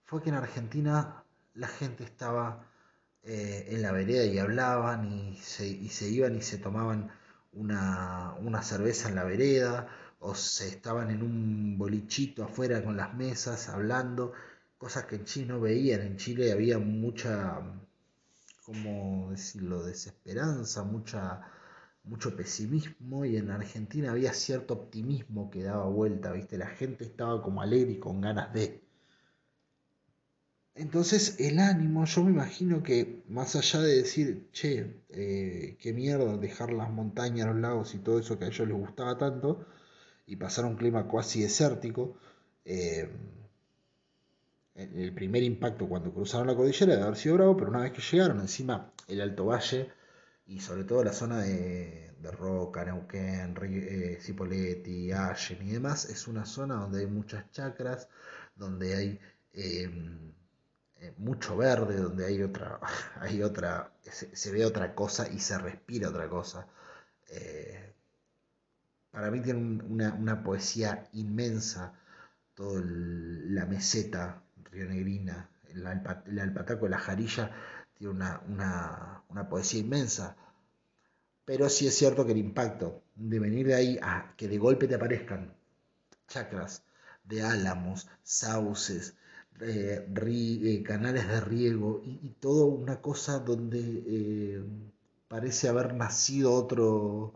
fue 0.05 0.23
que 0.23 0.31
en 0.31 0.37
Argentina 0.37 1.25
la 1.55 1.69
gente 1.69 2.05
estaba 2.05 2.67
eh, 3.23 3.67
en 3.69 3.83
la 3.83 3.93
vereda 3.93 4.25
y 4.25 4.39
hablaban 4.39 5.13
y 5.13 5.37
se, 5.37 5.67
y 5.69 5.89
se 5.89 6.09
iban 6.09 6.37
y 6.37 6.43
se 6.43 6.59
tomaban 6.59 7.11
una, 7.53 8.35
una 8.41 8.63
cerveza 8.63 9.09
en 9.09 9.15
la 9.17 9.25
vereda 9.25 9.89
o 10.21 10.35
se 10.35 10.69
estaban 10.69 11.11
en 11.11 11.23
un 11.23 11.77
bolichito 11.79 12.45
afuera 12.45 12.83
con 12.83 12.97
las 12.97 13.15
mesas 13.15 13.69
hablando, 13.69 14.33
cosas 14.79 15.05
que 15.07 15.17
en 15.17 15.25
Chile 15.25 15.47
no 15.47 15.61
veían. 15.61 16.01
En 16.03 16.17
Chile 16.17 16.53
había 16.53 16.79
mucha, 16.79 17.61
¿cómo 18.65 19.31
decirlo?, 19.31 19.83
desesperanza, 19.83 20.85
mucha, 20.85 21.43
mucho 22.05 22.37
pesimismo 22.37 23.25
y 23.25 23.37
en 23.37 23.51
Argentina 23.51 24.11
había 24.11 24.33
cierto 24.35 24.75
optimismo 24.75 25.51
que 25.51 25.63
daba 25.63 25.87
vuelta, 25.87 26.33
¿viste? 26.33 26.59
La 26.59 26.67
gente 26.67 27.05
estaba 27.05 27.43
como 27.43 27.63
alegre 27.63 27.93
y 27.93 27.99
con 27.99 28.21
ganas 28.21 28.53
de... 28.53 28.83
Entonces 30.75 31.39
el 31.39 31.59
ánimo, 31.59 32.05
yo 32.07 32.25
me 32.25 32.31
imagino 32.31 32.83
que 32.83 33.23
más 33.29 33.55
allá 33.57 33.81
de 33.81 33.97
decir, 33.99 34.49
che, 34.53 35.03
eh, 35.11 35.77
qué 35.79 35.93
mierda 35.93 36.37
dejar 36.39 36.73
las 36.73 36.91
montañas, 36.91 37.47
los 37.47 37.57
lagos 37.57 37.95
y 37.95 37.99
todo 37.99 38.19
eso 38.19 38.39
que 38.39 38.47
a 38.47 38.49
ellos 38.49 38.67
les 38.67 38.77
gustaba 38.77 39.19
tanto, 39.19 39.67
y 40.27 40.37
pasar 40.37 40.65
un 40.65 40.77
clima 40.77 41.07
casi 41.09 41.43
desértico, 41.43 42.17
eh, 42.65 43.09
el 44.75 45.13
primer 45.13 45.43
impacto 45.43 45.87
cuando 45.89 46.13
cruzaron 46.13 46.47
la 46.47 46.57
cordillera 46.57 46.93
debe 46.93 47.05
haber 47.05 47.17
sido 47.17 47.35
bravo, 47.35 47.57
pero 47.57 47.71
una 47.71 47.81
vez 47.81 47.93
que 47.93 48.01
llegaron 48.01 48.41
encima 48.41 48.91
el 49.09 49.21
Alto 49.21 49.47
Valle 49.47 49.91
y 50.47 50.61
sobre 50.61 50.85
todo 50.85 51.05
la 51.05 51.13
zona 51.13 51.41
de, 51.43 52.15
de 52.21 52.31
Roca, 52.33 52.85
Neuquén, 52.85 53.55
Ri- 53.57 53.87
eh, 53.89 54.19
Allen 55.15 55.69
y 55.69 55.73
demás, 55.73 56.05
es 56.07 56.29
una 56.29 56.45
zona 56.47 56.77
donde 56.77 57.01
hay 57.01 57.07
muchas 57.07 57.51
chacras, 57.51 58.09
donde 58.57 58.95
hay 58.95 59.21
eh, 59.53 59.91
eh, 61.01 61.15
mucho 61.19 61.57
verde, 61.57 61.97
donde 61.97 62.27
hay 62.27 62.43
otra, 62.43 62.81
hay 63.21 63.43
otra, 63.43 63.93
se, 64.03 64.51
ve 64.53 64.65
otra 64.65 64.95
cosa 64.95 65.29
y 65.31 65.39
se 65.41 65.59
respira 65.59 66.09
otra 66.09 66.29
cosa. 66.29 66.67
Eh, 67.29 67.95
para 69.11 69.31
mí 69.31 69.41
tiene 69.41 69.61
un- 69.61 69.83
una, 69.89 70.15
una 70.15 70.43
poesía 70.43 71.09
inmensa, 71.13 71.95
toda 72.55 72.83
la 72.85 73.67
meseta 73.67 74.43
rionegrina, 74.71 75.51
el, 75.69 75.87
alpa- 75.87 76.23
el 76.27 76.39
alpataco, 76.41 76.89
la 76.89 76.99
jarilla, 76.99 77.51
una, 78.07 78.43
una, 79.29 79.49
poesía 79.49 79.81
inmensa. 79.81 80.37
Pero 81.45 81.69
sí 81.69 81.87
es 81.87 81.97
cierto 81.97 82.25
que 82.25 82.33
el 82.33 82.39
impacto 82.39 83.03
de 83.15 83.39
venir 83.39 83.67
de 83.67 83.75
ahí 83.75 83.99
a 84.03 84.35
que 84.37 84.49
de 84.49 84.59
golpe 84.59 84.87
te 84.89 84.95
aparezcan 84.95 85.55
chacras 86.29 86.83
de 87.25 87.43
álamos, 87.43 88.09
sauces, 88.23 89.15
eh, 89.61 90.09
eh, 90.09 90.83
canales 90.83 91.29
de 91.29 91.41
riego 91.41 92.03
y, 92.05 92.31
todo 92.41 92.67
una 92.67 93.01
cosa 93.01 93.39
donde 93.39 93.81
eh, 94.07 94.65
parece 95.29 95.69
haber 95.69 95.95
nacido 95.95 96.53
otro, 96.53 97.33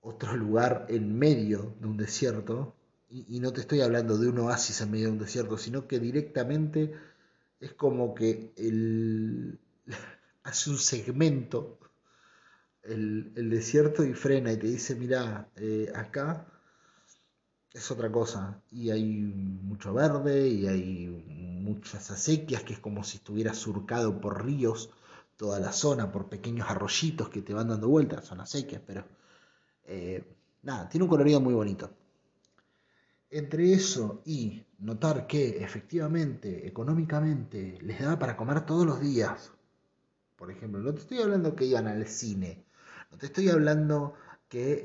otro 0.00 0.36
lugar 0.36 0.86
en 0.88 1.16
medio 1.18 1.74
de 1.80 1.86
un 1.86 1.96
desierto. 1.96 2.74
Y 3.08 3.40
no 3.40 3.52
te 3.52 3.60
estoy 3.62 3.80
hablando 3.80 4.18
de 4.18 4.28
un 4.28 4.38
oasis 4.38 4.80
en 4.80 4.92
medio 4.92 5.06
de 5.06 5.12
un 5.12 5.18
desierto, 5.18 5.58
sino 5.58 5.88
que 5.88 5.98
directamente 5.98 6.94
es 7.60 7.74
como 7.74 8.14
que 8.14 8.52
el, 8.56 9.60
hace 10.42 10.70
un 10.70 10.78
segmento 10.78 11.78
el, 12.82 13.32
el 13.36 13.50
desierto 13.50 14.04
y 14.04 14.14
frena 14.14 14.52
y 14.52 14.56
te 14.56 14.66
dice, 14.66 14.94
mira, 14.94 15.48
eh, 15.56 15.92
acá 15.94 16.46
es 17.72 17.90
otra 17.90 18.10
cosa. 18.10 18.62
Y 18.70 18.90
hay 18.90 19.04
mucho 19.04 19.94
verde 19.94 20.48
y 20.48 20.66
hay 20.66 21.06
muchas 21.08 22.10
acequias, 22.10 22.62
que 22.64 22.74
es 22.74 22.78
como 22.80 23.04
si 23.04 23.18
estuviera 23.18 23.54
surcado 23.54 24.20
por 24.20 24.44
ríos 24.44 24.90
toda 25.36 25.60
la 25.60 25.72
zona, 25.72 26.12
por 26.12 26.28
pequeños 26.28 26.68
arroyitos 26.68 27.28
que 27.30 27.42
te 27.42 27.54
van 27.54 27.68
dando 27.68 27.88
vueltas, 27.88 28.26
son 28.26 28.40
acequias, 28.40 28.82
pero 28.86 29.04
eh, 29.84 30.24
nada, 30.62 30.88
tiene 30.88 31.04
un 31.04 31.10
colorido 31.10 31.40
muy 31.40 31.54
bonito. 31.54 31.90
Entre 33.30 33.72
eso 33.72 34.22
y 34.24 34.64
notar 34.80 35.26
que 35.26 35.62
efectivamente, 35.62 36.66
económicamente, 36.66 37.78
les 37.82 38.00
da 38.00 38.18
para 38.18 38.36
comer 38.36 38.66
todos 38.66 38.84
los 38.84 39.00
días. 39.00 39.52
Por 40.36 40.50
ejemplo, 40.50 40.80
no 40.80 40.92
te 40.94 41.00
estoy 41.00 41.18
hablando 41.22 41.54
que 41.54 41.66
iban 41.66 41.86
al 41.86 42.06
cine, 42.06 42.64
no 43.10 43.18
te 43.18 43.26
estoy 43.26 43.48
hablando 43.50 44.14
que 44.48 44.82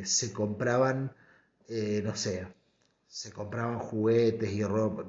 eh, 0.00 0.06
se 0.06 0.32
compraban, 0.32 1.14
eh, 1.68 2.02
no 2.04 2.16
sé, 2.16 2.48
se 3.06 3.32
compraban 3.32 3.78
juguetes 3.78 4.52
y 4.52 4.64
ropa. 4.64 5.04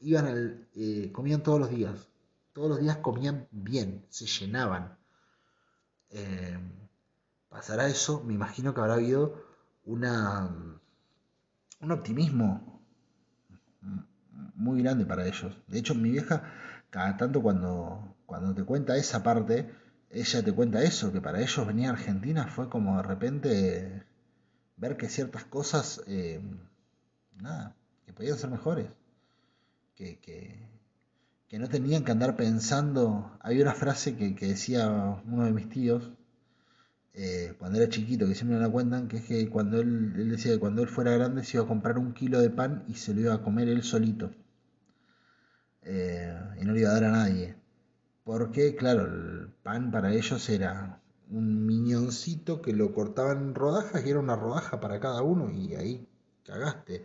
iban 0.00 0.26
al, 0.26 0.68
eh, 0.74 1.10
comían 1.12 1.42
todos 1.42 1.60
los 1.60 1.70
días. 1.70 2.08
Todos 2.52 2.70
los 2.70 2.80
días 2.80 2.96
comían 2.98 3.46
bien, 3.52 4.04
se 4.10 4.26
llenaban. 4.26 4.98
Pasará 7.48 7.86
eso, 7.88 8.22
me 8.24 8.34
imagino 8.34 8.74
que 8.74 8.80
habrá 8.80 8.94
habido 8.94 9.44
una, 9.84 10.77
un 11.80 11.92
optimismo 11.92 12.82
muy 14.54 14.82
grande 14.82 15.06
para 15.06 15.26
ellos. 15.26 15.56
De 15.68 15.78
hecho, 15.78 15.94
mi 15.94 16.10
vieja, 16.10 16.42
cada 16.90 17.16
tanto 17.16 17.42
cuando, 17.42 18.16
cuando 18.26 18.54
te 18.54 18.64
cuenta 18.64 18.96
esa 18.96 19.22
parte, 19.22 19.70
ella 20.10 20.42
te 20.42 20.52
cuenta 20.52 20.82
eso, 20.82 21.12
que 21.12 21.20
para 21.20 21.40
ellos 21.40 21.66
venir 21.66 21.86
a 21.86 21.90
Argentina 21.90 22.46
fue 22.48 22.68
como 22.68 22.96
de 22.96 23.02
repente 23.02 24.02
ver 24.76 24.96
que 24.96 25.08
ciertas 25.08 25.44
cosas, 25.44 26.02
eh, 26.06 26.40
nada, 27.40 27.76
que 28.06 28.12
podían 28.12 28.38
ser 28.38 28.50
mejores, 28.50 28.86
que, 29.94 30.18
que, 30.20 30.66
que 31.48 31.58
no 31.58 31.68
tenían 31.68 32.04
que 32.04 32.12
andar 32.12 32.36
pensando. 32.36 33.36
Había 33.40 33.62
una 33.62 33.74
frase 33.74 34.16
que, 34.16 34.34
que 34.34 34.48
decía 34.48 35.20
uno 35.26 35.44
de 35.44 35.52
mis 35.52 35.68
tíos, 35.68 36.10
eh, 37.20 37.54
cuando 37.58 37.80
era 37.80 37.88
chiquito, 37.88 38.28
que 38.28 38.34
siempre 38.36 38.58
me 38.58 38.62
la 38.62 38.70
cuentan, 38.70 39.08
que 39.08 39.16
es 39.16 39.24
que 39.24 39.48
cuando 39.50 39.80
él, 39.80 40.30
decía 40.30 40.52
que 40.52 40.60
cuando 40.60 40.82
él 40.82 40.88
fuera 40.88 41.10
grande 41.14 41.42
se 41.42 41.56
iba 41.56 41.64
a 41.64 41.68
comprar 41.68 41.98
un 41.98 42.12
kilo 42.12 42.40
de 42.40 42.48
pan 42.48 42.84
y 42.86 42.94
se 42.94 43.12
lo 43.12 43.20
iba 43.20 43.34
a 43.34 43.42
comer 43.42 43.68
él 43.68 43.82
solito. 43.82 44.30
Eh, 45.82 46.32
y 46.60 46.64
no 46.64 46.72
le 46.72 46.80
iba 46.82 46.90
a 46.90 46.92
dar 46.92 47.04
a 47.04 47.10
nadie. 47.10 47.56
Porque, 48.22 48.76
claro, 48.76 49.06
el 49.06 49.48
pan 49.64 49.90
para 49.90 50.14
ellos 50.14 50.48
era 50.48 51.02
un 51.28 51.66
miñoncito 51.66 52.62
que 52.62 52.72
lo 52.72 52.94
cortaban 52.94 53.38
en 53.38 53.54
rodajas 53.56 54.06
y 54.06 54.10
era 54.10 54.20
una 54.20 54.36
rodaja 54.36 54.80
para 54.80 55.00
cada 55.00 55.22
uno 55.22 55.50
y 55.50 55.74
ahí 55.74 56.08
cagaste. 56.44 57.04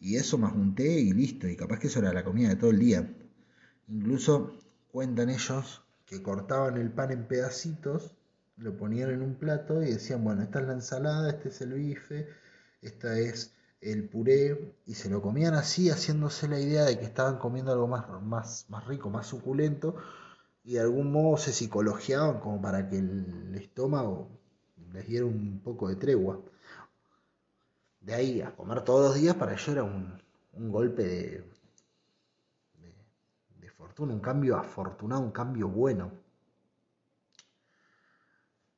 Y 0.00 0.16
eso 0.16 0.38
más 0.38 0.54
un 0.54 0.74
té 0.74 0.98
y 1.00 1.12
listo. 1.12 1.46
Y 1.46 1.54
capaz 1.54 1.78
que 1.78 1.86
eso 1.86 2.00
era 2.00 2.12
la 2.12 2.24
comida 2.24 2.48
de 2.48 2.56
todo 2.56 2.70
el 2.70 2.80
día. 2.80 3.14
Incluso 3.86 4.58
cuentan 4.90 5.30
ellos 5.30 5.84
que 6.04 6.20
cortaban 6.20 6.78
el 6.78 6.90
pan 6.90 7.12
en 7.12 7.28
pedacitos, 7.28 8.16
lo 8.56 8.76
ponían 8.76 9.10
en 9.10 9.22
un 9.22 9.34
plato 9.36 9.82
y 9.82 9.92
decían, 9.92 10.24
bueno, 10.24 10.42
esta 10.42 10.60
es 10.60 10.66
la 10.66 10.72
ensalada, 10.74 11.30
este 11.30 11.48
es 11.50 11.60
el 11.60 11.74
bife, 11.74 12.28
esta 12.82 13.18
es 13.18 13.54
el 13.80 14.08
puré, 14.08 14.74
y 14.86 14.94
se 14.94 15.10
lo 15.10 15.20
comían 15.22 15.54
así, 15.54 15.90
haciéndose 15.90 16.48
la 16.48 16.58
idea 16.58 16.84
de 16.84 16.98
que 16.98 17.04
estaban 17.04 17.38
comiendo 17.38 17.72
algo 17.72 17.86
más, 17.86 18.08
más, 18.22 18.66
más 18.70 18.86
rico, 18.86 19.10
más 19.10 19.26
suculento, 19.26 19.96
y 20.64 20.74
de 20.74 20.80
algún 20.80 21.12
modo 21.12 21.36
se 21.36 21.52
psicologiaban 21.52 22.40
como 22.40 22.60
para 22.60 22.88
que 22.88 22.98
el 22.98 23.54
estómago 23.54 24.28
les 24.92 25.06
diera 25.06 25.26
un 25.26 25.60
poco 25.62 25.88
de 25.88 25.96
tregua. 25.96 26.40
De 28.00 28.14
ahí 28.14 28.40
a 28.40 28.56
comer 28.56 28.82
todos 28.82 29.08
los 29.08 29.14
días 29.20 29.34
para 29.36 29.52
ellos 29.52 29.68
era 29.68 29.82
un, 29.84 30.18
un 30.54 30.72
golpe 30.72 31.02
de, 31.02 31.44
de, 32.80 32.94
de 33.60 33.70
fortuna, 33.70 34.14
un 34.14 34.20
cambio 34.20 34.56
afortunado, 34.56 35.20
un 35.22 35.32
cambio 35.32 35.68
bueno. 35.68 36.10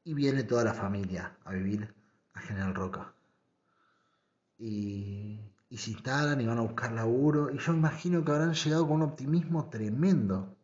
Y 0.09 0.14
viene 0.14 0.42
toda 0.42 0.64
la 0.64 0.72
familia 0.72 1.36
a 1.44 1.52
vivir 1.52 1.94
a 2.32 2.40
General 2.40 2.74
Roca. 2.74 3.12
Y, 4.59 5.38
se 5.70 5.90
instalan 5.90 6.40
y 6.40 6.46
van 6.46 6.56
a 6.56 6.62
buscar 6.62 6.92
laburo. 6.92 7.50
Y 7.50 7.59
yo 7.59 7.74
imagino 7.74 8.24
que 8.24 8.32
habrán 8.32 8.54
llegado 8.54 8.86
con 8.88 9.02
un 9.02 9.02
optimismo 9.02 9.68
tremendo. 9.68 10.56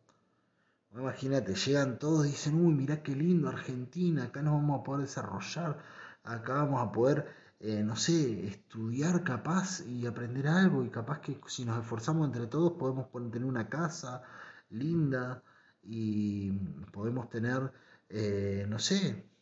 Imagínate, 0.95 1.53
llegan 1.53 1.99
todos 1.99 2.25
y 2.25 2.29
dicen, 2.31 2.55
uy, 2.59 2.73
mirá 2.73 3.03
qué 3.03 3.15
lindo 3.15 3.47
Argentina, 3.47 4.23
acá 4.23 4.41
nos 4.41 4.55
vamos 4.55 4.79
a 4.79 4.83
poder 4.83 5.01
desarrollar, 5.01 5.77
acá 6.23 6.53
vamos 6.63 6.81
a 6.81 6.91
poder, 6.91 7.27
eh, 7.59 7.83
no 7.83 7.95
sé, 7.95 8.47
estudiar 8.47 9.23
capaz 9.23 9.81
y 9.85 10.07
aprender 10.07 10.47
algo 10.47 10.83
y 10.83 10.89
capaz 10.89 11.19
que 11.21 11.39
si 11.45 11.65
nos 11.65 11.77
esforzamos 11.79 12.25
entre 12.25 12.47
todos 12.47 12.73
podemos 12.79 13.11
tener 13.31 13.45
una 13.45 13.69
casa 13.69 14.23
linda 14.71 15.43
y 15.83 16.51
podemos 16.91 17.29
tener, 17.29 17.71
eh, 18.09 18.65
no 18.67 18.79
sé, 18.79 19.34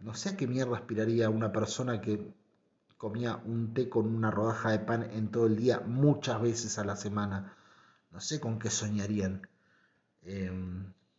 no 0.00 0.14
sé 0.14 0.30
a 0.30 0.36
qué 0.36 0.46
mierda 0.46 0.76
aspiraría 0.76 1.30
una 1.30 1.52
persona 1.52 2.00
que 2.00 2.32
comía 2.96 3.36
un 3.44 3.72
té 3.74 3.88
con 3.88 4.14
una 4.14 4.30
rodaja 4.30 4.70
de 4.72 4.80
pan 4.80 5.04
en 5.10 5.30
todo 5.30 5.46
el 5.46 5.56
día, 5.56 5.80
muchas 5.80 6.40
veces 6.42 6.78
a 6.78 6.84
la 6.84 6.96
semana. 6.96 7.56
No 8.10 8.20
sé 8.20 8.40
con 8.40 8.58
qué 8.58 8.70
soñarían. 8.70 9.48
Eh, 10.22 10.50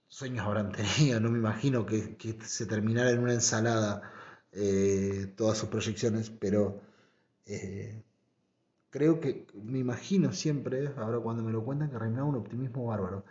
sueños 0.07 0.45
habrán 0.45 0.71
tenido, 0.73 1.19
no 1.19 1.29
me 1.31 1.39
imagino 1.39 1.85
que, 1.85 2.15
que 2.17 2.39
se 2.41 2.65
terminara 2.65 3.11
en 3.11 3.19
una 3.19 3.33
ensalada 3.33 4.11
eh, 4.51 5.33
todas 5.37 5.57
sus 5.57 5.69
proyecciones, 5.69 6.29
pero 6.29 6.81
eh, 7.45 8.03
creo 8.89 9.19
que 9.19 9.47
me 9.55 9.79
imagino 9.79 10.33
siempre, 10.33 10.87
ahora 10.97 11.19
cuando 11.19 11.43
me 11.43 11.51
lo 11.51 11.63
cuentan, 11.63 11.89
que 11.89 11.99
reinaba 11.99 12.27
un 12.27 12.35
optimismo 12.35 12.85
bárbaro. 12.85 13.25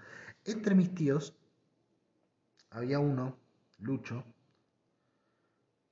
Entre 0.44 0.74
mis 0.74 0.94
tíos 0.94 1.36
había 2.70 2.98
uno, 2.98 3.36
Lucho, 3.78 4.24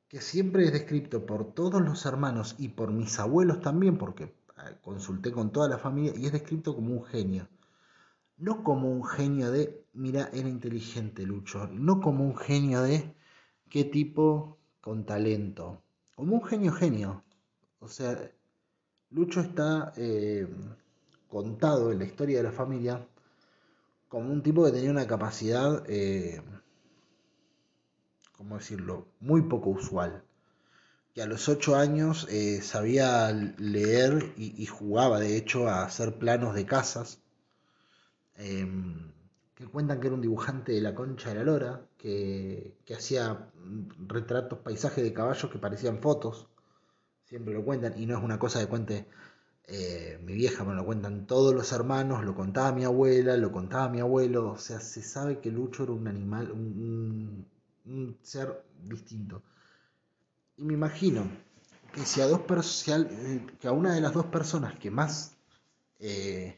que 0.09 0.21
siempre 0.21 0.65
es 0.65 0.73
descrito 0.73 1.27
por 1.27 1.53
todos 1.53 1.83
los 1.83 2.07
hermanos 2.07 2.57
y 2.59 2.69
por 2.69 2.93
mis 2.93 3.19
abuelos 3.19 3.61
también, 3.61 3.99
porque 3.99 4.35
consulté 4.83 5.33
con 5.33 5.53
toda 5.53 5.69
la 5.69 5.79
familia, 5.79 6.13
y 6.17 6.27
es 6.27 6.33
descrito 6.33 6.75
como 6.75 6.95
un 6.95 7.05
genio 7.05 7.49
no 8.39 8.63
como 8.63 8.91
un 8.91 9.05
genio 9.05 9.51
de, 9.51 9.85
mira, 9.93 10.31
era 10.33 10.49
inteligente 10.49 11.25
Lucho, 11.25 11.67
no 11.69 12.01
como 12.01 12.25
un 12.25 12.37
genio 12.37 12.83
de, 12.83 13.15
qué 13.69 13.85
tipo 13.85 14.59
con 14.81 15.05
talento, 15.05 15.83
como 16.15 16.37
un 16.37 16.45
genio 16.45 16.73
genio. 16.73 17.25
O 17.81 17.89
sea, 17.89 18.31
Lucho 19.11 19.41
está 19.41 19.93
eh, 19.97 20.47
contado 21.29 21.93
en 21.93 21.99
la 21.99 22.05
historia 22.05 22.39
de 22.39 22.45
la 22.45 22.53
familia 22.53 23.07
como 24.09 24.33
un 24.33 24.43
tipo 24.43 24.65
que 24.65 24.73
tenía 24.73 24.91
una 24.91 25.07
capacidad, 25.07 25.85
eh, 25.89 26.41
¿cómo 28.39 28.57
decirlo?, 28.57 29.07
muy 29.21 29.43
poco 29.43 29.71
usual. 29.71 30.23
Que 31.15 31.23
a 31.23 31.27
los 31.27 31.49
ocho 31.49 31.77
años 31.77 32.27
eh, 32.31 32.63
sabía 32.63 33.31
leer 33.59 34.33
y, 34.37 34.55
y 34.63 34.67
jugaba, 34.67 35.21
de 35.21 35.37
hecho, 35.37 35.69
a 35.69 35.85
hacer 35.85 36.19
planos 36.19 36.55
de 36.55 36.65
casas 36.65 37.21
eh, 38.39 38.67
que 39.55 39.67
cuentan 39.67 40.01
que 40.01 40.07
era 40.07 40.15
un 40.15 40.23
dibujante 40.23 40.73
de 40.73 40.81
la 40.81 40.95
concha 40.95 41.31
de 41.31 41.35
la 41.35 41.43
lora, 41.43 41.83
que, 41.99 42.77
que 42.85 42.95
hacía 42.95 43.51
retratos, 44.07 44.61
paisajes 44.61 45.03
de 45.03 45.13
caballos 45.13 45.51
que 45.51 45.59
parecían 45.59 45.99
fotos, 46.01 46.47
siempre 47.25 47.55
lo 47.55 47.65
cuentan, 47.65 48.01
y 48.01 48.07
no 48.07 48.17
es 48.17 48.23
una 48.23 48.39
cosa 48.39 48.61
que 48.61 48.69
cuente 48.69 49.09
eh, 49.67 50.21
mi 50.25 50.35
vieja, 50.35 50.65
me 50.65 50.75
lo 50.75 50.85
cuentan 50.85 51.27
todos 51.27 51.53
los 51.55 51.73
hermanos, 51.73 52.25
lo 52.25 52.35
contaba 52.37 52.73
mi 52.73 52.85
abuela, 52.85 53.37
lo 53.37 53.51
contaba 53.51 53.89
mi 53.89 54.01
abuelo, 54.01 54.53
o 54.53 54.59
sea, 54.59 54.81
se 54.81 55.03
sabe 55.03 55.41
que 55.41 55.51
Lucho 55.51 55.83
era 55.83 55.93
un 55.93 56.07
animal, 56.07 56.53
un, 56.53 57.47
un 57.89 58.19
ser 58.23 58.65
distinto. 58.83 59.43
Y 60.57 60.65
me 60.65 60.75
imagino 60.75 61.29
que 61.93 62.01
si 62.01 62.21
a 62.21 62.27
dos 62.27 62.41
a, 62.41 63.09
que 63.61 63.69
a 63.69 63.73
una 63.73 63.95
de 63.95 64.01
las 64.01 64.13
dos 64.13 64.27
personas 64.27 64.79
que 64.79 64.91
más 64.91 65.37
eh, 66.01 66.57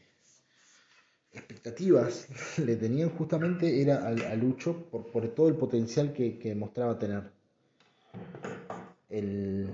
expectativas 1.31 2.27
le 2.57 2.75
tenían 2.75 3.09
justamente 3.09 3.81
era 3.81 4.07
a, 4.07 4.09
a 4.09 4.35
Lucho 4.35 4.85
por, 4.89 5.11
por, 5.11 5.27
todo 5.29 5.47
el 5.47 5.55
potencial 5.55 6.13
que, 6.13 6.37
que 6.37 6.55
mostraba 6.55 6.99
tener. 6.99 7.31
El, 9.09 9.73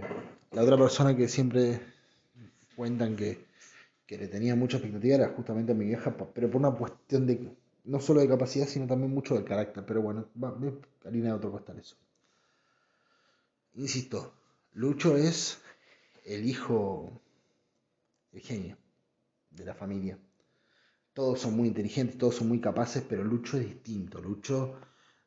la 0.52 0.64
otra 0.64 0.78
persona 0.78 1.16
que 1.16 1.28
siempre 1.28 1.80
cuentan 2.76 3.16
que, 3.16 3.46
que, 4.06 4.18
le 4.18 4.28
tenía 4.28 4.56
mucha 4.56 4.78
expectativa 4.78 5.16
era 5.16 5.30
justamente 5.30 5.72
a 5.72 5.76
mi 5.76 5.86
vieja, 5.86 6.16
pero 6.34 6.50
por 6.50 6.62
una 6.62 6.72
cuestión 6.72 7.26
de 7.26 7.52
no 7.88 8.00
solo 8.00 8.22
de 8.22 8.28
capacidad, 8.28 8.68
sino 8.68 8.88
también 8.88 9.14
mucho 9.14 9.36
de 9.36 9.44
carácter. 9.44 9.86
Pero 9.86 10.02
bueno, 10.02 10.30
va, 10.42 10.56
harina 11.06 11.30
de 11.30 11.34
otro 11.34 11.52
costal 11.52 11.80
eso. 11.80 11.96
Insisto, 13.76 14.34
Lucho 14.74 15.18
es 15.18 15.60
el 16.26 16.46
hijo, 16.48 17.22
el 18.32 18.42
genio 18.42 18.78
de 19.52 19.66
la 19.66 19.74
familia 19.74 20.20
todos 21.18 21.42
son 21.42 21.56
muy 21.56 21.70
inteligentes, 21.70 22.16
todos 22.20 22.36
son 22.36 22.48
muy 22.48 22.62
capaces, 22.62 23.04
pero 23.10 23.24
Lucho 23.24 23.58
es 23.58 23.66
distinto. 23.66 24.22
Lucho 24.22 24.80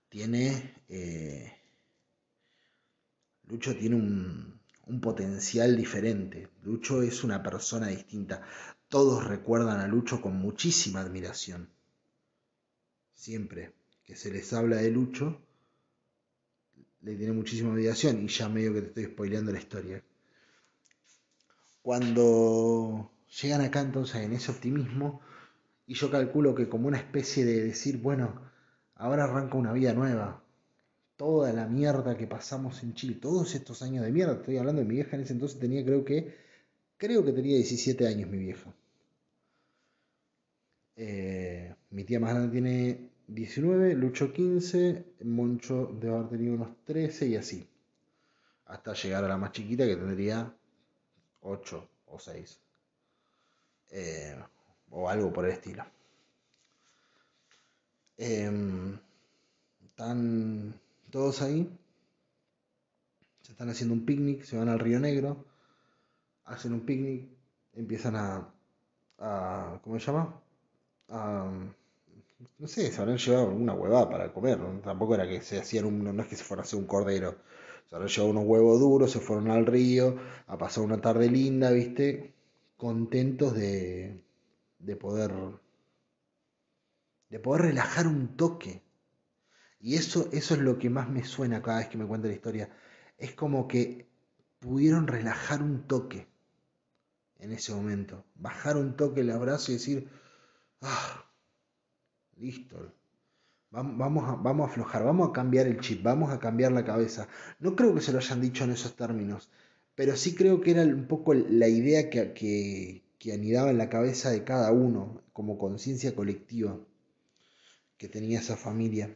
tiene, 0.08 0.84
eh, 0.88 1.52
Lucho 3.48 3.76
tiene 3.76 3.96
un, 3.96 4.61
un 4.86 5.00
potencial 5.00 5.76
diferente. 5.76 6.48
Lucho 6.62 7.02
es 7.02 7.24
una 7.24 7.42
persona 7.42 7.88
distinta. 7.88 8.40
Todos 8.88 9.24
recuerdan 9.26 9.80
a 9.80 9.88
Lucho 9.88 10.20
con 10.22 10.36
muchísima 10.36 11.00
admiración. 11.00 11.68
Siempre 13.20 13.74
que 14.02 14.16
se 14.16 14.30
les 14.30 14.50
habla 14.54 14.76
de 14.76 14.90
Lucho, 14.90 15.42
le 17.02 17.16
tiene 17.16 17.34
muchísima 17.34 17.70
admiración 17.70 18.24
y 18.24 18.28
ya 18.28 18.48
medio 18.48 18.72
que 18.72 18.80
te 18.80 18.86
estoy 18.88 19.04
spoileando 19.12 19.52
la 19.52 19.58
historia. 19.58 20.02
Cuando 21.82 23.12
llegan 23.42 23.60
acá 23.60 23.82
entonces 23.82 24.22
en 24.22 24.32
ese 24.32 24.50
optimismo, 24.50 25.20
y 25.86 25.92
yo 25.92 26.10
calculo 26.10 26.54
que 26.54 26.70
como 26.70 26.88
una 26.88 26.96
especie 26.96 27.44
de 27.44 27.62
decir, 27.62 27.98
bueno, 27.98 28.40
ahora 28.94 29.24
arranca 29.24 29.58
una 29.58 29.74
vida 29.74 29.92
nueva. 29.92 30.42
Toda 31.16 31.52
la 31.52 31.66
mierda 31.66 32.16
que 32.16 32.26
pasamos 32.26 32.82
en 32.82 32.94
Chile, 32.94 33.18
todos 33.20 33.54
estos 33.54 33.82
años 33.82 34.02
de 34.02 34.12
mierda, 34.12 34.36
estoy 34.36 34.56
hablando 34.56 34.80
de 34.80 34.88
mi 34.88 34.94
vieja 34.94 35.16
en 35.16 35.24
ese 35.24 35.34
entonces 35.34 35.60
tenía 35.60 35.84
creo 35.84 36.06
que, 36.06 36.34
creo 36.96 37.22
que 37.22 37.32
tenía 37.32 37.56
17 37.56 38.06
años 38.06 38.30
mi 38.30 38.38
vieja. 38.38 38.74
Eh, 40.96 41.74
mi 41.90 42.04
tía 42.04 42.20
más 42.20 42.30
grande 42.30 42.52
tiene 42.52 43.09
19, 43.32 43.94
Lucho 43.94 44.32
15, 44.32 45.14
Moncho 45.22 45.96
debe 46.00 46.16
haber 46.16 46.30
tenido 46.30 46.54
unos 46.54 46.84
13 46.84 47.28
y 47.28 47.36
así. 47.36 47.68
Hasta 48.66 48.92
llegar 48.94 49.24
a 49.24 49.28
la 49.28 49.36
más 49.36 49.52
chiquita 49.52 49.86
que 49.86 49.96
tendría 49.96 50.52
8 51.40 51.88
o 52.06 52.18
6. 52.18 52.60
Eh, 53.90 54.36
o 54.90 55.08
algo 55.08 55.32
por 55.32 55.44
el 55.44 55.52
estilo. 55.52 55.84
Em, 58.16 58.98
están 59.84 60.74
todos 61.10 61.40
ahí. 61.42 61.70
Se 63.42 63.52
están 63.52 63.68
haciendo 63.70 63.94
un 63.94 64.04
picnic, 64.04 64.42
se 64.42 64.56
van 64.56 64.68
al 64.68 64.80
Río 64.80 64.98
Negro. 64.98 65.46
Hacen 66.46 66.72
un 66.72 66.80
picnic, 66.80 67.28
empiezan 67.74 68.16
a, 68.16 68.52
a 69.18 69.80
¿cómo 69.82 70.00
se 70.00 70.06
llama? 70.06 70.42
A, 71.08 71.48
no 72.59 72.66
sé, 72.66 72.91
se 72.91 73.01
habrán 73.01 73.18
llevado 73.18 73.49
una 73.49 73.74
huevada 73.74 74.09
para 74.09 74.32
comer, 74.32 74.59
¿no? 74.59 74.80
tampoco 74.80 75.14
era 75.14 75.28
que 75.28 75.41
se 75.43 75.59
hacían 75.59 75.84
un, 75.86 76.05
no 76.05 76.22
es 76.22 76.28
que 76.28 76.36
se 76.36 76.45
fueran 76.45 76.64
a 76.64 76.66
hacer 76.66 76.78
un 76.78 76.86
cordero, 76.86 77.38
se 77.88 77.95
habrán 77.97 78.09
llevado 78.09 78.30
unos 78.30 78.45
huevos 78.45 78.80
duros, 78.80 79.11
se 79.11 79.20
fueron 79.20 79.51
al 79.51 79.66
río 79.66 80.16
a 80.47 80.59
pasar 80.59 80.84
una 80.84 81.01
tarde 81.01 81.30
linda, 81.30 81.70
¿viste? 81.70 82.34
Contentos 82.76 83.55
de, 83.55 84.24
de 84.78 84.97
poder 84.97 85.32
de 87.30 87.38
poder 87.38 87.62
relajar 87.62 88.07
un 88.07 88.36
toque. 88.36 88.82
Y 89.80 89.95
eso, 89.95 90.28
eso 90.32 90.55
es 90.55 90.61
lo 90.61 90.78
que 90.78 90.91
más 90.91 91.09
me 91.09 91.24
suena 91.24 91.62
cada 91.62 91.78
vez 91.78 91.88
que 91.88 91.97
me 91.97 92.07
cuenta 92.07 92.28
la 92.28 92.34
historia. 92.34 92.70
Es 93.16 93.34
como 93.34 93.66
que 93.68 94.09
pudieron 94.59 95.07
relajar 95.07 95.62
un 95.62 95.86
toque 95.86 96.26
en 97.38 97.53
ese 97.53 97.72
momento. 97.72 98.24
Bajar 98.34 98.76
un 98.76 98.97
toque 98.97 99.20
el 99.20 99.30
abrazo 99.30 99.70
y 99.70 99.74
decir, 99.74 100.09
ah, 100.82 101.29
listo. 102.41 102.93
Vamos 103.70 104.24
a, 104.24 104.64
aflojar, 104.64 105.05
vamos 105.05 105.28
a 105.28 105.32
cambiar 105.32 105.66
el 105.68 105.78
chip, 105.80 106.03
vamos 106.03 106.32
a 106.32 106.41
cambiar 106.41 106.72
la 106.72 106.84
cabeza. 106.84 107.28
No 107.61 107.76
creo 107.76 107.95
que 107.95 108.01
se 108.01 108.12
lo 108.12 108.18
hayan 108.18 108.41
dicho 108.41 108.64
en 108.64 108.72
esos 108.72 108.97
términos, 108.97 109.51
pero 109.95 110.16
sí 110.16 110.34
creo 110.34 110.61
que 110.61 110.72
era 110.72 110.82
un 110.82 111.07
poco 111.07 111.34
la 111.34 111.68
idea 111.68 112.11
que 112.11 113.03
anidaba 113.32 113.70
en 113.70 113.78
la 113.78 113.88
cabeza 113.88 114.30
de 114.30 114.43
cada 114.43 114.72
uno, 114.72 115.22
como 115.32 115.57
conciencia 115.59 116.16
colectiva 116.16 116.76
que 117.97 118.09
tenía 118.09 118.41
esa 118.41 118.57
familia. 118.57 119.14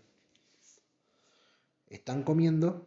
Están 1.89 2.23
comiendo, 2.23 2.87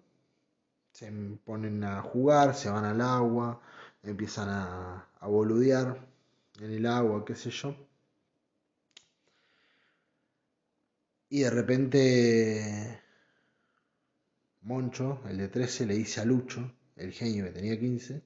se 0.91 1.11
ponen 1.43 1.83
a 1.83 2.01
jugar, 2.01 2.55
se 2.55 2.69
van 2.69 2.85
al 2.85 3.01
agua, 3.01 3.59
empiezan 4.03 4.47
a, 4.49 5.09
a 5.19 5.27
boludear 5.27 6.07
en 6.61 6.71
el 6.71 6.85
agua, 6.85 7.25
qué 7.25 7.35
sé 7.35 7.49
yo. 7.49 7.86
Y 11.29 11.41
de 11.41 11.49
repente 11.49 13.01
Moncho, 14.61 15.21
el 15.29 15.37
de 15.37 15.49
13, 15.49 15.85
le 15.85 15.95
dice 15.95 16.21
a 16.21 16.25
Lucho, 16.25 16.73
el 16.95 17.11
genio 17.11 17.45
que 17.45 17.51
tenía 17.51 17.79
15, 17.79 18.21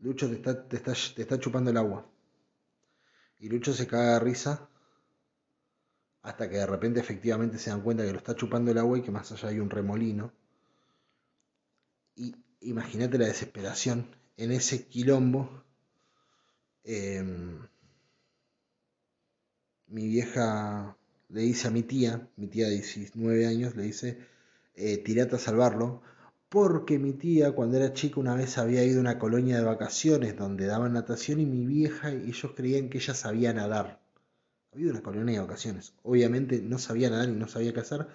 Lucho 0.00 0.28
te 0.28 0.36
está, 0.36 0.68
te 0.68 0.76
está, 0.76 0.92
te 0.92 1.22
está 1.22 1.38
chupando 1.38 1.70
el 1.70 1.76
agua. 1.76 2.06
Y 3.38 3.48
Lucho 3.48 3.72
se 3.72 3.86
caga 3.86 4.14
de 4.14 4.20
risa 4.20 4.68
hasta 6.22 6.48
que 6.48 6.56
de 6.56 6.66
repente 6.66 7.00
efectivamente 7.00 7.58
se 7.58 7.70
dan 7.70 7.82
cuenta 7.82 8.04
que 8.04 8.12
lo 8.12 8.18
está 8.18 8.34
chupando 8.34 8.70
el 8.70 8.78
agua 8.78 8.98
y 8.98 9.02
que 9.02 9.10
más 9.10 9.30
allá 9.32 9.48
hay 9.48 9.60
un 9.60 9.70
remolino. 9.70 10.32
Y 12.16 12.34
imagínate 12.60 13.18
la 13.18 13.26
desesperación 13.26 14.08
en 14.36 14.52
ese 14.52 14.86
quilombo. 14.86 15.64
Em, 16.82 17.66
mi 19.86 20.08
vieja 20.08 20.96
le 21.34 21.40
dice 21.42 21.66
a 21.66 21.72
mi 21.72 21.82
tía, 21.82 22.28
mi 22.36 22.46
tía 22.46 22.66
de 22.66 22.74
19 22.76 23.46
años, 23.46 23.74
le 23.74 23.82
dice, 23.82 24.18
eh, 24.76 24.98
tirate 24.98 25.34
a 25.34 25.38
salvarlo, 25.40 26.00
porque 26.48 27.00
mi 27.00 27.12
tía 27.12 27.50
cuando 27.52 27.76
era 27.76 27.92
chica 27.92 28.20
una 28.20 28.36
vez 28.36 28.56
había 28.56 28.84
ido 28.84 28.98
a 28.98 29.00
una 29.00 29.18
colonia 29.18 29.56
de 29.58 29.64
vacaciones 29.64 30.36
donde 30.36 30.66
daban 30.66 30.92
natación 30.92 31.40
y 31.40 31.46
mi 31.46 31.66
vieja 31.66 32.12
ellos 32.12 32.52
creían 32.54 32.88
que 32.88 32.98
ella 32.98 33.14
sabía 33.14 33.52
nadar. 33.52 34.00
Había 34.72 34.92
una 34.92 35.02
colonia 35.02 35.40
de 35.40 35.46
vacaciones. 35.46 35.94
Obviamente 36.04 36.62
no 36.62 36.78
sabía 36.78 37.10
nadar 37.10 37.28
y 37.28 37.32
no 37.32 37.48
sabía 37.48 37.72
qué 37.72 37.80
hacer. 37.80 38.06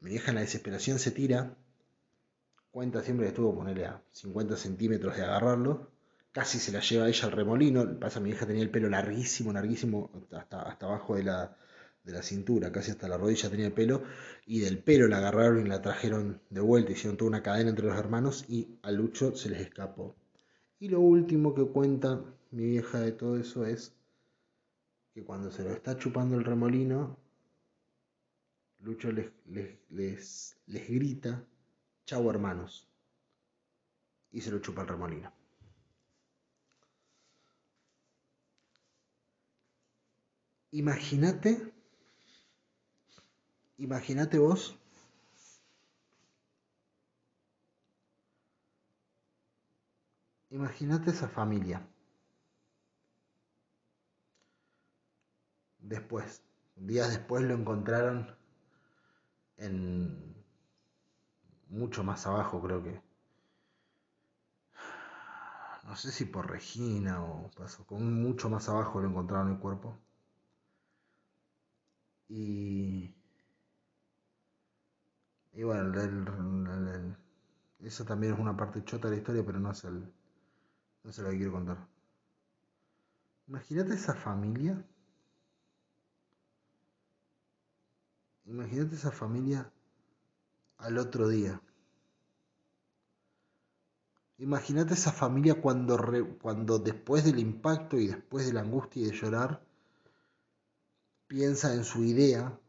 Mi 0.00 0.10
vieja 0.10 0.30
en 0.30 0.36
la 0.36 0.40
desesperación 0.40 0.98
se 0.98 1.10
tira. 1.10 1.54
Cuenta 2.70 3.02
siempre 3.02 3.26
que 3.26 3.30
estuvo 3.30 3.54
ponerle 3.54 3.84
a 3.84 4.02
50 4.12 4.56
centímetros 4.56 5.14
de 5.14 5.24
agarrarlo. 5.24 5.90
Casi 6.32 6.58
se 6.58 6.72
la 6.72 6.80
lleva 6.80 7.08
ella 7.08 7.26
al 7.26 7.32
remolino. 7.32 7.98
Pasa, 8.00 8.18
mi 8.20 8.30
vieja 8.30 8.46
tenía 8.46 8.62
el 8.62 8.70
pelo 8.70 8.88
larguísimo, 8.88 9.52
larguísimo, 9.52 10.10
hasta, 10.32 10.62
hasta 10.62 10.86
abajo 10.86 11.16
de 11.16 11.24
la, 11.24 11.56
de 12.06 12.12
la 12.12 12.22
cintura, 12.22 12.70
casi 12.70 12.92
hasta 12.92 13.08
la 13.08 13.18
rodilla 13.18 13.50
tenía 13.50 13.66
el 13.66 13.72
pelo, 13.72 14.04
y 14.46 14.60
del 14.60 14.78
pelo 14.78 15.08
la 15.08 15.18
agarraron 15.18 15.66
y 15.66 15.68
la 15.68 15.82
trajeron 15.82 16.40
de 16.50 16.60
vuelta, 16.60 16.92
hicieron 16.92 17.16
toda 17.16 17.28
una 17.28 17.42
cadena 17.42 17.70
entre 17.70 17.86
los 17.86 17.98
hermanos 17.98 18.44
y 18.48 18.78
a 18.82 18.92
Lucho 18.92 19.34
se 19.34 19.50
les 19.50 19.60
escapó. 19.60 20.14
Y 20.78 20.88
lo 20.88 21.00
último 21.00 21.52
que 21.54 21.66
cuenta 21.66 22.22
mi 22.52 22.64
vieja 22.64 23.00
de 23.00 23.10
todo 23.10 23.36
eso 23.36 23.66
es 23.66 23.92
que 25.12 25.24
cuando 25.24 25.50
se 25.50 25.64
lo 25.64 25.70
está 25.70 25.98
chupando 25.98 26.36
el 26.36 26.44
remolino, 26.44 27.18
Lucho 28.78 29.10
les, 29.10 29.26
les, 29.46 29.76
les, 29.90 30.56
les 30.66 30.88
grita, 30.88 31.44
chau 32.04 32.30
hermanos, 32.30 32.88
y 34.30 34.40
se 34.42 34.52
lo 34.52 34.60
chupa 34.60 34.82
el 34.82 34.88
remolino. 34.88 35.32
Imagínate, 40.70 41.72
imagínate 43.78 44.38
vos 44.38 44.76
Imagínate 50.50 51.10
esa 51.10 51.28
familia. 51.28 51.86
Después, 55.78 56.42
días 56.76 57.10
después 57.10 57.42
lo 57.44 57.54
encontraron 57.54 58.34
en 59.58 60.34
mucho 61.68 62.02
más 62.04 62.26
abajo, 62.26 62.62
creo 62.62 62.82
que. 62.82 63.00
No 65.84 65.94
sé 65.96 66.10
si 66.10 66.24
por 66.24 66.50
Regina 66.50 67.22
o 67.22 67.50
pasó, 67.50 67.86
con 67.86 68.22
mucho 68.22 68.48
más 68.48 68.68
abajo 68.68 69.00
lo 69.00 69.08
encontraron 69.08 69.52
el 69.52 69.58
cuerpo. 69.58 69.98
Y. 72.28 73.15
Y 75.56 75.62
bueno, 75.62 75.98
el, 76.02 77.16
también 78.06 78.34
es 78.34 78.38
una 78.38 78.54
parte 78.54 78.84
chota 78.84 79.08
de 79.08 79.14
la 79.14 79.20
historia, 79.20 79.42
pero 79.44 79.58
no 79.58 79.70
es 79.70 79.84
el. 79.84 80.12
No 81.02 81.12
sé 81.12 81.22
lo 81.22 81.30
que 81.30 81.38
quiero 81.38 81.52
contar. 81.52 81.88
Imagínate 83.48 83.94
esa 83.94 84.14
familia. 84.14 84.84
Imagínate 88.44 88.96
esa 88.96 89.10
familia 89.10 89.72
al 90.76 90.98
otro 90.98 91.26
día. 91.26 91.58
Imagínate 94.36 94.92
esa 94.92 95.10
familia 95.10 95.62
cuando, 95.62 95.96
re, 95.96 96.22
cuando 96.36 96.78
después 96.78 97.24
del 97.24 97.38
impacto 97.38 97.96
y 97.96 98.08
después 98.08 98.44
de 98.44 98.52
la 98.52 98.60
angustia 98.60 99.02
y 99.02 99.06
de 99.06 99.16
llorar, 99.16 99.64
piensa 101.26 101.72
en 101.72 101.82
su 101.82 102.04
idea 102.04 102.60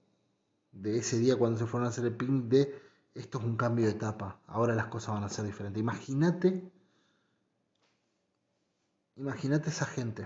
de 0.71 0.97
ese 0.97 1.17
día 1.19 1.37
cuando 1.37 1.57
se 1.59 1.65
fueron 1.67 1.87
a 1.87 1.89
hacer 1.89 2.05
el 2.05 2.15
picnic 2.15 2.45
de 2.45 2.81
esto 3.15 3.39
es 3.39 3.45
un 3.45 3.57
cambio 3.57 3.85
de 3.85 3.91
etapa, 3.93 4.39
ahora 4.47 4.75
las 4.75 4.87
cosas 4.87 5.15
van 5.15 5.23
a 5.23 5.29
ser 5.29 5.45
diferentes. 5.45 5.81
Imagínate 5.81 6.71
Imagínate 9.17 9.69
esa 9.69 9.85
gente. 9.85 10.23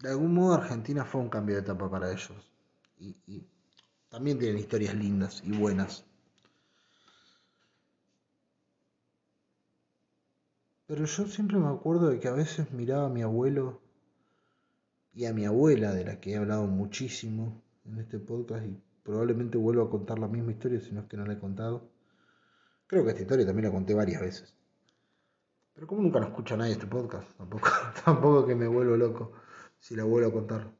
De 0.00 0.10
algún 0.10 0.34
modo 0.34 0.52
Argentina 0.52 1.02
fue 1.06 1.22
un 1.22 1.30
cambio 1.30 1.54
de 1.56 1.62
etapa 1.62 1.90
para 1.90 2.12
ellos. 2.12 2.52
y, 2.98 3.16
y 3.26 3.46
también 4.10 4.38
tienen 4.38 4.58
historias 4.58 4.94
lindas 4.94 5.42
y 5.44 5.52
buenas. 5.56 6.04
Pero 10.92 11.06
yo 11.06 11.24
siempre 11.24 11.56
me 11.56 11.68
acuerdo 11.68 12.10
de 12.10 12.20
que 12.20 12.28
a 12.28 12.32
veces 12.32 12.70
miraba 12.70 13.06
a 13.06 13.08
mi 13.08 13.22
abuelo 13.22 13.80
y 15.14 15.24
a 15.24 15.32
mi 15.32 15.46
abuela, 15.46 15.94
de 15.94 16.04
la 16.04 16.20
que 16.20 16.32
he 16.32 16.36
hablado 16.36 16.66
muchísimo 16.66 17.62
en 17.86 17.98
este 17.98 18.18
podcast 18.18 18.66
y 18.66 18.78
probablemente 19.02 19.56
vuelvo 19.56 19.84
a 19.84 19.88
contar 19.88 20.18
la 20.18 20.28
misma 20.28 20.52
historia, 20.52 20.82
si 20.82 20.92
no 20.92 21.00
es 21.00 21.06
que 21.06 21.16
no 21.16 21.24
la 21.24 21.32
he 21.32 21.38
contado. 21.38 21.88
Creo 22.86 23.04
que 23.04 23.12
esta 23.12 23.22
historia 23.22 23.46
también 23.46 23.68
la 23.68 23.72
conté 23.72 23.94
varias 23.94 24.20
veces. 24.20 24.54
Pero 25.72 25.86
como 25.86 26.02
nunca 26.02 26.20
la 26.20 26.26
escucha 26.26 26.58
nadie 26.58 26.72
este 26.72 26.86
podcast, 26.86 27.38
tampoco, 27.38 27.70
tampoco 28.04 28.46
que 28.46 28.54
me 28.54 28.68
vuelvo 28.68 28.94
loco 28.94 29.32
si 29.78 29.96
la 29.96 30.04
vuelvo 30.04 30.28
a 30.28 30.32
contar. 30.34 30.70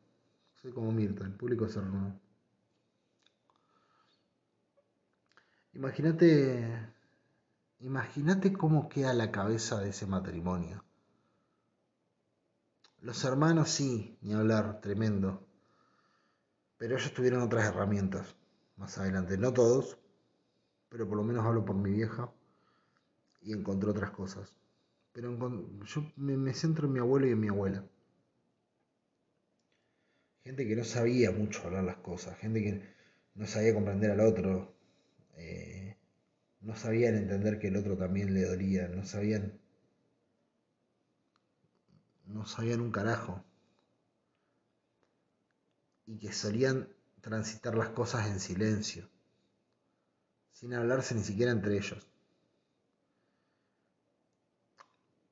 Soy 0.56 0.72
como 0.72 0.92
Mirta, 0.92 1.24
el 1.24 1.32
público 1.32 1.70
se 1.70 1.80
renueva. 1.80 2.14
Imagínate, 5.72 6.92
imagínate 7.82 8.52
cómo 8.52 8.88
queda 8.88 9.12
la 9.12 9.30
cabeza 9.30 9.80
de 9.80 9.90
ese 9.90 10.06
matrimonio. 10.06 10.84
Los 13.00 13.24
hermanos 13.24 13.70
sí, 13.70 14.16
ni 14.22 14.32
hablar, 14.32 14.80
tremendo. 14.80 15.46
Pero 16.78 16.96
ellos 16.96 17.12
tuvieron 17.12 17.42
otras 17.42 17.66
herramientas 17.66 18.34
más 18.76 18.96
adelante. 18.98 19.36
No 19.36 19.52
todos, 19.52 19.98
pero 20.88 21.08
por 21.08 21.16
lo 21.16 21.24
menos 21.24 21.44
hablo 21.44 21.64
por 21.64 21.76
mi 21.76 21.90
vieja 21.90 22.30
y 23.40 23.52
encontró 23.52 23.90
otras 23.90 24.10
cosas. 24.10 24.54
Pero 25.12 25.36
yo 25.84 26.12
me, 26.16 26.36
me 26.36 26.54
centro 26.54 26.86
en 26.86 26.92
mi 26.92 27.00
abuelo 27.00 27.26
y 27.26 27.32
en 27.32 27.40
mi 27.40 27.48
abuela. 27.48 27.84
Gente 30.44 30.66
que 30.66 30.76
no 30.76 30.84
sabía 30.84 31.30
mucho 31.30 31.62
hablar 31.64 31.84
las 31.84 31.96
cosas, 31.96 32.36
gente 32.38 32.62
que 32.62 32.94
no 33.34 33.46
sabía 33.46 33.74
comprender 33.74 34.10
al 34.12 34.20
otro, 34.20 34.74
eh, 35.36 35.71
no 36.62 36.76
sabían 36.76 37.16
entender 37.16 37.58
que 37.58 37.68
el 37.68 37.76
otro 37.76 37.96
también 37.96 38.32
le 38.32 38.44
dolía, 38.44 38.88
no 38.88 39.04
sabían, 39.04 39.58
no 42.26 42.46
sabían 42.46 42.80
un 42.80 42.92
carajo. 42.92 43.44
Y 46.06 46.18
que 46.18 46.32
solían 46.32 46.88
transitar 47.20 47.76
las 47.76 47.88
cosas 47.90 48.28
en 48.28 48.40
silencio, 48.40 49.08
sin 50.52 50.74
hablarse 50.74 51.14
ni 51.14 51.24
siquiera 51.24 51.52
entre 51.52 51.76
ellos. 51.76 52.06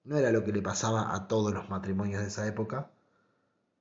No 0.04 0.16
era 0.16 0.32
lo 0.32 0.44
que 0.44 0.52
le 0.52 0.62
pasaba 0.62 1.14
a 1.14 1.28
todos 1.28 1.52
los 1.52 1.68
matrimonios 1.68 2.22
de 2.22 2.28
esa 2.28 2.46
época, 2.46 2.90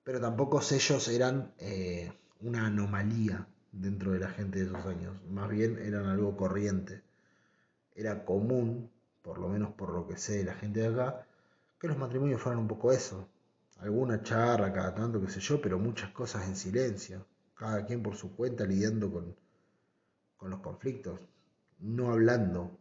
pero 0.04 0.20
tampoco 0.20 0.62
ellos 0.72 1.08
eran 1.08 1.54
eh, 1.58 2.12
una 2.42 2.68
anomalía 2.68 3.48
dentro 3.72 4.12
de 4.12 4.20
la 4.20 4.30
gente 4.30 4.60
de 4.60 4.66
esos 4.66 4.86
años, 4.86 5.16
más 5.30 5.50
bien 5.50 5.80
eran 5.80 6.06
algo 6.06 6.36
corriente. 6.38 7.09
Era 8.00 8.24
común, 8.24 8.90
por 9.22 9.40
lo 9.40 9.50
menos 9.50 9.74
por 9.74 9.90
lo 9.92 10.08
que 10.08 10.16
sé 10.16 10.38
de 10.38 10.46
la 10.46 10.54
gente 10.54 10.80
de 10.80 10.88
acá, 10.88 11.28
que 11.78 11.90
los 11.90 11.98
matrimonios 11.98 12.42
fueran 12.42 12.62
un 12.62 12.68
poco 12.70 12.94
eso. 12.94 13.28
Alguna 13.80 14.24
charla 14.24 14.72
cada 14.72 14.96
tanto, 14.96 15.20
qué 15.20 15.30
sé 15.30 15.42
yo, 15.42 15.62
pero 15.62 15.78
muchas 15.78 16.10
cosas 16.12 16.48
en 16.48 16.56
silencio. 16.56 17.26
Cada 17.56 17.86
quien 17.86 18.02
por 18.02 18.16
su 18.16 18.34
cuenta 18.38 18.64
lidiando 18.64 19.12
con, 19.12 19.36
con 20.38 20.50
los 20.50 20.62
conflictos. 20.62 21.20
No 21.80 22.14
hablando. 22.14 22.72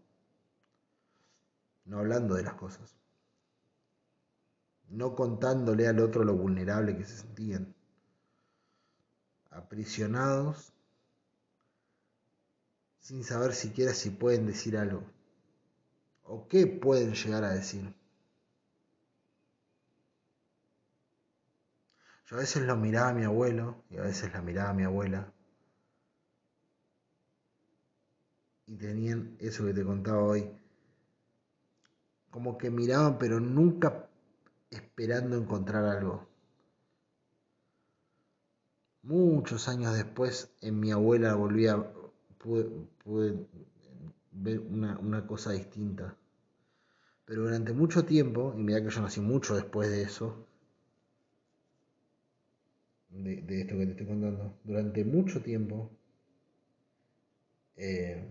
No 1.86 1.98
hablando 1.98 2.36
de 2.36 2.44
las 2.44 2.54
cosas. 2.54 2.94
No 4.88 5.16
contándole 5.16 5.88
al 5.88 5.98
otro 5.98 6.22
lo 6.22 6.36
vulnerable 6.36 6.96
que 6.96 7.04
se 7.04 7.16
sentían. 7.16 7.74
Aprisionados 9.50 10.72
sin 13.09 13.24
saber 13.24 13.54
siquiera 13.54 13.94
si 13.94 14.11
pueden 14.11 14.44
decir 14.44 14.76
algo 14.76 15.02
o 16.24 16.46
qué 16.46 16.66
pueden 16.66 17.14
llegar 17.14 17.42
a 17.42 17.54
decir. 17.54 17.94
Yo 22.26 22.36
a 22.36 22.40
veces 22.40 22.64
lo 22.64 22.76
miraba 22.76 23.09
a 23.09 23.14
mi 23.14 23.24
abuelo 23.24 23.82
y 23.88 23.96
a 23.96 24.02
veces 24.02 24.30
la 24.34 24.42
miraba 24.42 24.70
a 24.70 24.74
mi 24.74 24.82
abuela 24.82 25.32
y 28.66 28.76
tenían 28.76 29.38
eso 29.38 29.64
que 29.64 29.72
te 29.72 29.84
contaba 29.86 30.22
hoy, 30.22 30.54
como 32.28 32.59
que 32.59 32.70
miraban 32.70 33.16
pero 33.16 33.40
nunca 33.40 34.06
esperando 34.68 35.38
encontrar 35.38 35.86
algo. 35.86 36.28
Muchos 39.00 39.66
años 39.66 39.94
después 39.94 40.52
en 40.61 40.78
mi 40.78 40.92
abuela 40.92 41.34
volví 41.36 41.68
a, 41.68 41.90
ver 44.32 44.61
una, 44.61 45.26
cosa 45.26 45.52
distinta. 45.52 46.16
Pero 47.24 47.42
durante 47.42 47.72
mucho 47.72 48.04
tiempo, 48.04 48.54
y 48.56 48.62
mira 48.62 48.82
que 48.82 48.90
yo 48.90 49.02
nací 49.02 49.20
mucho 49.20 49.54
después 49.54 49.90
de 49.90 50.02
eso, 50.02 50.46
de, 53.11 53.61
esto 53.61 53.76
que 53.76 53.86
te 53.86 53.90
estoy 53.92 54.06
contando, 54.06 54.59
durante 54.64 55.04
mucho 55.04 55.42
tiempo, 55.42 55.90
eh, 57.76 58.26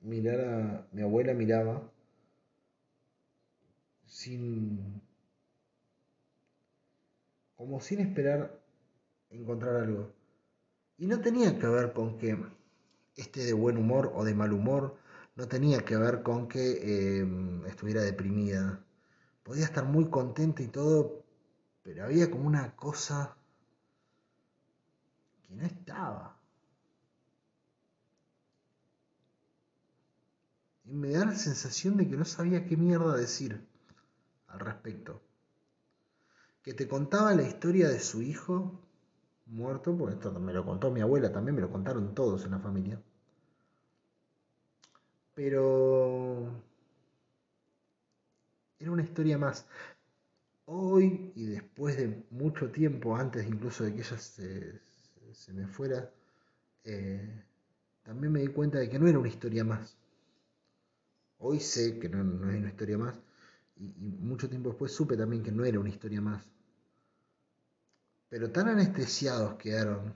mi 0.00 1.02
abuela 1.02 1.34
miraba 1.34 1.82
sin 4.06 5.02
como 7.56 7.80
sin 7.80 8.00
esperar 8.00 8.58
encontrar 9.30 9.76
algo 9.76 10.10
y 10.96 11.06
no 11.06 11.20
tenía 11.20 11.58
que 11.58 11.66
ver 11.66 11.92
con 11.92 12.18
que 12.18 12.36
esté 13.18 13.44
de 13.44 13.52
buen 13.52 13.76
humor 13.76 14.12
o 14.14 14.24
de 14.24 14.34
mal 14.34 14.52
humor, 14.52 14.96
no 15.36 15.48
tenía 15.48 15.84
que 15.84 15.96
ver 15.96 16.22
con 16.22 16.48
que 16.48 17.18
em, 17.20 17.64
estuviera 17.66 18.02
deprimida. 18.02 18.82
Podía 19.42 19.64
estar 19.64 19.84
muy 19.84 20.08
contenta 20.10 20.62
y 20.62 20.68
todo, 20.68 21.24
pero 21.82 22.04
había 22.04 22.30
como 22.30 22.46
una 22.46 22.74
cosa 22.76 23.36
que 25.46 25.54
no 25.54 25.64
estaba. 25.64 26.36
Y 30.84 30.94
me 30.94 31.10
da 31.10 31.24
la 31.26 31.34
sensación 31.34 31.96
de 31.96 32.08
que 32.08 32.16
no 32.16 32.24
sabía 32.24 32.64
qué 32.66 32.76
mierda 32.76 33.16
decir 33.16 33.66
al 34.48 34.60
respecto. 34.60 35.20
Que 36.62 36.74
te 36.74 36.88
contaba 36.88 37.34
la 37.34 37.42
historia 37.42 37.88
de 37.88 38.00
su 38.00 38.22
hijo 38.22 38.80
muerto, 39.46 39.96
porque 39.96 40.14
esto 40.14 40.32
me 40.40 40.52
lo 40.52 40.64
contó 40.64 40.90
mi 40.90 41.00
abuela, 41.00 41.32
también 41.32 41.54
me 41.56 41.62
lo 41.62 41.70
contaron 41.70 42.14
todos 42.14 42.44
en 42.44 42.52
la 42.52 42.58
familia. 42.58 43.00
Pero 45.38 46.50
era 48.80 48.90
una 48.90 49.02
historia 49.02 49.38
más. 49.38 49.66
Hoy 50.66 51.32
y 51.36 51.46
después 51.46 51.96
de 51.96 52.24
mucho 52.30 52.70
tiempo, 52.72 53.16
antes 53.16 53.46
incluso 53.46 53.84
de 53.84 53.94
que 53.94 54.00
ella 54.00 54.18
se, 54.18 55.52
me 55.52 55.66
fuera, 55.68 56.10
eh, 56.84 57.44
también 58.02 58.32
me 58.32 58.40
di 58.40 58.48
cuenta 58.48 58.78
de 58.78 58.88
que 58.88 58.98
no 58.98 59.06
era 59.06 59.20
una 59.20 59.28
historia 59.28 59.62
más. 59.62 59.96
Hoy 61.38 61.60
sé 61.60 61.98
que 62.00 62.08
no, 62.08 62.24
no 62.24 62.50
es 62.50 62.58
una 62.58 62.68
historia 62.70 62.98
más 62.98 63.14
y, 63.76 63.86
y 63.86 64.18
mucho 64.20 64.48
tiempo 64.48 64.70
después 64.70 64.92
supe 64.92 65.16
también 65.16 65.44
que 65.44 65.52
no 65.52 65.64
era 65.64 65.78
una 65.78 65.90
historia 65.90 66.20
más 66.20 66.44
pero 68.28 68.50
tan 68.50 68.68
anestesiados 68.68 69.54
quedaron. 69.54 70.14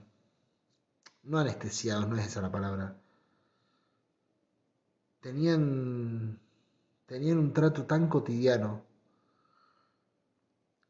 No 1.23 1.39
anestesiados, 1.39 2.07
no 2.07 2.17
es 2.17 2.27
esa 2.27 2.41
la 2.41 2.51
palabra. 2.51 3.02
Tenían, 5.23 6.37
tenían 7.05 7.37
un 7.37 7.53
trato 7.53 7.85
tan 7.85 8.09
cotidiano 8.09 8.83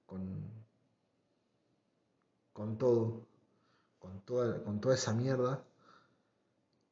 con, 0.07 0.49
con 2.51 2.77
todo, 2.79 3.27
con 3.99 4.21
toda, 4.21 4.63
con 4.63 4.81
toda 4.81 4.95
esa 4.95 5.13
mierda. 5.13 5.63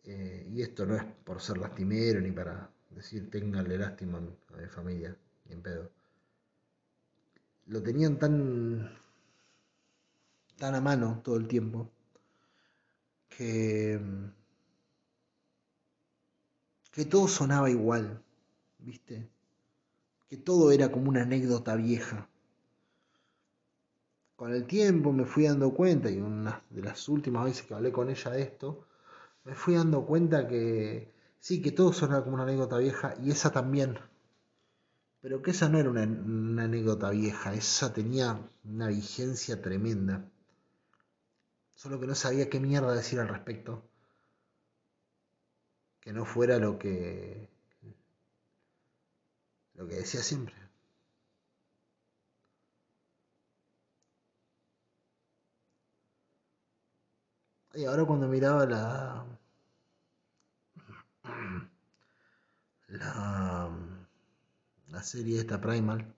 Eh, 0.03 0.47
y 0.51 0.61
esto 0.61 0.85
no 0.85 0.95
es 0.95 1.03
por 1.25 1.41
ser 1.41 1.57
lastimero 1.57 2.21
ni 2.21 2.31
para 2.31 2.69
decir 2.91 3.31
ténganle 3.31 3.77
lástima 3.79 4.19
a 4.19 4.57
mi 4.57 4.67
familia, 4.67 5.17
ni 5.45 5.53
en 5.53 5.61
pedo. 5.63 5.89
Lo 7.65 7.81
tenían 7.81 8.19
tan 8.19 8.99
tan 10.57 10.75
a 10.75 10.81
mano 10.81 11.21
todo 11.23 11.37
el 11.37 11.47
tiempo 11.47 11.89
que, 13.29 13.99
que 16.91 17.05
todo 17.05 17.27
sonaba 17.27 17.69
igual, 17.69 18.21
¿viste? 18.79 19.29
Que 20.29 20.37
todo 20.37 20.71
era 20.71 20.91
como 20.91 21.09
una 21.09 21.23
anécdota 21.23 21.75
vieja. 21.75 22.27
Con 24.35 24.53
el 24.53 24.65
tiempo 24.65 25.11
me 25.11 25.25
fui 25.25 25.45
dando 25.45 25.73
cuenta, 25.73 26.09
y 26.09 26.19
una 26.19 26.63
de 26.69 26.81
las 26.81 27.07
últimas 27.09 27.45
veces 27.45 27.65
que 27.65 27.73
hablé 27.73 27.91
con 27.91 28.09
ella 28.09 28.31
de 28.31 28.41
esto, 28.41 28.87
me 29.43 29.55
fui 29.55 29.75
dando 29.75 30.05
cuenta 30.05 30.47
que 30.47 31.13
sí, 31.39 31.61
que 31.61 31.71
todo 31.71 31.93
sonaba 31.93 32.23
como 32.23 32.35
una 32.35 32.43
anécdota 32.43 32.77
vieja 32.77 33.15
y 33.21 33.31
esa 33.31 33.51
también. 33.51 33.97
Pero 35.21 35.41
que 35.41 35.51
esa 35.51 35.69
no 35.69 35.79
era 35.79 35.89
una, 35.89 36.03
anécdota 36.63 37.11
vieja, 37.11 37.53
esa 37.53 37.93
tenía 37.93 38.39
una 38.63 38.87
vigencia 38.87 39.61
tremenda 39.61 40.31
Solo 41.81 41.99
que 41.99 42.05
no 42.05 42.13
sabía 42.13 42.47
qué 42.47 42.59
mierda 42.59 42.93
decir 42.93 43.19
al 43.19 43.27
respecto. 43.27 43.81
Que 46.01 46.11
no 46.11 46.25
fuera 46.25 46.57
lo 46.59 46.77
que. 46.77 47.47
lo 49.73 49.85
que 49.87 49.95
decía 49.95 50.21
siempre. 50.21 50.55
Y 57.73 57.83
ahora 57.85 58.05
cuando 58.05 58.27
miraba 58.29 58.65
la. 58.65 59.25
La. 62.89 63.71
La 64.89 65.01
serie 65.01 65.39
esta 65.39 65.59
Primal. 65.59 66.13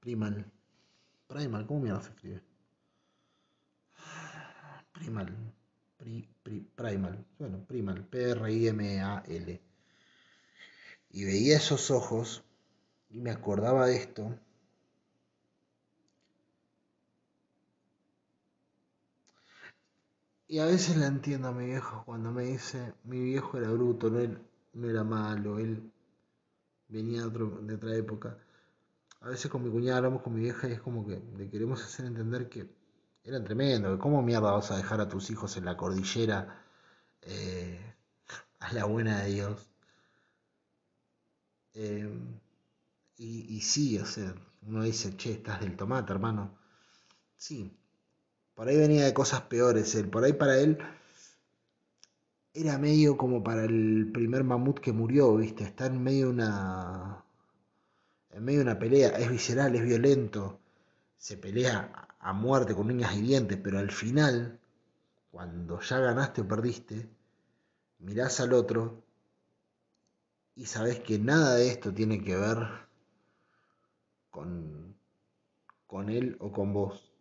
Primal. 0.00 0.50
Primal, 1.28 1.66
¿cómo 1.66 1.80
mierda 1.80 2.02
se 2.02 2.10
escribe? 2.10 2.42
Primal. 4.92 5.28
Pri- 5.96 6.28
primal. 6.74 7.24
Bueno, 7.38 7.64
Primal. 7.66 8.04
P-R-I-M-A-L. 8.06 9.60
Y 11.10 11.24
veía 11.26 11.58
esos 11.58 11.90
ojos 11.90 12.44
y 13.10 13.20
me 13.20 13.30
acordaba 13.30 13.86
de 13.86 13.96
esto. 13.96 14.38
Y 20.48 20.58
a 20.58 20.66
veces 20.66 20.96
la 20.96 21.06
entiendo 21.06 21.46
a 21.46 21.52
mi 21.52 21.66
viejo 21.66 22.02
cuando 22.04 22.32
me 22.32 22.42
dice, 22.42 22.92
mi 23.04 23.20
viejo 23.22 23.56
era 23.56 23.70
bruto, 23.70 24.10
no, 24.10 24.18
él, 24.18 24.38
no 24.72 24.88
era 24.90 25.04
malo, 25.04 25.58
él 25.60 25.92
venía 26.88 27.22
de, 27.26 27.46
de 27.62 27.74
otra 27.74 27.96
época. 27.96 28.38
A 29.20 29.30
veces 29.30 29.50
con 29.50 29.62
mi 29.64 29.70
cuñada 29.70 29.98
hablamos 29.98 30.22
con 30.22 30.34
mi 30.34 30.40
vieja 30.42 30.68
y 30.68 30.72
es 30.72 30.80
como 30.82 31.06
que 31.06 31.20
le 31.38 31.50
queremos 31.50 31.82
hacer 31.84 32.06
entender 32.06 32.48
que 32.48 32.68
eran 33.28 33.44
tremendo, 33.44 33.98
cómo 33.98 34.22
mierda 34.22 34.52
vas 34.52 34.70
a 34.70 34.76
dejar 34.76 35.00
a 35.00 35.08
tus 35.08 35.30
hijos 35.30 35.56
en 35.58 35.66
la 35.66 35.76
cordillera 35.76 36.62
eh, 37.22 37.94
a 38.60 38.72
la 38.72 38.84
buena 38.86 39.20
de 39.22 39.30
Dios. 39.30 39.70
Eh, 41.74 42.08
y, 43.18 43.56
y 43.56 43.60
sí, 43.60 43.98
o 43.98 44.06
sea, 44.06 44.34
uno 44.66 44.82
dice, 44.82 45.16
che, 45.16 45.32
estás 45.32 45.60
del 45.60 45.76
tomate, 45.76 46.12
hermano. 46.12 46.58
Sí, 47.36 47.76
por 48.54 48.68
ahí 48.68 48.76
venía 48.76 49.04
de 49.04 49.14
cosas 49.14 49.42
peores 49.42 49.94
él, 49.94 50.08
por 50.10 50.24
ahí 50.24 50.32
para 50.32 50.58
él 50.58 50.78
era 52.52 52.76
medio 52.78 53.16
como 53.16 53.42
para 53.42 53.64
el 53.64 54.10
primer 54.12 54.44
mamut 54.44 54.80
que 54.80 54.92
murió, 54.92 55.36
¿viste? 55.36 55.64
Está 55.64 55.86
en 55.86 56.02
medio 56.02 56.26
de 56.26 56.32
una 56.32 57.24
en 58.30 58.44
medio 58.44 58.60
de 58.60 58.64
una 58.64 58.78
pelea, 58.78 59.10
es 59.10 59.30
visceral, 59.30 59.74
es 59.74 59.82
violento, 59.84 60.60
se 61.16 61.36
pelea 61.36 62.07
a 62.20 62.32
muerte 62.32 62.74
con 62.74 62.90
uñas 62.90 63.14
y 63.14 63.22
dientes, 63.22 63.58
pero 63.62 63.78
al 63.78 63.90
final, 63.90 64.58
cuando 65.30 65.80
ya 65.80 65.98
ganaste 65.98 66.40
o 66.42 66.48
perdiste, 66.48 67.08
mirás 68.00 68.40
al 68.40 68.52
otro 68.52 69.04
y 70.54 70.66
sabés 70.66 71.00
que 71.00 71.18
nada 71.18 71.54
de 71.54 71.68
esto 71.68 71.94
tiene 71.94 72.22
que 72.22 72.36
ver 72.36 72.58
con, 74.30 74.96
con 75.86 76.10
él 76.10 76.36
o 76.40 76.50
con 76.50 76.72
vos, 76.72 77.12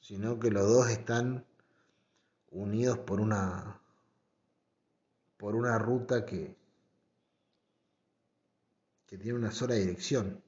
sino 0.00 0.38
que 0.38 0.50
los 0.50 0.66
dos 0.68 0.90
están 0.90 1.46
unidos 2.50 2.98
por 2.98 3.20
una 3.20 3.80
por 5.38 5.56
una 5.56 5.78
ruta 5.78 6.24
que 6.24 6.56
que 9.06 9.18
tiene 9.18 9.38
una 9.38 9.50
sola 9.50 9.74
dirección 9.74 10.43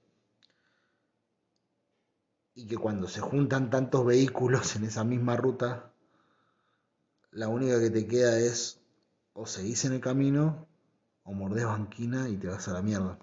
y 2.57 2.67
que 2.67 2.77
cuando 2.77 3.07
se 3.07 3.21
juntan 3.21 3.71
tantos 3.71 4.05
vehículos 4.05 4.75
en 4.75 4.85
esa 4.85 5.05
misma 5.05 5.37
ruta 5.37 5.93
la 7.31 7.49
única 7.49 7.79
que 7.79 7.91
te 7.91 8.07
queda 8.09 8.39
es 8.39 8.81
o 9.35 9.47
seguís 9.47 9.85
en 9.85 9.93
el 9.93 10.01
camino 10.01 10.67
o 11.23 11.33
mordés 11.33 11.67
banquina 11.67 12.29
y 12.29 12.37
te 12.37 12.49
vas 12.49 12.67
a 12.69 12.73
la 12.73 12.83
mierda. 12.83 13.19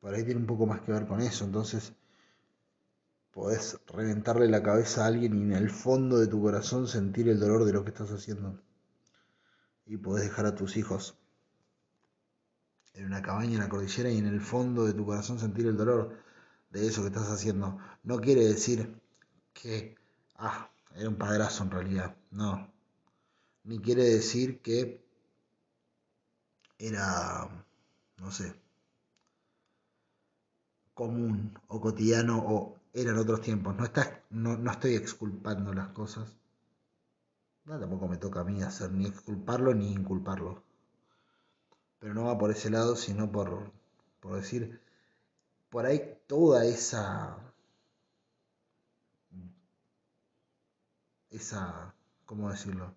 Por 0.00 0.12
ahí 0.12 0.24
tiene 0.24 0.40
un 0.40 0.46
poco 0.46 0.66
más 0.66 0.80
que 0.80 0.90
ver 0.90 1.06
con 1.06 1.20
eso, 1.20 1.44
entonces 1.44 1.92
podés 3.32 3.76
reventarle 3.88 4.46
la 4.46 4.62
cabeza 4.62 5.02
a 5.02 5.08
alguien 5.08 5.34
y 5.36 5.42
en 5.42 5.52
el 5.52 5.68
fondo 5.68 6.18
de 6.18 6.28
tu 6.28 6.40
corazón 6.40 6.86
sentir 6.86 7.28
el 7.28 7.40
dolor 7.40 7.64
de 7.64 7.72
lo 7.72 7.82
que 7.82 7.90
estás 7.90 8.10
haciendo. 8.10 8.60
Y 9.90 9.96
podés 9.96 10.22
dejar 10.22 10.46
a 10.46 10.54
tus 10.54 10.76
hijos 10.76 11.18
en 12.94 13.06
una 13.06 13.22
cabaña 13.22 13.54
en 13.54 13.58
la 13.58 13.68
cordillera 13.68 14.08
y 14.08 14.18
en 14.18 14.26
el 14.26 14.40
fondo 14.40 14.86
de 14.86 14.94
tu 14.94 15.04
corazón 15.04 15.40
sentir 15.40 15.66
el 15.66 15.76
dolor 15.76 16.16
de 16.70 16.86
eso 16.86 17.02
que 17.02 17.08
estás 17.08 17.28
haciendo. 17.28 17.76
No 18.04 18.20
quiere 18.20 18.44
decir 18.46 19.00
que, 19.52 19.96
ah, 20.36 20.70
era 20.94 21.08
un 21.08 21.16
padrazo 21.16 21.64
en 21.64 21.72
realidad, 21.72 22.16
no. 22.30 22.72
Ni 23.64 23.80
quiere 23.80 24.04
decir 24.04 24.60
que 24.60 25.04
era, 26.78 27.48
no 28.18 28.30
sé, 28.30 28.54
común 30.94 31.58
o 31.66 31.80
cotidiano 31.80 32.38
o 32.38 32.78
eran 32.92 33.18
otros 33.18 33.40
tiempos. 33.40 33.74
No, 33.74 33.84
estás, 33.84 34.20
no, 34.30 34.56
no 34.56 34.70
estoy 34.70 34.94
exculpando 34.94 35.74
las 35.74 35.88
cosas. 35.88 36.39
Tampoco 37.78 38.08
me 38.08 38.16
toca 38.16 38.40
a 38.40 38.44
mí 38.44 38.62
hacer 38.62 38.90
ni 38.92 39.06
exculparlo 39.06 39.74
ni 39.74 39.92
inculparlo. 39.92 40.62
Pero 41.98 42.14
no 42.14 42.24
va 42.24 42.38
por 42.38 42.50
ese 42.50 42.70
lado, 42.70 42.96
sino 42.96 43.30
por, 43.30 43.70
por 44.20 44.36
decir, 44.36 44.80
por 45.70 45.86
ahí 45.86 46.18
toda 46.26 46.64
esa, 46.64 47.38
esa, 51.30 51.94
¿cómo 52.26 52.50
decirlo? 52.50 52.94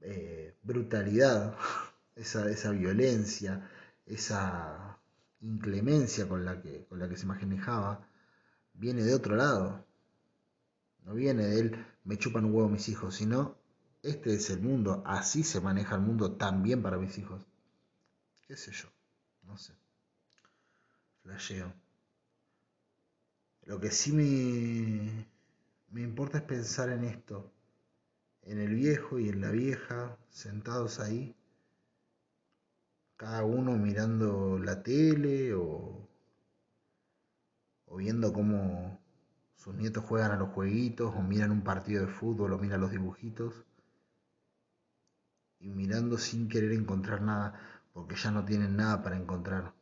Eh, 0.00 0.56
brutalidad, 0.62 1.56
esa, 2.16 2.50
esa 2.50 2.70
violencia, 2.72 3.68
esa 4.06 4.98
inclemencia 5.40 6.28
con 6.28 6.44
la 6.44 6.60
que, 6.60 6.86
con 6.86 6.98
la 6.98 7.08
que 7.08 7.16
se 7.16 7.26
manejaba, 7.26 8.06
viene 8.74 9.02
de 9.02 9.14
otro 9.14 9.36
lado. 9.36 9.84
No 11.04 11.14
viene 11.14 11.46
de 11.46 11.60
él, 11.60 11.86
me 12.08 12.16
chupan 12.16 12.46
un 12.46 12.54
huevo 12.54 12.70
mis 12.70 12.88
hijos, 12.88 13.16
sino 13.16 13.58
este 14.02 14.32
es 14.32 14.48
el 14.48 14.60
mundo, 14.62 15.02
así 15.04 15.44
se 15.44 15.60
maneja 15.60 15.94
el 15.94 16.00
mundo 16.00 16.32
también 16.32 16.82
para 16.82 16.96
mis 16.96 17.18
hijos. 17.18 17.46
¿Qué 18.46 18.56
sé 18.56 18.72
yo? 18.72 18.88
No 19.42 19.58
sé. 19.58 19.74
Flasheo. 21.22 21.70
Lo 23.66 23.78
que 23.78 23.90
sí 23.90 24.12
me, 24.12 25.26
me 25.90 26.00
importa 26.00 26.38
es 26.38 26.44
pensar 26.44 26.88
en 26.88 27.04
esto, 27.04 27.52
en 28.44 28.58
el 28.58 28.74
viejo 28.74 29.18
y 29.18 29.28
en 29.28 29.42
la 29.42 29.50
vieja, 29.50 30.16
sentados 30.30 31.00
ahí, 31.00 31.36
cada 33.18 33.44
uno 33.44 33.72
mirando 33.72 34.58
la 34.58 34.82
tele 34.82 35.52
o, 35.52 36.08
o 37.84 37.96
viendo 37.96 38.32
cómo 38.32 38.87
sus 39.58 39.74
nietos 39.74 40.04
juegan 40.04 40.30
a 40.30 40.36
los 40.36 40.50
jueguitos 40.50 41.14
o 41.14 41.20
miran 41.20 41.50
un 41.50 41.62
partido 41.62 42.06
de 42.06 42.12
fútbol 42.12 42.52
o 42.52 42.58
miran 42.58 42.80
los 42.80 42.92
dibujitos 42.92 43.66
y 45.58 45.68
mirando 45.68 46.16
sin 46.16 46.48
querer 46.48 46.72
encontrar 46.72 47.20
nada 47.20 47.60
porque 47.92 48.14
ya 48.14 48.30
no 48.30 48.44
tienen 48.44 48.76
nada 48.76 49.02
para 49.02 49.16
encontrar. 49.16 49.74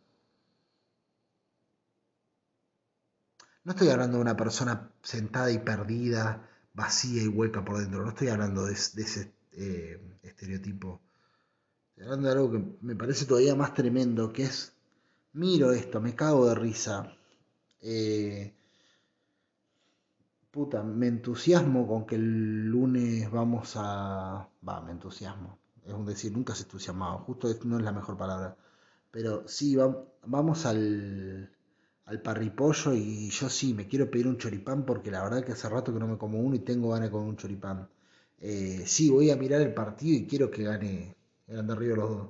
No 3.65 3.73
estoy 3.73 3.89
hablando 3.91 4.17
de 4.17 4.23
una 4.23 4.37
persona 4.37 4.91
sentada 5.03 5.51
y 5.51 5.59
perdida, 5.59 6.49
vacía 6.73 7.23
y 7.23 7.29
hueca 7.29 7.65
por 7.65 7.79
dentro, 7.79 8.03
no 8.03 8.09
estoy 8.11 8.29
hablando 8.29 8.65
de, 8.65 8.73
ese 8.73 9.35
eh, 9.53 10.01
estereotipo. 10.23 11.03
Estoy 11.91 12.05
hablando 12.05 12.29
de 12.29 12.35
algo 12.35 12.53
que 12.53 12.79
me 12.81 12.97
parece 12.97 13.27
todavía 13.27 13.55
más 13.55 13.75
tremendo, 13.75 14.33
que 14.33 14.45
es, 14.45 14.73
miro 15.35 15.73
esto, 15.73 16.01
me 16.01 16.15
cago 16.15 16.49
de 16.49 16.55
risa. 16.55 17.13
Eh, 17.83 18.56
puta, 20.57 20.83
me 20.83 21.07
entusiasmo 21.09 21.87
con 21.87 22.07
que 22.07 22.17
el 22.17 22.67
lunes 22.67 23.31
vamos 23.31 23.75
a... 23.77 24.49
Va, 24.69 24.81
me 24.83 24.93
entusiasmo. 24.93 25.59
Es 25.85 25.93
un 25.95 26.07
decir, 26.07 26.33
nunca 26.33 26.55
se 26.55 26.65
entusiasmado, 26.65 27.19
justo 27.21 27.49
no 27.65 27.79
es 27.79 27.85
la 27.85 27.93
mejor 27.93 28.17
palabra. 28.17 28.57
Pero 29.11 29.47
sí, 29.49 29.77
va- 29.77 30.05
vamos 30.27 30.67
al, 30.67 31.51
al 32.07 32.23
parripollo 32.23 32.95
y 32.95 33.31
yo 33.31 33.49
sí, 33.51 33.75
me 33.75 33.87
quiero 33.89 34.11
pedir 34.11 34.27
un 34.29 34.39
choripán 34.39 34.85
porque 34.87 35.11
la 35.11 35.23
verdad 35.25 35.45
que 35.45 35.53
hace 35.53 35.69
rato 35.69 35.93
que 35.93 36.01
no 36.01 36.09
me 36.09 36.19
como 36.19 36.41
uno 36.41 36.57
y 36.57 36.61
tengo 36.61 36.91
ganas 36.91 37.09
de 37.09 37.13
comer 37.13 37.29
un 37.31 37.37
choripán. 37.37 37.89
Eh, 38.41 38.85
sí, 38.87 39.11
voy 39.11 39.31
a 39.31 39.37
mirar 39.37 39.61
el 39.63 39.75
partido 39.75 40.17
y 40.19 40.27
quiero 40.27 40.51
que 40.51 40.65
gane 40.65 41.17
Grande 41.47 41.75
Río 41.77 41.97
los 41.97 42.11
dos. 42.11 42.29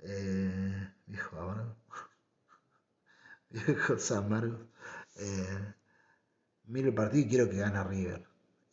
Eh, 0.00 0.88
viejo 1.06 1.38
amargo. 1.40 1.76
Viejos 3.50 4.10
amargos. 4.12 4.60
Eh, 5.16 5.74
miro 6.68 6.88
el 6.88 6.94
partido 6.94 7.26
y 7.26 7.28
quiero 7.28 7.50
que 7.50 7.56
gane 7.56 7.82
River. 7.82 8.24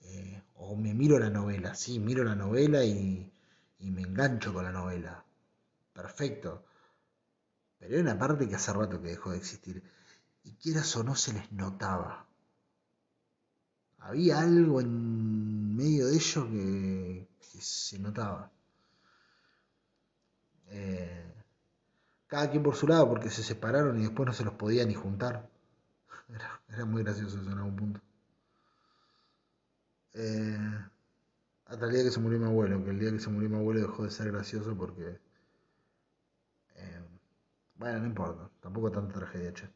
Eh, 0.01 0.43
o 0.55 0.75
me 0.75 0.93
miro 0.93 1.17
la 1.19 1.29
novela, 1.29 1.73
sí, 1.75 1.99
miro 1.99 2.23
la 2.23 2.35
novela 2.35 2.83
y, 2.83 3.31
y 3.79 3.91
me 3.91 4.03
engancho 4.03 4.53
con 4.53 4.63
la 4.63 4.71
novela. 4.71 5.25
Perfecto. 5.93 6.65
Pero 7.79 7.95
hay 7.95 8.01
una 8.01 8.17
parte 8.17 8.47
que 8.47 8.55
hace 8.55 8.73
rato 8.73 9.01
que 9.01 9.09
dejó 9.09 9.31
de 9.31 9.37
existir. 9.37 9.83
Y 10.43 10.53
quieras 10.55 10.95
o 10.95 11.03
no 11.03 11.15
se 11.15 11.33
les 11.33 11.51
notaba. 11.51 12.27
Había 13.99 14.39
algo 14.39 14.81
en 14.81 15.75
medio 15.75 16.07
de 16.07 16.15
ellos 16.15 16.45
que, 16.45 17.27
se 17.59 17.97
notaba. 17.99 18.51
Eh, 20.67 21.33
cada 22.27 22.51
quien 22.51 22.61
por 22.61 22.75
su 22.75 22.87
lado, 22.87 23.07
porque 23.09 23.29
se 23.29 23.43
separaron 23.43 23.97
y 23.97 24.03
después 24.03 24.27
no 24.27 24.33
se 24.33 24.43
los 24.43 24.53
podía 24.53 24.85
ni 24.85 24.93
juntar. 24.93 25.49
Era, 26.29 26.61
era 26.69 26.85
muy 26.85 27.01
gracioso 27.01 27.39
eso 27.41 27.51
en 27.51 27.57
algún 27.57 27.75
punto. 27.75 28.01
Eh, 30.13 30.57
hasta 31.65 31.85
el 31.85 31.91
día 31.91 32.03
que 32.03 32.11
se 32.11 32.19
murió 32.19 32.39
mi 32.39 32.45
abuelo, 32.47 32.83
que 32.83 32.89
el 32.89 32.99
día 32.99 33.11
que 33.11 33.19
se 33.19 33.29
murió 33.29 33.49
mi 33.49 33.57
abuelo 33.57 33.81
dejó 33.81 34.03
de 34.03 34.09
ser 34.11 34.31
gracioso 34.31 34.75
porque... 34.75 35.19
eh, 36.75 37.01
bueno, 37.75 37.99
no 37.99 38.05
importa, 38.07 38.49
tampoco 38.61 38.91
tanta 38.91 39.13
tragedia, 39.15 39.53
che. 39.53 39.69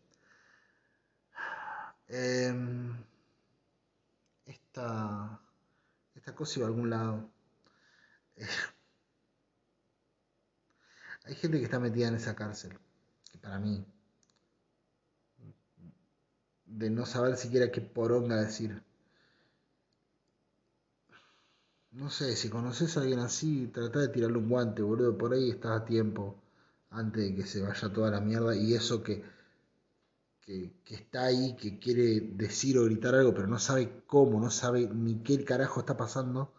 Eh, 2.08 2.52
esta, 4.46 5.40
esta 6.16 6.36
cosa 6.36 6.60
iba 6.60 6.68
a 6.68 6.72
algún 6.72 6.90
lado. 6.90 7.32
Eh, 8.38 8.48
hay 11.24 11.34
gente 11.36 11.58
que 11.60 11.64
está 11.64 11.80
metida 11.80 12.10
en 12.10 12.16
esa 12.16 12.36
cárcel, 12.36 12.78
que 13.32 13.38
para 13.38 13.58
mí, 13.60 13.86
de 16.70 16.90
no 16.90 17.06
saber 17.06 17.36
siquiera 17.38 17.72
qué 17.72 17.82
poronga 17.82 18.38
decir. 18.38 18.82
No 21.92 22.10
sé, 22.10 22.36
si 22.36 22.50
conoces 22.50 22.98
a 22.98 23.02
alguien 23.02 23.20
así, 23.20 23.68
trata 23.68 24.00
de 24.00 24.08
tirarle 24.10 24.38
un 24.38 24.50
guante, 24.50 24.82
boludo. 24.82 25.18
Por 25.18 25.34
ahí 25.34 25.50
estás 25.52 25.82
a 25.82 25.86
tiempo 25.86 26.36
antes 26.92 27.24
de 27.24 27.36
que 27.36 27.46
se 27.46 27.62
vaya 27.62 27.92
toda 27.94 28.12
la 28.12 28.22
mierda. 28.22 28.56
Y 28.56 28.74
eso 28.74 29.04
que, 29.04 29.24
que, 30.42 30.72
que 30.84 30.96
está 30.96 31.26
ahí, 31.26 31.56
que 31.56 31.80
quiere 31.80 32.22
decir 32.22 32.78
o 32.78 32.86
gritar 32.86 33.16
algo, 33.16 33.34
pero 33.34 33.48
no 33.48 33.60
sabe 33.60 34.04
cómo, 34.08 34.40
no 34.40 34.50
sabe 34.52 34.88
ni 34.88 35.16
qué 35.24 35.44
carajo 35.44 35.82
está 35.82 35.98
pasando. 35.98 36.52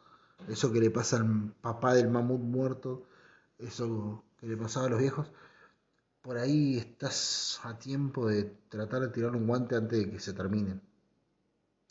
Eso 0.49 0.73
que 0.73 0.81
le 0.81 0.91
pasa 0.91 1.17
al 1.19 1.53
papá 1.61 1.95
del 1.95 2.09
mamut 2.09 2.41
muerto, 2.41 3.07
eso 3.59 4.25
que 4.39 4.47
le 4.47 4.57
pasaba 4.57 4.87
a 4.87 4.91
los 4.91 5.01
viejos. 5.01 5.29
Por 6.23 6.39
ahí 6.39 6.79
estás 6.79 7.61
a 7.63 7.79
tiempo 7.79 8.27
de 8.27 8.45
tratar 8.71 9.03
de 9.03 9.09
tirar 9.09 9.37
un 9.37 9.47
guante 9.47 9.77
antes 9.77 9.99
de 9.99 10.11
que 10.11 10.19
se 10.19 10.33
termine 10.33 10.81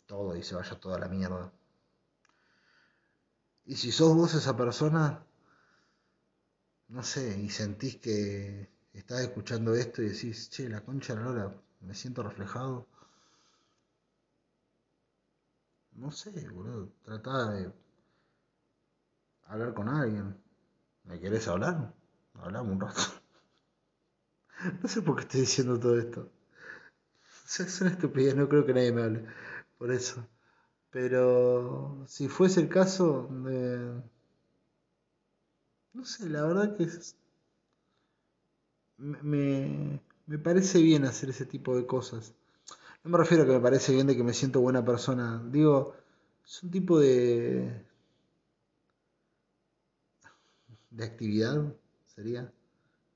todo 0.06 0.36
y 0.36 0.42
se 0.42 0.54
vaya 0.54 0.78
toda 0.78 0.98
la 0.98 1.08
mierda. 1.08 1.50
Y 3.64 3.76
si 3.76 3.90
sos 3.90 4.14
vos 4.14 4.34
esa 4.34 4.54
persona, 4.54 5.24
no 6.88 7.02
sé, 7.02 7.38
y 7.40 7.48
sentís 7.48 7.96
que 7.96 8.68
estás 8.92 9.20
escuchando 9.22 9.74
esto 9.74 10.02
y 10.02 10.10
decís, 10.10 10.50
che, 10.50 10.68
la 10.68 10.84
concha 10.84 11.14
de 11.14 11.20
la 11.20 11.26
lora, 11.30 11.54
me 11.80 11.94
siento 11.94 12.22
reflejado. 12.22 12.86
No 16.04 16.10
sé, 16.20 16.32
boludo, 16.48 16.88
tratá 17.04 17.36
de 17.52 17.72
hablar 19.48 19.74
con 19.74 19.86
alguien. 19.90 20.34
¿Me 21.04 21.20
querés 21.20 21.48
hablar? 21.48 21.92
Hablamos 22.34 22.72
un 22.72 22.80
rato. 22.80 23.02
No 24.82 24.88
sé 24.88 25.02
por 25.02 25.16
qué 25.16 25.22
estoy 25.22 25.40
diciendo 25.42 25.78
todo 25.78 25.98
esto. 25.98 26.30
Es 27.58 27.80
una 27.82 27.90
estupidez, 27.90 28.34
no 28.34 28.48
creo 28.48 28.64
que 28.64 28.72
nadie 28.72 28.92
me 28.92 29.02
hable. 29.02 29.24
Por 29.78 29.90
eso. 29.92 30.26
Pero 30.90 32.04
si 32.08 32.28
fuese 32.28 32.60
el 32.60 32.68
caso. 32.68 33.28
No 35.94 36.04
sé, 36.04 36.28
la 36.28 36.42
verdad 36.42 36.76
que 36.76 36.82
es... 36.82 37.14
me, 38.98 40.00
me 40.26 40.38
parece 40.38 40.80
bien 40.82 41.04
hacer 41.04 41.30
ese 41.30 41.46
tipo 41.46 41.76
de 41.76 41.86
cosas. 41.86 42.34
No 43.04 43.10
me 43.12 43.18
refiero 43.18 43.44
a 43.44 43.46
que 43.46 43.52
me 43.54 43.60
parece 43.60 43.92
bien 43.94 44.06
de 44.08 44.16
que 44.16 44.24
me 44.24 44.34
siento 44.34 44.60
buena 44.62 44.84
persona. 44.84 45.42
Digo, 45.50 45.94
es 46.46 46.62
un 46.62 46.70
tipo 46.70 46.98
de... 47.00 47.84
de 50.90 51.04
actividad, 51.04 51.74
sería, 52.06 52.52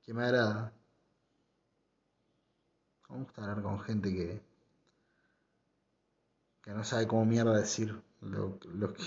que 0.03 0.15
me 0.15 0.25
agrada. 0.25 0.73
Me 3.15 3.21
gusta 3.21 3.41
hablar 3.41 3.63
con 3.63 3.81
gente 3.81 4.13
que, 4.13 4.43
que 6.63 6.73
no 6.73 6.83
sabe 6.83 7.07
cómo 7.07 7.25
mierda 7.25 7.57
decir 7.57 8.03
lo, 8.21 8.59
lo, 8.73 8.93
que, 8.93 9.03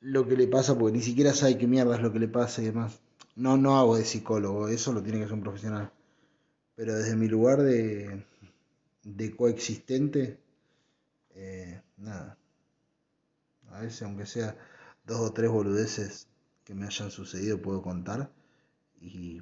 lo 0.00 0.26
que 0.26 0.36
le 0.36 0.46
pasa, 0.48 0.76
porque 0.78 0.96
ni 0.98 1.02
siquiera 1.02 1.32
sabe 1.32 1.56
qué 1.58 1.66
mierda 1.66 1.96
es 1.96 2.02
lo 2.02 2.12
que 2.12 2.18
le 2.18 2.28
pasa 2.28 2.60
y 2.62 2.66
demás. 2.66 3.00
No, 3.36 3.56
no 3.56 3.78
hago 3.78 3.96
de 3.96 4.04
psicólogo, 4.04 4.68
eso 4.68 4.92
lo 4.92 5.02
tiene 5.02 5.18
que 5.18 5.24
hacer 5.24 5.34
un 5.36 5.42
profesional. 5.42 5.92
Pero 6.76 6.94
desde 6.96 7.16
mi 7.16 7.28
lugar 7.28 7.62
de, 7.62 8.24
de 9.04 9.36
coexistente, 9.36 10.40
eh, 11.34 11.82
nada. 11.98 12.38
A 13.70 13.80
veces, 13.80 14.02
aunque 14.02 14.26
sea 14.26 14.54
dos 15.06 15.20
o 15.20 15.32
tres 15.32 15.48
boludeces 15.50 16.28
que 16.62 16.74
me 16.74 16.84
hayan 16.84 17.10
sucedido, 17.10 17.62
puedo 17.62 17.80
contar. 17.80 18.30
Y 19.00 19.40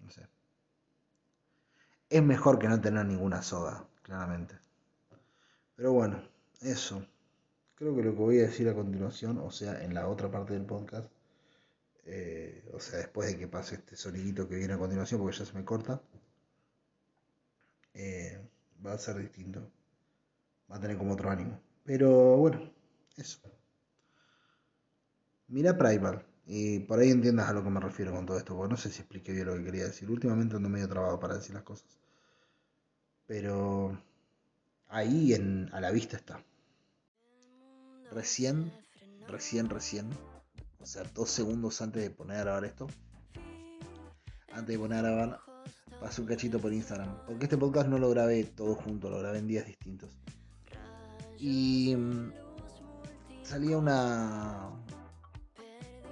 no 0.00 0.10
sé. 0.10 0.22
Es 2.12 2.22
mejor 2.22 2.58
que 2.58 2.68
no 2.68 2.78
tener 2.78 3.06
ninguna 3.06 3.40
soga, 3.40 3.88
claramente. 4.02 4.54
Pero 5.76 5.94
bueno, 5.94 6.22
eso. 6.60 7.06
Creo 7.74 7.96
que 7.96 8.02
lo 8.02 8.12
que 8.12 8.18
voy 8.18 8.38
a 8.40 8.42
decir 8.42 8.68
a 8.68 8.74
continuación, 8.74 9.38
o 9.38 9.50
sea, 9.50 9.82
en 9.82 9.94
la 9.94 10.06
otra 10.06 10.30
parte 10.30 10.52
del 10.52 10.66
podcast, 10.66 11.10
eh, 12.04 12.68
o 12.74 12.80
sea, 12.80 12.98
después 12.98 13.30
de 13.30 13.38
que 13.38 13.48
pase 13.48 13.76
este 13.76 13.96
sonidito 13.96 14.46
que 14.46 14.56
viene 14.56 14.74
a 14.74 14.78
continuación, 14.78 15.20
porque 15.22 15.38
ya 15.38 15.46
se 15.46 15.54
me 15.54 15.64
corta, 15.64 16.02
eh, 17.94 18.46
va 18.84 18.92
a 18.92 18.98
ser 18.98 19.16
distinto. 19.16 19.70
Va 20.70 20.76
a 20.76 20.80
tener 20.80 20.98
como 20.98 21.14
otro 21.14 21.30
ánimo. 21.30 21.58
Pero 21.82 22.36
bueno, 22.36 22.70
eso. 23.16 23.40
Mira 25.48 25.78
Primal. 25.78 26.26
Y 26.44 26.80
por 26.80 26.98
ahí 26.98 27.10
entiendas 27.10 27.48
a 27.48 27.54
lo 27.54 27.64
que 27.64 27.70
me 27.70 27.80
refiero 27.80 28.12
con 28.12 28.26
todo 28.26 28.36
esto, 28.36 28.54
porque 28.54 28.70
no 28.72 28.76
sé 28.76 28.90
si 28.90 29.00
expliqué 29.00 29.32
bien 29.32 29.46
lo 29.46 29.54
que 29.56 29.64
quería 29.64 29.84
decir. 29.84 30.10
Últimamente 30.10 30.56
ando 30.56 30.68
medio 30.68 30.88
trabado 30.90 31.18
para 31.18 31.36
decir 31.36 31.54
las 31.54 31.62
cosas. 31.62 32.01
Pero 33.26 33.98
ahí 34.88 35.34
en, 35.34 35.68
a 35.72 35.80
la 35.80 35.90
vista 35.90 36.16
está. 36.16 36.42
Recién, 38.10 38.70
recién, 39.26 39.70
recién, 39.70 40.10
o 40.80 40.86
sea, 40.86 41.02
dos 41.14 41.30
segundos 41.30 41.80
antes 41.80 42.02
de 42.02 42.10
poner 42.10 42.36
a 42.36 42.40
grabar 42.40 42.64
esto, 42.64 42.86
antes 44.52 44.68
de 44.68 44.78
poner 44.78 44.98
a 44.98 45.02
grabar, 45.02 45.40
pasé 45.98 46.20
un 46.20 46.26
cachito 46.26 46.58
por 46.58 46.72
Instagram. 46.72 47.16
Porque 47.26 47.44
este 47.44 47.56
podcast 47.56 47.88
no 47.88 47.98
lo 47.98 48.10
grabé 48.10 48.44
todo 48.44 48.74
junto, 48.74 49.08
lo 49.08 49.18
grabé 49.18 49.38
en 49.38 49.48
días 49.48 49.66
distintos. 49.66 50.10
Y 51.38 51.96
mm, 51.96 52.32
salía 53.42 53.78
una, 53.78 54.70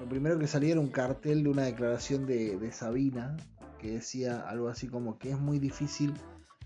lo 0.00 0.08
primero 0.08 0.38
que 0.38 0.46
salía 0.46 0.72
era 0.72 0.80
un 0.80 0.88
cartel 0.88 1.42
de 1.42 1.50
una 1.50 1.62
declaración 1.64 2.26
de, 2.26 2.56
de, 2.56 2.72
Sabina 2.72 3.36
que 3.78 3.92
decía 3.92 4.40
algo 4.48 4.68
así 4.68 4.88
como 4.88 5.18
que 5.18 5.30
es 5.30 5.38
muy 5.38 5.58
difícil 5.58 6.14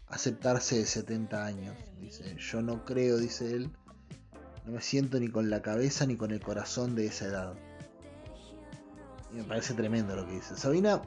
aceptarse 0.08 0.78
de 0.78 0.86
70 0.86 1.44
años. 1.44 1.76
Dice, 2.00 2.36
yo 2.36 2.62
no 2.62 2.84
creo, 2.84 3.18
dice 3.18 3.52
él, 3.52 3.70
no 4.66 4.72
me 4.72 4.80
siento 4.80 5.18
ni 5.18 5.28
con 5.28 5.50
la 5.50 5.62
cabeza 5.62 6.06
ni 6.06 6.16
con 6.16 6.30
el 6.30 6.40
corazón 6.40 6.94
de 6.94 7.06
esa 7.06 7.26
edad. 7.26 7.54
Y 9.32 9.36
me 9.36 9.44
parece 9.44 9.74
tremendo 9.74 10.14
lo 10.14 10.26
que 10.26 10.32
dice. 10.34 10.56
Sabina 10.56 11.02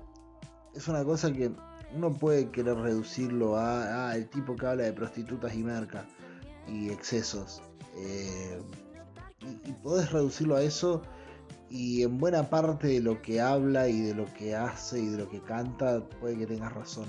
es 0.76 0.88
una 0.88 1.04
cosa 1.04 1.32
que 1.32 1.52
uno 1.96 2.14
puede 2.14 2.50
querer 2.52 2.76
reducirlo 2.76 3.58
a, 3.58 4.10
a 4.10 4.16
el 4.16 4.30
tipo 4.30 4.56
que 4.56 4.66
habla 4.68 4.84
de 4.84 4.94
prostitutas 4.94 5.56
y 5.56 5.64
merca 5.64 6.06
y 6.68 6.90
excesos. 6.90 7.62
Eh, 7.96 8.62
y, 9.42 9.70
y 9.70 9.74
podés 9.74 10.12
reducirlo 10.12 10.56
a 10.56 10.62
eso 10.62 11.02
y 11.70 12.04
en 12.04 12.18
buena 12.18 12.50
parte 12.50 12.88
de 12.88 13.02
lo 13.02 13.22
que 13.22 13.42
habla 13.42 13.88
y 13.90 14.02
de 14.02 14.14
lo 14.14 14.32
que 14.34 14.56
hace 14.56 15.00
y 15.00 15.08
de 15.08 15.18
lo 15.18 15.30
que 15.30 15.42
canta 15.42 16.02
puede 16.20 16.38
que 16.38 16.48
tengas 16.48 16.74
razón. 16.74 17.08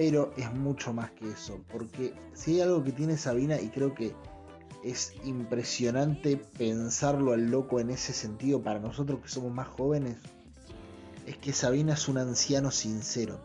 Pero 0.00 0.32
es 0.38 0.50
mucho 0.54 0.94
más 0.94 1.10
que 1.10 1.28
eso, 1.28 1.62
porque 1.70 2.14
si 2.32 2.54
hay 2.54 2.60
algo 2.62 2.82
que 2.82 2.90
tiene 2.90 3.18
Sabina 3.18 3.60
y 3.60 3.68
creo 3.68 3.94
que 3.94 4.14
es 4.82 5.12
impresionante 5.24 6.38
pensarlo 6.38 7.34
al 7.34 7.50
loco 7.50 7.80
en 7.80 7.90
ese 7.90 8.14
sentido 8.14 8.62
para 8.62 8.78
nosotros 8.78 9.20
que 9.20 9.28
somos 9.28 9.52
más 9.52 9.68
jóvenes, 9.68 10.16
es 11.26 11.36
que 11.36 11.52
Sabina 11.52 11.92
es 11.92 12.08
un 12.08 12.16
anciano 12.16 12.70
sincero, 12.70 13.40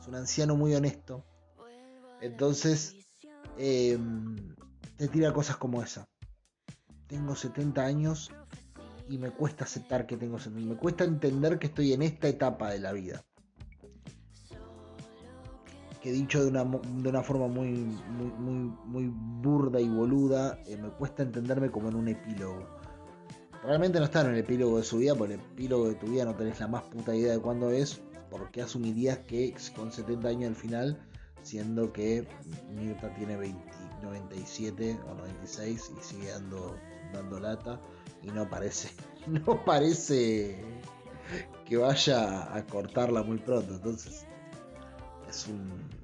es 0.00 0.08
un 0.08 0.14
anciano 0.14 0.56
muy 0.56 0.74
honesto. 0.74 1.22
Entonces, 2.22 2.96
eh, 3.58 3.98
te 4.96 5.06
tira 5.06 5.34
cosas 5.34 5.58
como 5.58 5.82
esa. 5.82 6.08
Tengo 7.08 7.36
70 7.36 7.84
años 7.84 8.30
y 9.06 9.18
me 9.18 9.32
cuesta 9.32 9.64
aceptar 9.64 10.06
que 10.06 10.16
tengo 10.16 10.38
sentido. 10.38 10.66
Me 10.66 10.76
cuesta 10.76 11.04
entender 11.04 11.58
que 11.58 11.66
estoy 11.66 11.92
en 11.92 12.00
esta 12.00 12.26
etapa 12.26 12.70
de 12.70 12.78
la 12.78 12.94
vida. 12.94 13.22
Que 16.06 16.12
dicho 16.12 16.40
de 16.40 16.50
una, 16.50 16.62
de 16.62 17.08
una 17.08 17.20
forma 17.20 17.48
muy, 17.48 17.68
muy, 17.68 18.72
muy, 18.84 19.12
burda 19.42 19.80
y 19.80 19.88
boluda, 19.88 20.56
eh, 20.64 20.76
me 20.76 20.88
cuesta 20.90 21.24
entenderme 21.24 21.68
como 21.68 21.88
en 21.88 21.96
un 21.96 22.06
epílogo. 22.06 22.64
realmente 23.64 23.98
no 23.98 24.04
está 24.04 24.20
en 24.20 24.28
el 24.28 24.38
epílogo 24.38 24.76
de 24.76 24.84
su 24.84 24.98
vida, 24.98 25.16
porque 25.16 25.34
el 25.34 25.40
epílogo 25.40 25.88
de 25.88 25.96
tu 25.96 26.06
vida 26.06 26.24
no 26.24 26.36
tenés 26.36 26.60
la 26.60 26.68
más 26.68 26.84
puta 26.84 27.12
idea 27.12 27.32
de 27.32 27.40
cuándo 27.40 27.70
es, 27.70 28.00
porque 28.30 28.62
asumirías 28.62 29.18
que 29.26 29.52
con 29.74 29.90
70 29.90 30.28
años 30.28 30.50
al 30.50 30.54
final, 30.54 30.96
siendo 31.42 31.92
que 31.92 32.24
Mirta 32.72 33.12
tiene 33.14 33.36
20, 33.36 33.60
97 34.04 35.00
o 35.10 35.14
96 35.14 35.90
y 35.98 36.02
sigue 36.04 36.28
dando, 36.28 36.76
dando 37.12 37.40
lata 37.40 37.80
y 38.22 38.28
no 38.28 38.48
parece, 38.48 38.90
no 39.26 39.64
parece 39.64 40.64
que 41.64 41.76
vaya 41.76 42.54
a 42.54 42.64
cortarla 42.64 43.24
muy 43.24 43.38
pronto, 43.38 43.74
entonces 43.74 44.24
es 45.28 45.48
un 45.48 45.95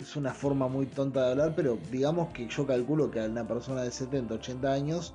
es 0.00 0.16
una 0.16 0.32
forma 0.32 0.68
muy 0.68 0.86
tonta 0.86 1.24
de 1.24 1.30
hablar, 1.32 1.54
pero 1.54 1.78
digamos 1.90 2.32
que 2.32 2.48
yo 2.48 2.66
calculo 2.66 3.10
que 3.10 3.20
a 3.20 3.24
una 3.24 3.46
persona 3.46 3.82
de 3.82 3.90
70, 3.90 4.34
80 4.34 4.72
años 4.72 5.14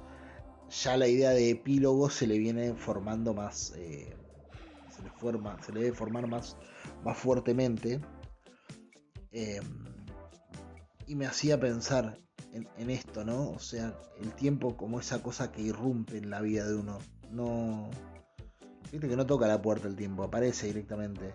ya 0.70 0.98
la 0.98 1.08
idea 1.08 1.32
de 1.32 1.50
epílogo 1.50 2.10
se 2.10 2.28
le 2.28 2.38
viene 2.38 2.74
formando 2.74 3.34
más, 3.34 3.74
eh, 3.76 4.16
se, 4.96 5.04
le 5.04 5.10
forma, 5.12 5.62
se 5.62 5.74
le 5.74 5.82
debe 5.82 5.96
formar 5.96 6.28
más, 6.28 6.56
más 7.04 7.18
fuertemente. 7.18 8.00
Eh, 9.32 9.62
y 11.08 11.16
me 11.16 11.26
hacía 11.26 11.60
pensar 11.60 12.18
en, 12.54 12.68
en, 12.78 12.90
esto, 12.90 13.26
¿no? 13.26 13.52
O 13.52 13.60
sea, 13.60 13.94
el 14.22 14.34
tiempo 14.34 14.78
como 14.78 15.00
esa 15.00 15.22
cosa 15.22 15.52
que 15.52 15.62
irrumpe 15.62 16.18
en 16.18 16.30
la 16.30 16.42
vida 16.42 16.66
de 16.66 16.76
uno. 16.76 17.00
No. 17.32 17.90
Viste 18.92 19.08
que 19.08 19.16
no 19.16 19.26
toca 19.26 19.48
la 19.48 19.62
puerta 19.62 19.88
el 19.88 19.96
tiempo, 19.96 20.24
aparece 20.24 20.68
directamente. 20.68 21.34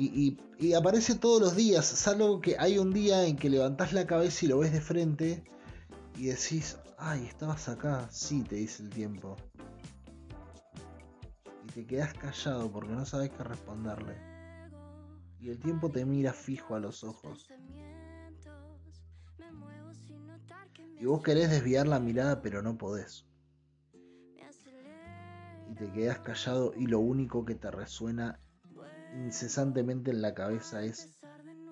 Y, 0.00 0.38
y, 0.60 0.74
aparece 0.74 1.16
todos 1.16 1.40
los 1.40 1.56
días, 1.56 1.84
salvo 1.84 2.40
que 2.40 2.54
hay 2.56 2.78
un 2.78 2.92
día 2.92 3.26
en 3.26 3.34
que 3.34 3.50
levantás 3.50 3.92
la 3.92 4.06
cabeza 4.06 4.44
y 4.44 4.48
lo 4.48 4.58
ves 4.60 4.72
de 4.72 4.80
frente 4.80 5.42
y 6.16 6.26
decís, 6.26 6.78
ay, 6.98 7.26
estabas 7.26 7.68
acá, 7.68 8.06
sí, 8.08 8.44
te 8.44 8.54
dice 8.54 8.84
el 8.84 8.90
tiempo. 8.90 9.34
Y 11.64 11.72
te 11.72 11.84
quedas 11.84 12.14
callado 12.14 12.70
porque 12.70 12.92
no 12.92 13.04
sabes 13.04 13.30
qué 13.30 13.42
responderle. 13.42 14.16
Y 15.40 15.48
el 15.50 15.58
tiempo 15.58 15.90
te 15.90 16.04
mira 16.04 16.32
fijo 16.32 16.76
a 16.76 16.78
los 16.78 17.02
ojos. 17.02 17.48
Y 21.00 21.06
vos 21.06 21.22
querés 21.24 21.50
desviar 21.50 21.88
la 21.88 21.98
mirada, 21.98 22.40
pero 22.40 22.62
no 22.62 22.78
podés. 22.78 23.26
Y 25.68 25.74
te 25.74 25.90
quedas 25.90 26.20
callado 26.20 26.72
y 26.76 26.86
lo 26.86 27.00
único 27.00 27.44
que 27.44 27.56
te 27.56 27.68
resuena 27.72 28.38
incesantemente 29.14 30.10
en 30.10 30.22
la 30.22 30.34
cabeza 30.34 30.82
es, 30.82 31.18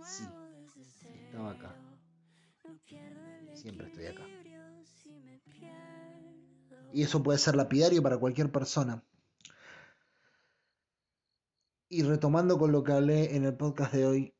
sí, 0.02 0.24
estaba 1.24 1.50
acá. 1.52 1.76
Siempre 3.54 3.86
estoy 3.86 4.06
acá. 4.06 4.26
Y 6.92 7.02
eso 7.02 7.22
puede 7.22 7.38
ser 7.38 7.56
lapidario 7.56 8.02
para 8.02 8.18
cualquier 8.18 8.50
persona. 8.50 9.02
Y 11.88 12.02
retomando 12.02 12.58
con 12.58 12.72
lo 12.72 12.82
que 12.82 12.92
hablé 12.92 13.36
en 13.36 13.44
el 13.44 13.56
podcast 13.56 13.92
de 13.92 14.06
hoy, 14.06 14.34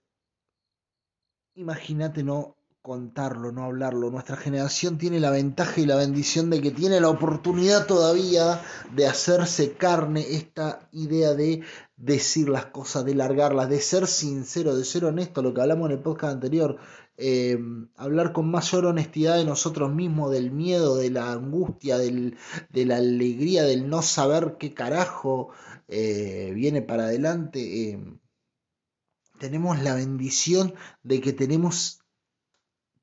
imagínate 1.55 2.24
no 2.24 2.56
contarlo, 2.87 3.51
no 3.51 3.65
hablarlo. 3.65 4.13
Nuestra 4.13 4.37
generación 4.37 4.97
tiene 4.97 5.19
la 5.19 5.33
ventaja 5.33 5.81
y 5.81 5.87
la 5.87 5.97
bendición 5.97 6.51
de 6.51 6.63
que 6.63 6.71
tiene 6.71 7.01
la 7.01 7.09
oportunidad 7.09 7.85
todavía 7.85 8.63
de 8.95 9.09
hacerse 9.09 9.73
carne 9.73 10.25
esta 10.31 10.89
idea 10.93 11.35
de 11.35 11.63
decir 11.97 12.49
las 12.49 12.67
cosas, 12.67 13.05
de 13.05 13.17
largarlas, 13.17 13.69
de 13.69 13.81
ser 13.81 14.07
sincero, 14.07 14.77
de 14.77 14.85
ser 14.85 15.05
honesto, 15.05 15.43
lo 15.43 15.53
que 15.53 15.63
hablamos 15.63 15.91
en 15.91 15.97
el 15.97 16.03
podcast 16.05 16.35
anterior, 16.35 16.79
eh, 17.17 17.59
hablar 17.97 18.33
con 18.33 18.53
mayor 18.53 18.87
honestidad 18.87 19.37
de 19.37 19.45
nosotros 19.45 19.93
mismos, 19.93 20.31
del 20.31 20.53
miedo, 20.53 20.97
de 20.97 21.11
la 21.11 21.33
angustia, 21.33 21.99
de 21.99 22.37
la 22.73 22.99
alegría, 22.99 23.65
del 23.65 23.89
no 23.89 24.01
saber 24.01 24.59
qué 24.61 24.75
carajo 24.75 25.49
eh, 25.89 26.53
viene 26.55 26.83
para 26.83 27.07
adelante. 27.07 27.91
Eh, 27.91 27.99
tenemos 29.41 29.83
la 29.83 29.97
bendición 29.97 30.75
de 31.03 31.21
que 31.21 31.33
tenemos 31.33 32.06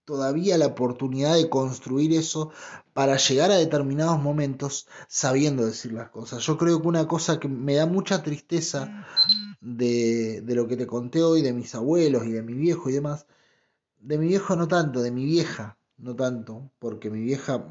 todavía 0.06 0.58
la 0.58 0.68
oportunidad 0.68 1.36
de 1.36 1.50
construir 1.50 2.14
eso 2.14 2.52
para 2.94 3.18
llegar 3.18 3.52
a 3.52 3.58
determinados 3.58 4.22
momentos 4.22 4.88
sabiendo 5.08 5.66
decir 5.66 5.94
las 5.94 6.10
cosas. 6.10 6.44
Yo 6.44 6.58
creo 6.58 6.82
que 6.82 6.88
una 6.88 7.08
cosa 7.08 7.40
que 7.40 7.48
me 7.48 7.76
da 7.76 7.86
mucha 7.86 8.22
tristeza 8.22 9.06
de, 9.62 10.42
de, 10.42 10.56
lo 10.56 10.68
que 10.68 10.78
te 10.78 10.88
conté 10.88 11.24
hoy, 11.24 11.42
de 11.42 11.54
mis 11.54 11.74
abuelos 11.76 12.26
y 12.26 12.32
de 12.32 12.42
mi 12.42 12.54
viejo 12.54 12.90
y 12.90 12.94
demás, 12.94 13.28
de 14.00 14.18
mi 14.18 14.28
viejo 14.28 14.56
no 14.56 14.68
tanto, 14.68 15.02
de 15.02 15.12
mi 15.12 15.26
vieja 15.26 15.78
no 15.98 16.16
tanto, 16.16 16.72
porque 16.80 17.10
mi 17.10 17.22
vieja 17.22 17.66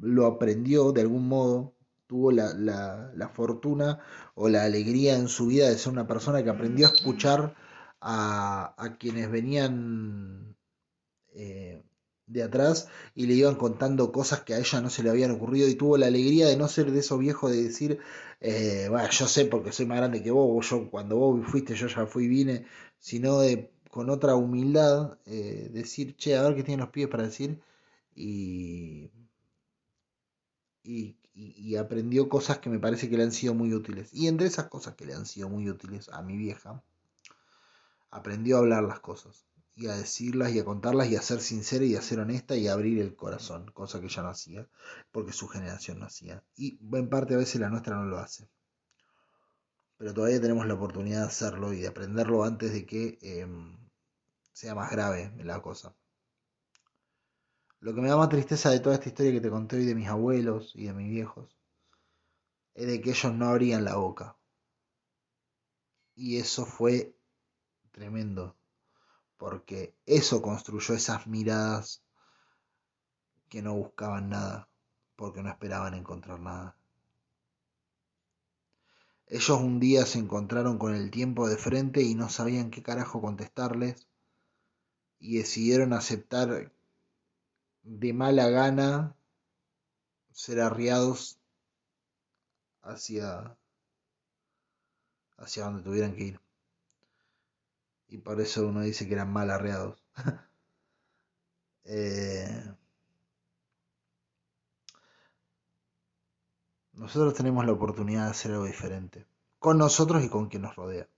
lo 0.00 0.26
aprendió 0.26 0.92
de 0.92 1.02
algún 1.02 1.28
modo, 1.28 1.74
tuvo 2.06 2.30
la, 2.30 2.54
la, 2.54 3.12
la 3.14 3.28
fortuna 3.28 4.00
o 4.34 4.48
la 4.48 4.64
alegría 4.64 5.16
en 5.16 5.28
su 5.28 5.46
vida 5.46 5.68
de 5.68 5.78
ser 5.78 5.92
una 5.92 6.06
persona 6.06 6.42
que 6.44 6.50
aprendió 6.50 6.86
a 6.86 6.90
escuchar 6.92 7.54
a, 8.00 8.74
a 8.76 8.96
quienes 8.96 9.30
venían 9.30 10.56
eh, 11.34 11.82
de 12.26 12.42
atrás 12.42 12.88
y 13.14 13.26
le 13.26 13.34
iban 13.34 13.56
contando 13.56 14.12
cosas 14.12 14.42
que 14.42 14.54
a 14.54 14.58
ella 14.58 14.80
no 14.80 14.90
se 14.90 15.02
le 15.02 15.10
habían 15.10 15.32
ocurrido 15.32 15.68
y 15.68 15.74
tuvo 15.74 15.96
la 15.98 16.06
alegría 16.06 16.48
de 16.48 16.56
no 16.56 16.68
ser 16.68 16.90
de 16.90 17.00
esos 17.00 17.18
viejos 17.18 17.50
de 17.50 17.62
decir, 17.62 17.98
eh, 18.40 18.86
bueno, 18.90 19.08
yo 19.10 19.26
sé 19.26 19.44
porque 19.46 19.72
soy 19.72 19.86
más 19.86 19.98
grande 19.98 20.22
que 20.22 20.30
vos, 20.30 20.68
yo 20.70 20.90
cuando 20.90 21.16
vos 21.16 21.40
fuiste 21.46 21.74
yo 21.74 21.88
ya 21.88 22.06
fui 22.06 22.24
y 22.24 22.28
vine, 22.28 22.66
sino 22.98 23.40
de 23.40 23.70
con 23.90 24.08
otra 24.10 24.34
humildad 24.36 25.18
eh, 25.26 25.68
decir, 25.72 26.16
che, 26.16 26.36
a 26.36 26.42
ver 26.42 26.54
qué 26.56 26.62
tienen 26.64 26.80
los 26.80 26.90
pies 26.90 27.08
para 27.08 27.24
decir 27.24 27.60
y, 28.14 29.10
y, 30.82 31.16
y, 31.34 31.76
aprendió 31.76 32.28
cosas 32.28 32.58
que 32.58 32.70
me 32.70 32.78
parece 32.78 33.08
que 33.08 33.16
le 33.16 33.22
han 33.24 33.32
sido 33.32 33.54
muy 33.54 33.72
útiles. 33.74 34.10
Y 34.12 34.28
entre 34.28 34.46
esas 34.46 34.68
cosas 34.68 34.94
que 34.94 35.06
le 35.06 35.14
han 35.14 35.26
sido 35.26 35.48
muy 35.48 35.68
útiles 35.68 36.08
a 36.10 36.22
mi 36.22 36.36
vieja, 36.36 36.82
aprendió 38.10 38.56
a 38.56 38.60
hablar 38.60 38.84
las 38.84 39.00
cosas 39.00 39.46
y 39.74 39.86
a 39.86 39.96
decirlas 39.96 40.52
y 40.52 40.58
a 40.58 40.64
contarlas 40.64 41.08
y 41.08 41.16
a 41.16 41.22
ser 41.22 41.40
sincera 41.40 41.84
y 41.84 41.96
a 41.96 42.02
ser 42.02 42.20
honesta 42.20 42.56
y 42.56 42.68
a 42.68 42.74
abrir 42.74 43.00
el 43.00 43.16
corazón, 43.16 43.70
cosa 43.72 44.00
que 44.00 44.06
ella 44.06 44.22
no 44.22 44.28
hacía, 44.28 44.68
porque 45.10 45.32
su 45.32 45.48
generación 45.48 46.00
no 46.00 46.06
hacía. 46.06 46.42
Y 46.56 46.78
en 46.92 47.08
parte 47.08 47.34
a 47.34 47.38
veces 47.38 47.60
la 47.60 47.70
nuestra 47.70 47.96
no 47.96 48.04
lo 48.04 48.18
hace. 48.18 48.48
Pero 49.96 50.12
todavía 50.12 50.40
tenemos 50.40 50.66
la 50.66 50.74
oportunidad 50.74 51.20
de 51.20 51.26
hacerlo 51.26 51.72
y 51.72 51.80
de 51.80 51.88
aprenderlo 51.88 52.44
antes 52.44 52.72
de 52.72 52.84
que 52.84 53.18
eh, 53.22 53.46
sea 54.52 54.74
más 54.74 54.90
grave 54.90 55.32
la 55.38 55.62
cosa. 55.62 55.94
Lo 57.80 57.94
que 57.94 58.00
me 58.00 58.08
da 58.08 58.16
más 58.16 58.28
tristeza 58.28 58.70
de 58.70 58.80
toda 58.80 58.96
esta 58.96 59.08
historia 59.08 59.32
que 59.32 59.40
te 59.40 59.50
conté 59.50 59.76
hoy 59.76 59.86
de 59.86 59.94
mis 59.94 60.08
abuelos 60.08 60.72
y 60.74 60.86
de 60.86 60.92
mis 60.92 61.10
viejos 61.10 61.58
es 62.74 62.86
de 62.86 63.00
que 63.00 63.10
ellos 63.10 63.34
no 63.34 63.46
abrían 63.46 63.84
la 63.84 63.96
boca. 63.96 64.36
Y 66.14 66.38
eso 66.38 66.64
fue 66.66 67.16
tremendo 67.90 68.56
porque 69.42 69.92
eso 70.06 70.40
construyó 70.40 70.94
esas 70.94 71.26
miradas 71.26 72.00
que 73.48 73.60
no 73.60 73.74
buscaban 73.74 74.28
nada, 74.28 74.68
porque 75.16 75.42
no 75.42 75.48
esperaban 75.50 75.94
encontrar 75.94 76.38
nada. 76.38 76.76
Ellos 79.26 79.58
un 79.60 79.80
día 79.80 80.06
se 80.06 80.20
encontraron 80.20 80.78
con 80.78 80.94
el 80.94 81.10
tiempo 81.10 81.48
de 81.48 81.56
frente 81.56 82.02
y 82.02 82.14
no 82.14 82.28
sabían 82.28 82.70
qué 82.70 82.84
carajo 82.84 83.20
contestarles 83.20 84.06
y 85.18 85.38
decidieron 85.38 85.92
aceptar 85.92 86.70
de 87.82 88.12
mala 88.12 88.48
gana 88.48 89.16
ser 90.30 90.60
arriados 90.60 91.40
hacia 92.80 93.56
hacia 95.36 95.64
donde 95.64 95.82
tuvieran 95.82 96.14
que 96.14 96.22
ir 96.22 96.41
y 98.12 98.18
por 98.18 98.42
eso 98.42 98.68
uno 98.68 98.82
dice 98.82 99.08
que 99.08 99.14
eran 99.14 99.32
mal 99.32 99.50
arreados. 99.50 100.04
eh, 101.84 102.62
nosotros 106.92 107.32
tenemos 107.32 107.64
la 107.64 107.72
oportunidad 107.72 108.26
de 108.26 108.30
hacer 108.32 108.52
algo 108.52 108.66
diferente, 108.66 109.26
con 109.58 109.78
nosotros 109.78 110.22
y 110.22 110.28
con 110.28 110.48
quien 110.48 110.60
nos 110.60 110.76
rodea. 110.76 111.08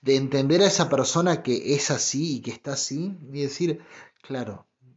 De 0.00 0.16
entender 0.16 0.62
a 0.62 0.66
esa 0.66 0.88
persona 0.88 1.42
que 1.42 1.74
es 1.74 1.90
así 1.90 2.36
y 2.36 2.40
que 2.40 2.52
está 2.52 2.72
así 2.72 3.18
y 3.20 3.42
decir, 3.42 3.84
claro, 4.22 4.66
el 4.82 4.96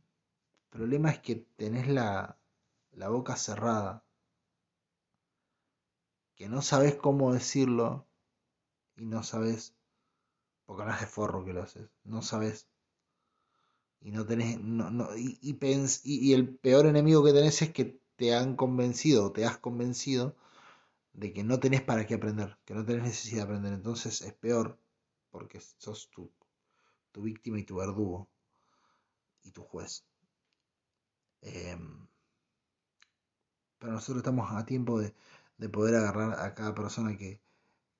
problema 0.70 1.11
es 1.11 1.20
que 1.20 1.45
tenés 1.57 1.90
la, 1.90 2.38
la 2.94 3.10
boca 3.10 3.36
cerrada, 3.36 4.06
que 6.36 6.48
no 6.48 6.61
sabes 6.61 6.95
cómo 6.95 7.34
decirlo 7.34 8.07
y 8.95 9.06
no 9.06 9.24
sabes 9.24 9.76
porque 10.65 10.85
no 10.85 10.98
de 10.99 11.06
forro 11.07 11.45
que 11.45 11.53
lo 11.53 11.64
haces, 11.64 11.90
no 12.03 12.22
sabes. 12.22 12.68
Y 14.02 14.11
no 14.11 14.26
tenés. 14.26 14.60
No, 14.60 14.90
no, 14.91 15.15
y, 15.18 15.40
y, 15.41 15.53
pens, 15.53 16.02
y, 16.06 16.19
y, 16.30 16.34
el 16.34 16.56
peor 16.56 16.85
enemigo 16.85 17.23
que 17.23 17.34
tenés 17.34 17.61
es 17.64 17.72
que 17.72 17.99
te 18.18 18.35
han 18.35 18.56
convencido, 18.56 19.31
te 19.31 19.45
has 19.45 19.57
convencido 19.57 20.35
de 21.14 21.34
que 21.34 21.44
no 21.44 21.60
tenés 21.60 21.81
para 21.84 22.06
qué 22.07 22.15
aprender, 22.15 22.57
que 22.65 22.73
no 22.76 22.85
tenés 22.85 23.03
necesidad 23.03 23.40
de 23.40 23.44
aprender. 23.45 23.73
Entonces 23.73 24.22
es 24.22 24.34
peor, 24.34 24.80
porque 25.31 25.60
sos 25.61 26.10
tu, 26.11 26.31
tu 27.11 27.23
víctima 27.23 27.60
y 27.60 27.64
tu 27.64 27.77
verdugo 27.77 28.30
y 29.44 29.52
tu 29.52 29.64
juez. 29.64 30.03
Eh, 31.41 31.77
pero 33.77 33.94
nosotros 33.94 34.18
estamos 34.18 34.52
a 34.52 34.65
tiempo 34.65 34.99
de, 34.99 35.14
de 35.57 35.69
poder 35.69 35.95
agarrar 35.95 36.40
a 36.40 36.53
cada 36.56 36.73
persona 36.73 37.18
que, 37.18 37.41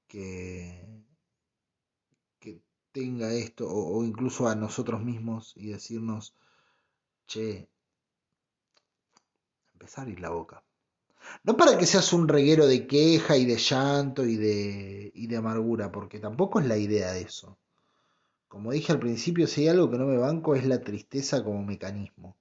que 0.07 0.88
tenga 2.94 3.34
esto, 3.34 3.68
o, 3.70 4.06
incluso 4.06 4.48
a 4.48 4.56
nosotros 4.56 5.03
mismos 5.03 5.53
y 5.57 5.68
decirnos, 5.70 6.36
che, 7.28 7.68
empezar 9.74 10.07
a 10.07 10.11
ir 10.11 10.20
la 10.22 10.30
boca. 10.30 10.64
No 11.44 11.57
para 11.57 11.78
que 11.78 11.86
seas 11.86 12.14
un 12.14 12.28
reguero 12.28 12.68
de 12.68 12.88
queja 12.88 13.38
y 13.38 13.45
de 13.45 13.57
llanto 13.57 14.26
y 14.26 14.38
de, 14.38 15.11
y 15.14 15.28
de 15.28 15.38
amargura, 15.38 15.91
porque 15.91 16.20
tampoco 16.20 16.60
es 16.60 16.68
la 16.68 16.78
idea 16.78 17.11
de 17.11 17.22
eso. 17.22 17.57
Como 18.48 18.72
dije 18.72 18.91
al 18.91 18.99
principio, 18.99 19.48
si 19.48 19.61
hay 19.61 19.70
algo 19.70 19.90
que 19.90 19.98
no 19.98 20.06
me 20.06 20.18
banco 20.18 20.56
es 20.56 20.65
la 20.65 20.82
tristeza 20.82 21.44
como 21.44 21.64
mecanismo. 21.64 22.38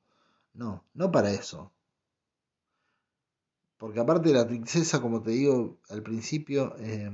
No, 0.55 0.85
no 0.95 1.11
para 1.11 1.33
eso. 1.33 1.73
Porque 3.79 4.01
aparte 4.01 4.29
de 4.29 4.35
la 4.35 4.47
tristeza, 4.47 5.01
como 5.01 5.23
te 5.23 5.31
digo 5.31 5.79
al 5.89 6.03
principio, 6.03 6.77
eh, 6.79 7.11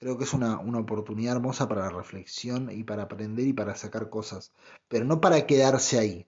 creo 0.00 0.18
que 0.18 0.24
es 0.24 0.32
una, 0.34 0.58
una 0.58 0.80
oportunidad 0.80 1.36
hermosa 1.36 1.68
para 1.68 1.90
reflexión 1.90 2.70
y 2.72 2.84
para 2.84 3.04
aprender 3.04 3.46
y 3.46 3.52
para 3.52 3.76
sacar 3.76 4.10
cosas. 4.10 4.52
Pero 4.88 5.04
no 5.04 5.20
para 5.20 5.46
quedarse 5.46 5.98
ahí. 5.98 6.26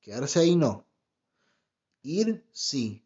Quedarse 0.00 0.40
ahí 0.40 0.56
no. 0.56 0.86
Ir, 2.02 2.44
sí. 2.52 3.04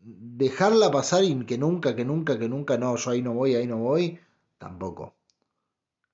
Dejarla 0.00 0.90
pasar 0.90 1.24
y 1.24 1.44
que 1.44 1.58
nunca, 1.58 1.94
que 1.96 2.04
nunca, 2.04 2.38
que 2.38 2.48
nunca, 2.48 2.78
no, 2.78 2.96
yo 2.96 3.10
ahí 3.10 3.20
no 3.22 3.34
voy, 3.34 3.54
ahí 3.56 3.66
no 3.66 3.78
voy, 3.78 4.18
tampoco. 4.58 5.14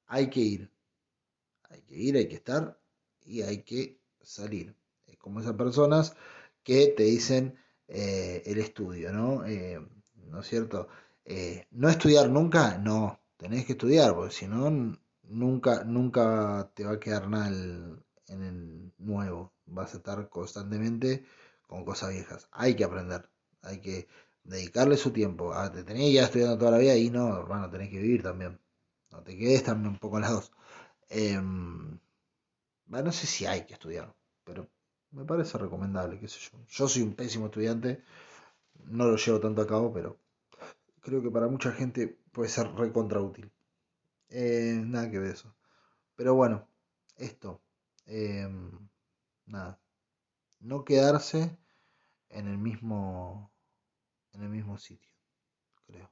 Hay 0.06 0.30
que 0.30 0.40
ir. 0.40 0.70
Hay 1.70 1.82
que 1.82 1.96
ir, 1.96 2.16
hay 2.16 2.28
que 2.28 2.36
estar 2.36 2.78
y 3.24 3.42
hay 3.42 3.62
que 3.62 4.00
salir. 4.22 4.74
Es 5.06 5.16
como 5.18 5.40
esas 5.40 5.54
personas 5.54 6.16
que 6.62 6.94
te 6.96 7.04
dicen 7.04 7.56
eh, 7.88 8.42
el 8.46 8.58
estudio, 8.58 9.12
¿no? 9.12 9.44
Eh, 9.46 9.80
¿No 10.28 10.40
es 10.40 10.46
cierto? 10.48 10.88
Eh, 11.26 11.66
no 11.72 11.88
estudiar 11.88 12.30
nunca, 12.30 12.78
no, 12.78 13.20
tenés 13.36 13.66
que 13.66 13.72
estudiar, 13.72 14.14
porque 14.14 14.32
si 14.34 14.46
no, 14.46 14.70
nunca, 15.24 15.84
nunca 15.84 16.70
te 16.74 16.84
va 16.84 16.92
a 16.92 17.00
quedar 17.00 17.28
nada 17.28 17.48
en 17.48 18.42
el 18.42 18.92
nuevo. 18.98 19.52
Vas 19.66 19.94
a 19.94 19.96
estar 19.98 20.28
constantemente 20.28 21.24
con 21.66 21.84
cosas 21.84 22.10
viejas. 22.12 22.48
Hay 22.52 22.76
que 22.76 22.84
aprender, 22.84 23.28
hay 23.62 23.80
que 23.80 24.08
dedicarle 24.44 24.96
su 24.96 25.10
tiempo. 25.12 25.52
Ah, 25.52 25.70
te 25.72 25.82
tenés 25.84 26.12
ya 26.12 26.24
estudiando 26.24 26.58
toda 26.58 26.70
la 26.72 26.78
vida 26.78 26.96
y 26.96 27.10
no, 27.10 27.36
hermano, 27.40 27.70
tenés 27.70 27.90
que 27.90 27.98
vivir 28.00 28.22
también. 28.22 28.60
No 29.10 29.22
te 29.22 29.36
quedes 29.36 29.64
también 29.64 29.94
un 29.94 29.98
poco 29.98 30.20
las 30.20 30.30
dos. 30.30 30.52
Em, 31.08 31.98
bah, 32.86 33.02
no 33.02 33.12
sé 33.12 33.26
si 33.26 33.46
hay 33.46 33.66
que 33.66 33.74
estudiar, 33.74 34.14
pero 34.44 34.68
me 35.12 35.24
parece 35.24 35.58
recomendable, 35.58 36.18
qué 36.20 36.28
sé 36.28 36.40
yo. 36.40 36.58
Yo 36.68 36.88
soy 36.88 37.02
un 37.02 37.14
pésimo 37.14 37.46
estudiante, 37.46 38.04
no 38.86 39.06
lo 39.06 39.16
llevo 39.16 39.40
tanto 39.40 39.62
a 39.62 39.66
cabo, 39.66 39.92
pero 39.92 40.18
creo 41.06 41.22
que 41.22 41.30
para 41.30 41.46
mucha 41.46 41.70
gente 41.70 42.18
puede 42.32 42.48
ser 42.48 42.66
recontra 42.74 43.20
útil. 43.20 43.52
Eh, 44.28 44.82
nada 44.84 45.08
que 45.08 45.20
ver 45.20 45.34
eso. 45.34 45.54
Pero 46.16 46.34
bueno, 46.34 46.68
esto. 47.16 47.62
em, 48.06 48.72
nada. 49.46 49.80
No 50.60 50.84
quedarse 50.84 51.56
en 52.30 52.48
el 52.48 52.58
mismo. 52.58 53.52
en 54.32 54.42
el 54.42 54.48
mismo 54.48 54.78
sitio, 54.78 55.12
creo. 55.86 56.10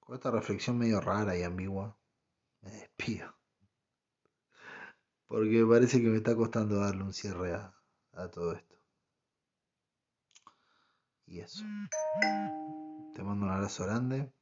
Con 0.00 0.14
esta 0.14 0.30
reflexión 0.30 0.78
medio 0.78 1.00
rara 1.00 1.36
y 1.36 1.42
ambigua, 1.42 1.96
me 2.62 2.70
despido. 2.70 3.34
Porque 5.26 5.64
me 5.64 5.66
parece 5.66 6.00
que 6.00 6.08
me 6.08 6.18
está 6.18 6.36
costando 6.36 6.76
darle 6.76 7.02
un 7.02 7.12
cierre 7.12 7.54
a, 7.54 7.74
a 8.12 8.28
todo 8.30 8.52
esto. 8.54 8.76
Y 11.26 11.40
eso. 11.40 11.64
Te 13.14 13.22
mando 13.22 13.44
un 13.44 13.52
abrazo 13.52 13.84
grande 13.84 14.32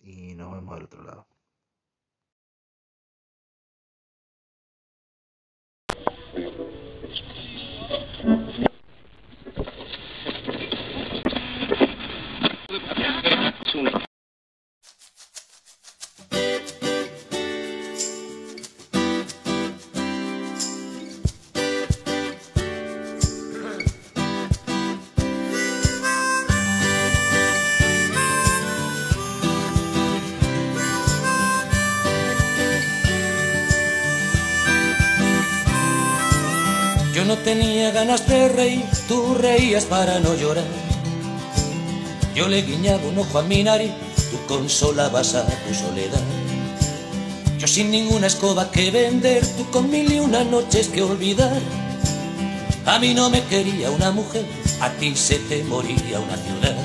y 0.00 0.34
nos 0.34 0.52
vemos 0.52 0.74
del 0.76 0.84
otro 0.84 1.04
lado. 1.04 1.26
Tenía 37.54 37.92
ganas 37.92 38.26
de 38.26 38.48
reír, 38.48 38.84
tú 39.06 39.34
reías 39.34 39.84
para 39.84 40.18
no 40.18 40.34
llorar. 40.34 40.66
Yo 42.34 42.48
le 42.48 42.62
guiñaba 42.62 43.06
un 43.06 43.18
ojo 43.18 43.38
a 43.38 43.42
mi 43.42 43.62
nariz, 43.62 43.92
tú 44.30 44.38
consolabas 44.48 45.36
a 45.36 45.46
tu 45.46 45.72
soledad. 45.72 46.20
Yo 47.58 47.68
sin 47.68 47.92
ninguna 47.92 48.26
escoba 48.26 48.72
que 48.72 48.90
vender, 48.90 49.46
tú 49.56 49.70
con 49.70 49.88
mil 49.88 50.12
y 50.12 50.18
una 50.18 50.42
noches 50.42 50.88
que 50.88 51.02
olvidar. 51.02 51.60
A 52.86 52.98
mí 52.98 53.14
no 53.14 53.30
me 53.30 53.44
quería 53.44 53.90
una 53.90 54.10
mujer, 54.10 54.44
a 54.80 54.90
ti 54.90 55.14
se 55.14 55.36
te 55.36 55.62
moría 55.62 56.18
una 56.18 56.36
ciudad. 56.36 56.76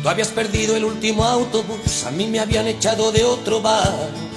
Tú 0.00 0.08
habías 0.08 0.28
perdido 0.28 0.76
el 0.76 0.84
último 0.84 1.24
autobús, 1.24 2.04
a 2.06 2.12
mí 2.12 2.28
me 2.28 2.38
habían 2.38 2.68
echado 2.68 3.10
de 3.10 3.24
otro 3.24 3.60
bar. 3.60 4.29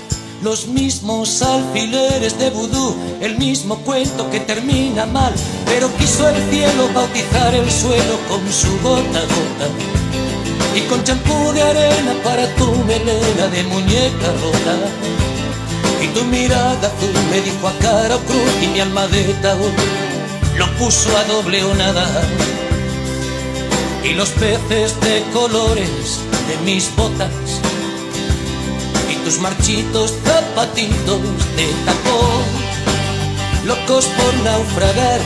Los 0.43 0.67
mismos 0.67 1.41
alfileres 1.41 2.37
de 2.37 2.49
vudú, 2.49 2.97
el 3.21 3.37
mismo 3.37 3.77
cuento 3.77 4.29
que 4.29 4.41
termina 4.41 5.05
mal, 5.05 5.33
pero 5.65 5.89
quiso 5.95 6.27
el 6.27 6.35
cielo 6.51 6.89
bautizar 6.93 7.55
el 7.55 7.71
suelo 7.71 8.17
con 8.27 8.41
su 8.51 8.67
gota 8.81 9.21
gota. 9.21 9.67
Y 10.75 10.81
con 10.81 11.01
champú 11.05 11.53
de 11.53 11.61
arena 11.61 12.13
para 12.25 12.53
tu 12.55 12.75
melena 12.83 13.47
de 13.47 13.63
muñeca 13.63 14.33
rota. 14.43 14.75
Y 16.01 16.07
tu 16.07 16.25
mirada 16.25 16.87
azul 16.87 17.13
me 17.31 17.39
dijo 17.39 17.65
a 17.65 17.73
cara 17.79 18.17
o 18.17 18.19
cruz 18.19 18.53
y 18.61 18.67
mi 18.67 18.81
alma 18.81 19.07
de 19.07 19.23
taúd 19.41 19.71
lo 20.57 20.67
puso 20.73 21.09
a 21.17 21.23
doble 21.23 21.63
o 21.63 21.73
nada. 21.75 22.05
Y 24.03 24.13
los 24.13 24.29
peces 24.31 24.99
de 24.99 25.23
colores 25.31 26.19
de 26.49 26.57
mis 26.65 26.93
botas 26.97 27.31
tus 29.23 29.39
marchitos 29.39 30.13
zapatitos 30.25 31.21
de 31.55 31.67
tacón, 31.85 32.43
locos 33.65 34.05
por 34.05 34.33
naufragar, 34.43 35.21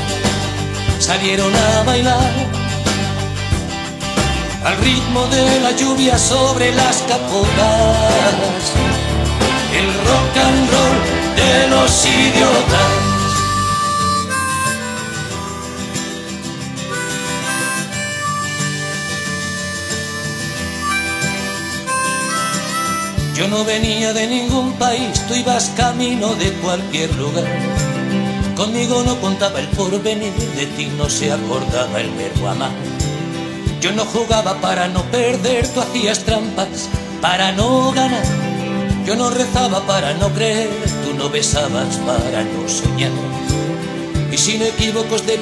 salieron 1.00 1.52
a 1.56 1.84
bailar. 1.84 2.32
Al 4.64 4.78
ritmo 4.78 5.26
de 5.28 5.60
la 5.62 5.72
lluvia 5.72 6.18
sobre 6.18 6.74
las 6.74 6.98
capotas, 7.08 8.64
el 9.74 9.88
rock 10.08 10.38
and 10.46 10.72
roll 10.72 11.36
de 11.36 11.68
los 11.70 12.06
idiotas. 12.06 13.07
Yo 23.38 23.48
no 23.48 23.64
venía 23.64 24.14
de 24.14 24.26
ningún 24.26 24.74
país, 24.80 25.24
tú 25.28 25.36
ibas 25.36 25.72
camino 25.78 26.34
de 26.34 26.54
cualquier 26.54 27.14
lugar. 27.14 27.46
Conmigo 28.56 29.04
no 29.04 29.22
contaba 29.22 29.60
el 29.60 29.68
porvenir, 29.68 30.34
de 30.34 30.66
ti 30.66 30.88
no 30.98 31.08
se 31.08 31.32
acordaba 31.32 32.02
el 32.02 32.10
verbo 32.16 32.48
amar. 32.48 32.72
Yo 33.80 33.92
no 33.92 34.06
jugaba 34.06 34.60
para 34.60 34.88
no 34.88 35.04
perder, 35.12 35.68
tú 35.68 35.82
hacías 35.82 36.24
trampas 36.24 36.90
para 37.22 37.52
no 37.52 37.92
ganar. 37.92 38.26
Yo 39.06 39.16
no 39.16 39.30
rezaba 39.30 39.86
para 39.86 40.16
no 40.16 40.30
creer, 40.30 40.72
tú 41.06 41.14
no 41.14 41.30
besabas 41.30 41.96
para 41.98 42.42
no 42.42 42.68
soñar. 42.68 43.12
Y 44.32 44.38
sin 44.40 44.64
equívocos 44.64 45.28
de 45.28 45.38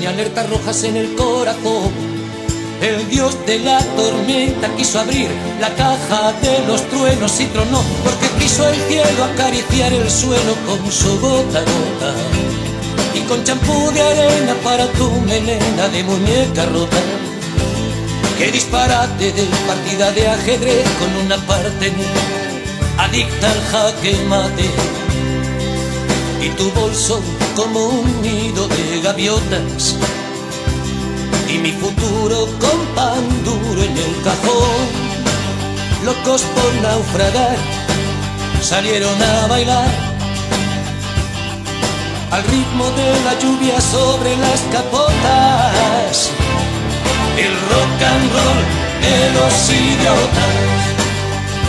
ni 0.00 0.06
alertas 0.06 0.50
rojas 0.50 0.82
en 0.82 0.96
el 0.96 1.14
corazón, 1.14 1.92
el 2.80 3.08
dios 3.08 3.36
de 3.46 3.58
la 3.60 3.78
tormenta 3.96 4.68
quiso 4.76 5.00
abrir 5.00 5.30
la 5.60 5.68
caja 5.74 6.32
de 6.42 6.66
los 6.66 6.82
truenos 6.88 7.40
y 7.40 7.46
tronó, 7.46 7.82
porque 8.02 8.28
quiso 8.38 8.68
el 8.68 8.76
cielo 8.88 9.24
acariciar 9.24 9.92
el 9.92 10.10
suelo 10.10 10.54
con 10.66 10.90
su 10.90 11.20
gota 11.20 11.60
gota. 11.60 12.14
Y 13.14 13.20
con 13.20 13.42
champú 13.44 13.90
de 13.92 14.02
arena 14.02 14.54
para 14.62 14.86
tu 14.92 15.10
melena 15.20 15.88
de 15.88 16.02
muñeca 16.02 16.66
rota. 16.66 16.96
Qué 18.38 18.50
disparate 18.50 19.32
de 19.32 19.44
partida 19.66 20.10
de 20.10 20.28
ajedrez 20.28 20.88
con 20.98 21.24
una 21.24 21.36
parte 21.46 21.92
adicta 22.98 23.50
al 23.50 23.60
jaque 23.70 24.16
mate. 24.28 24.70
Y 26.42 26.48
tu 26.50 26.70
bolso 26.72 27.22
como 27.56 27.86
un 27.86 28.22
nido 28.22 28.68
de 28.68 29.00
gaviotas 29.00 29.96
mi 31.64 31.72
futuro 31.72 32.46
con 32.60 32.78
pan 32.94 33.24
duro 33.42 33.82
en 33.82 33.96
el 33.96 34.14
cajón. 34.22 34.84
Locos 36.04 36.42
por 36.54 36.70
naufragar, 36.82 37.56
salieron 38.60 39.16
a 39.22 39.46
bailar 39.46 39.88
al 42.32 42.42
ritmo 42.54 42.84
de 43.00 43.08
la 43.26 43.34
lluvia 43.40 43.80
sobre 43.80 44.36
las 44.36 44.60
capotas. 44.76 46.30
El 47.44 47.54
rock 47.70 47.98
and 48.12 48.26
roll 48.36 48.62
de 49.04 49.18
los 49.36 49.54
idiotas, 49.84 50.54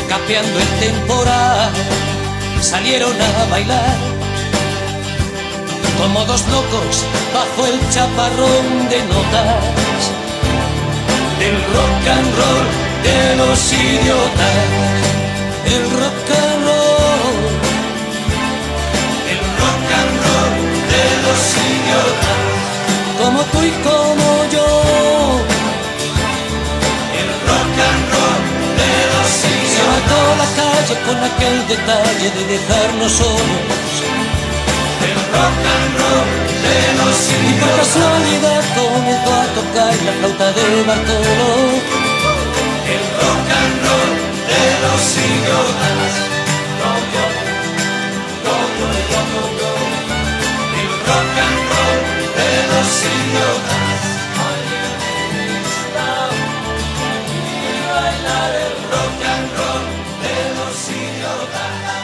capeando 0.10 0.60
el 0.60 0.72
temporal, 0.88 1.72
salieron 2.60 3.16
a 3.22 3.46
bailar 3.50 4.15
como 5.98 6.26
dos 6.26 6.44
locos 6.50 7.04
bajo 7.34 7.68
el 7.68 7.80
chaparrón 7.90 8.90
de 8.90 9.00
notas 9.04 10.26
del 11.40 11.56
rock 11.76 12.08
and 12.16 12.36
roll 12.38 12.86
de 13.04 13.36
los 13.36 13.74
idiotas, 13.74 14.56
el 15.66 15.84
rock 16.00 16.30
and 16.32 16.66
roll, 16.66 17.36
el 19.34 19.42
rock 19.62 19.90
and 20.00 20.16
roll 20.26 20.56
de 20.94 21.06
los 21.26 21.42
idiotas, 21.70 22.40
como 23.22 23.40
tú 23.52 23.60
y 23.62 23.72
como 23.88 24.28
yo, 24.56 24.68
el 27.22 27.30
rock 27.50 27.76
and 27.90 28.06
roll 28.14 28.44
de 28.82 28.94
los 29.14 29.30
idiotas, 29.54 29.76
se 29.76 29.82
mató 29.92 30.20
la 30.42 30.50
calle 30.60 30.96
con 31.06 31.18
aquel 31.30 31.58
detalle 31.68 32.28
de 32.32 32.44
dejarnos 32.54 33.12
solos 33.12 33.95
rock 35.36 35.66
and 35.76 35.96
de 36.66 36.80
los. 36.98 37.18
Y 37.48 37.54
por 37.60 37.72
casualidad 37.80 38.64
comenzó 38.76 39.32
a 39.34 39.48
tocar 39.58 39.94
la 40.06 40.12
flauta 40.20 40.48
de 40.58 40.66
Bartolo. 40.88 41.52
El 42.94 43.04
rock 43.20 43.48
and 43.60 43.76
roll 43.86 44.12
de 44.50 44.64
los 44.84 45.04
idiotas. 45.28 46.14
Como, 46.82 47.24
como, 48.46 48.88
como, 49.12 49.42
como. 49.60 49.88
El 50.82 50.92
rock 51.08 51.36
and 51.46 51.60
roll 51.72 52.00
de 52.40 52.52
los 52.72 52.90
idiotas. 53.16 53.84
Rock 58.92 59.22
and 59.34 59.48
roll 59.58 59.86
de 60.24 60.36
los 60.58 60.78
idiotas. 60.90 61.95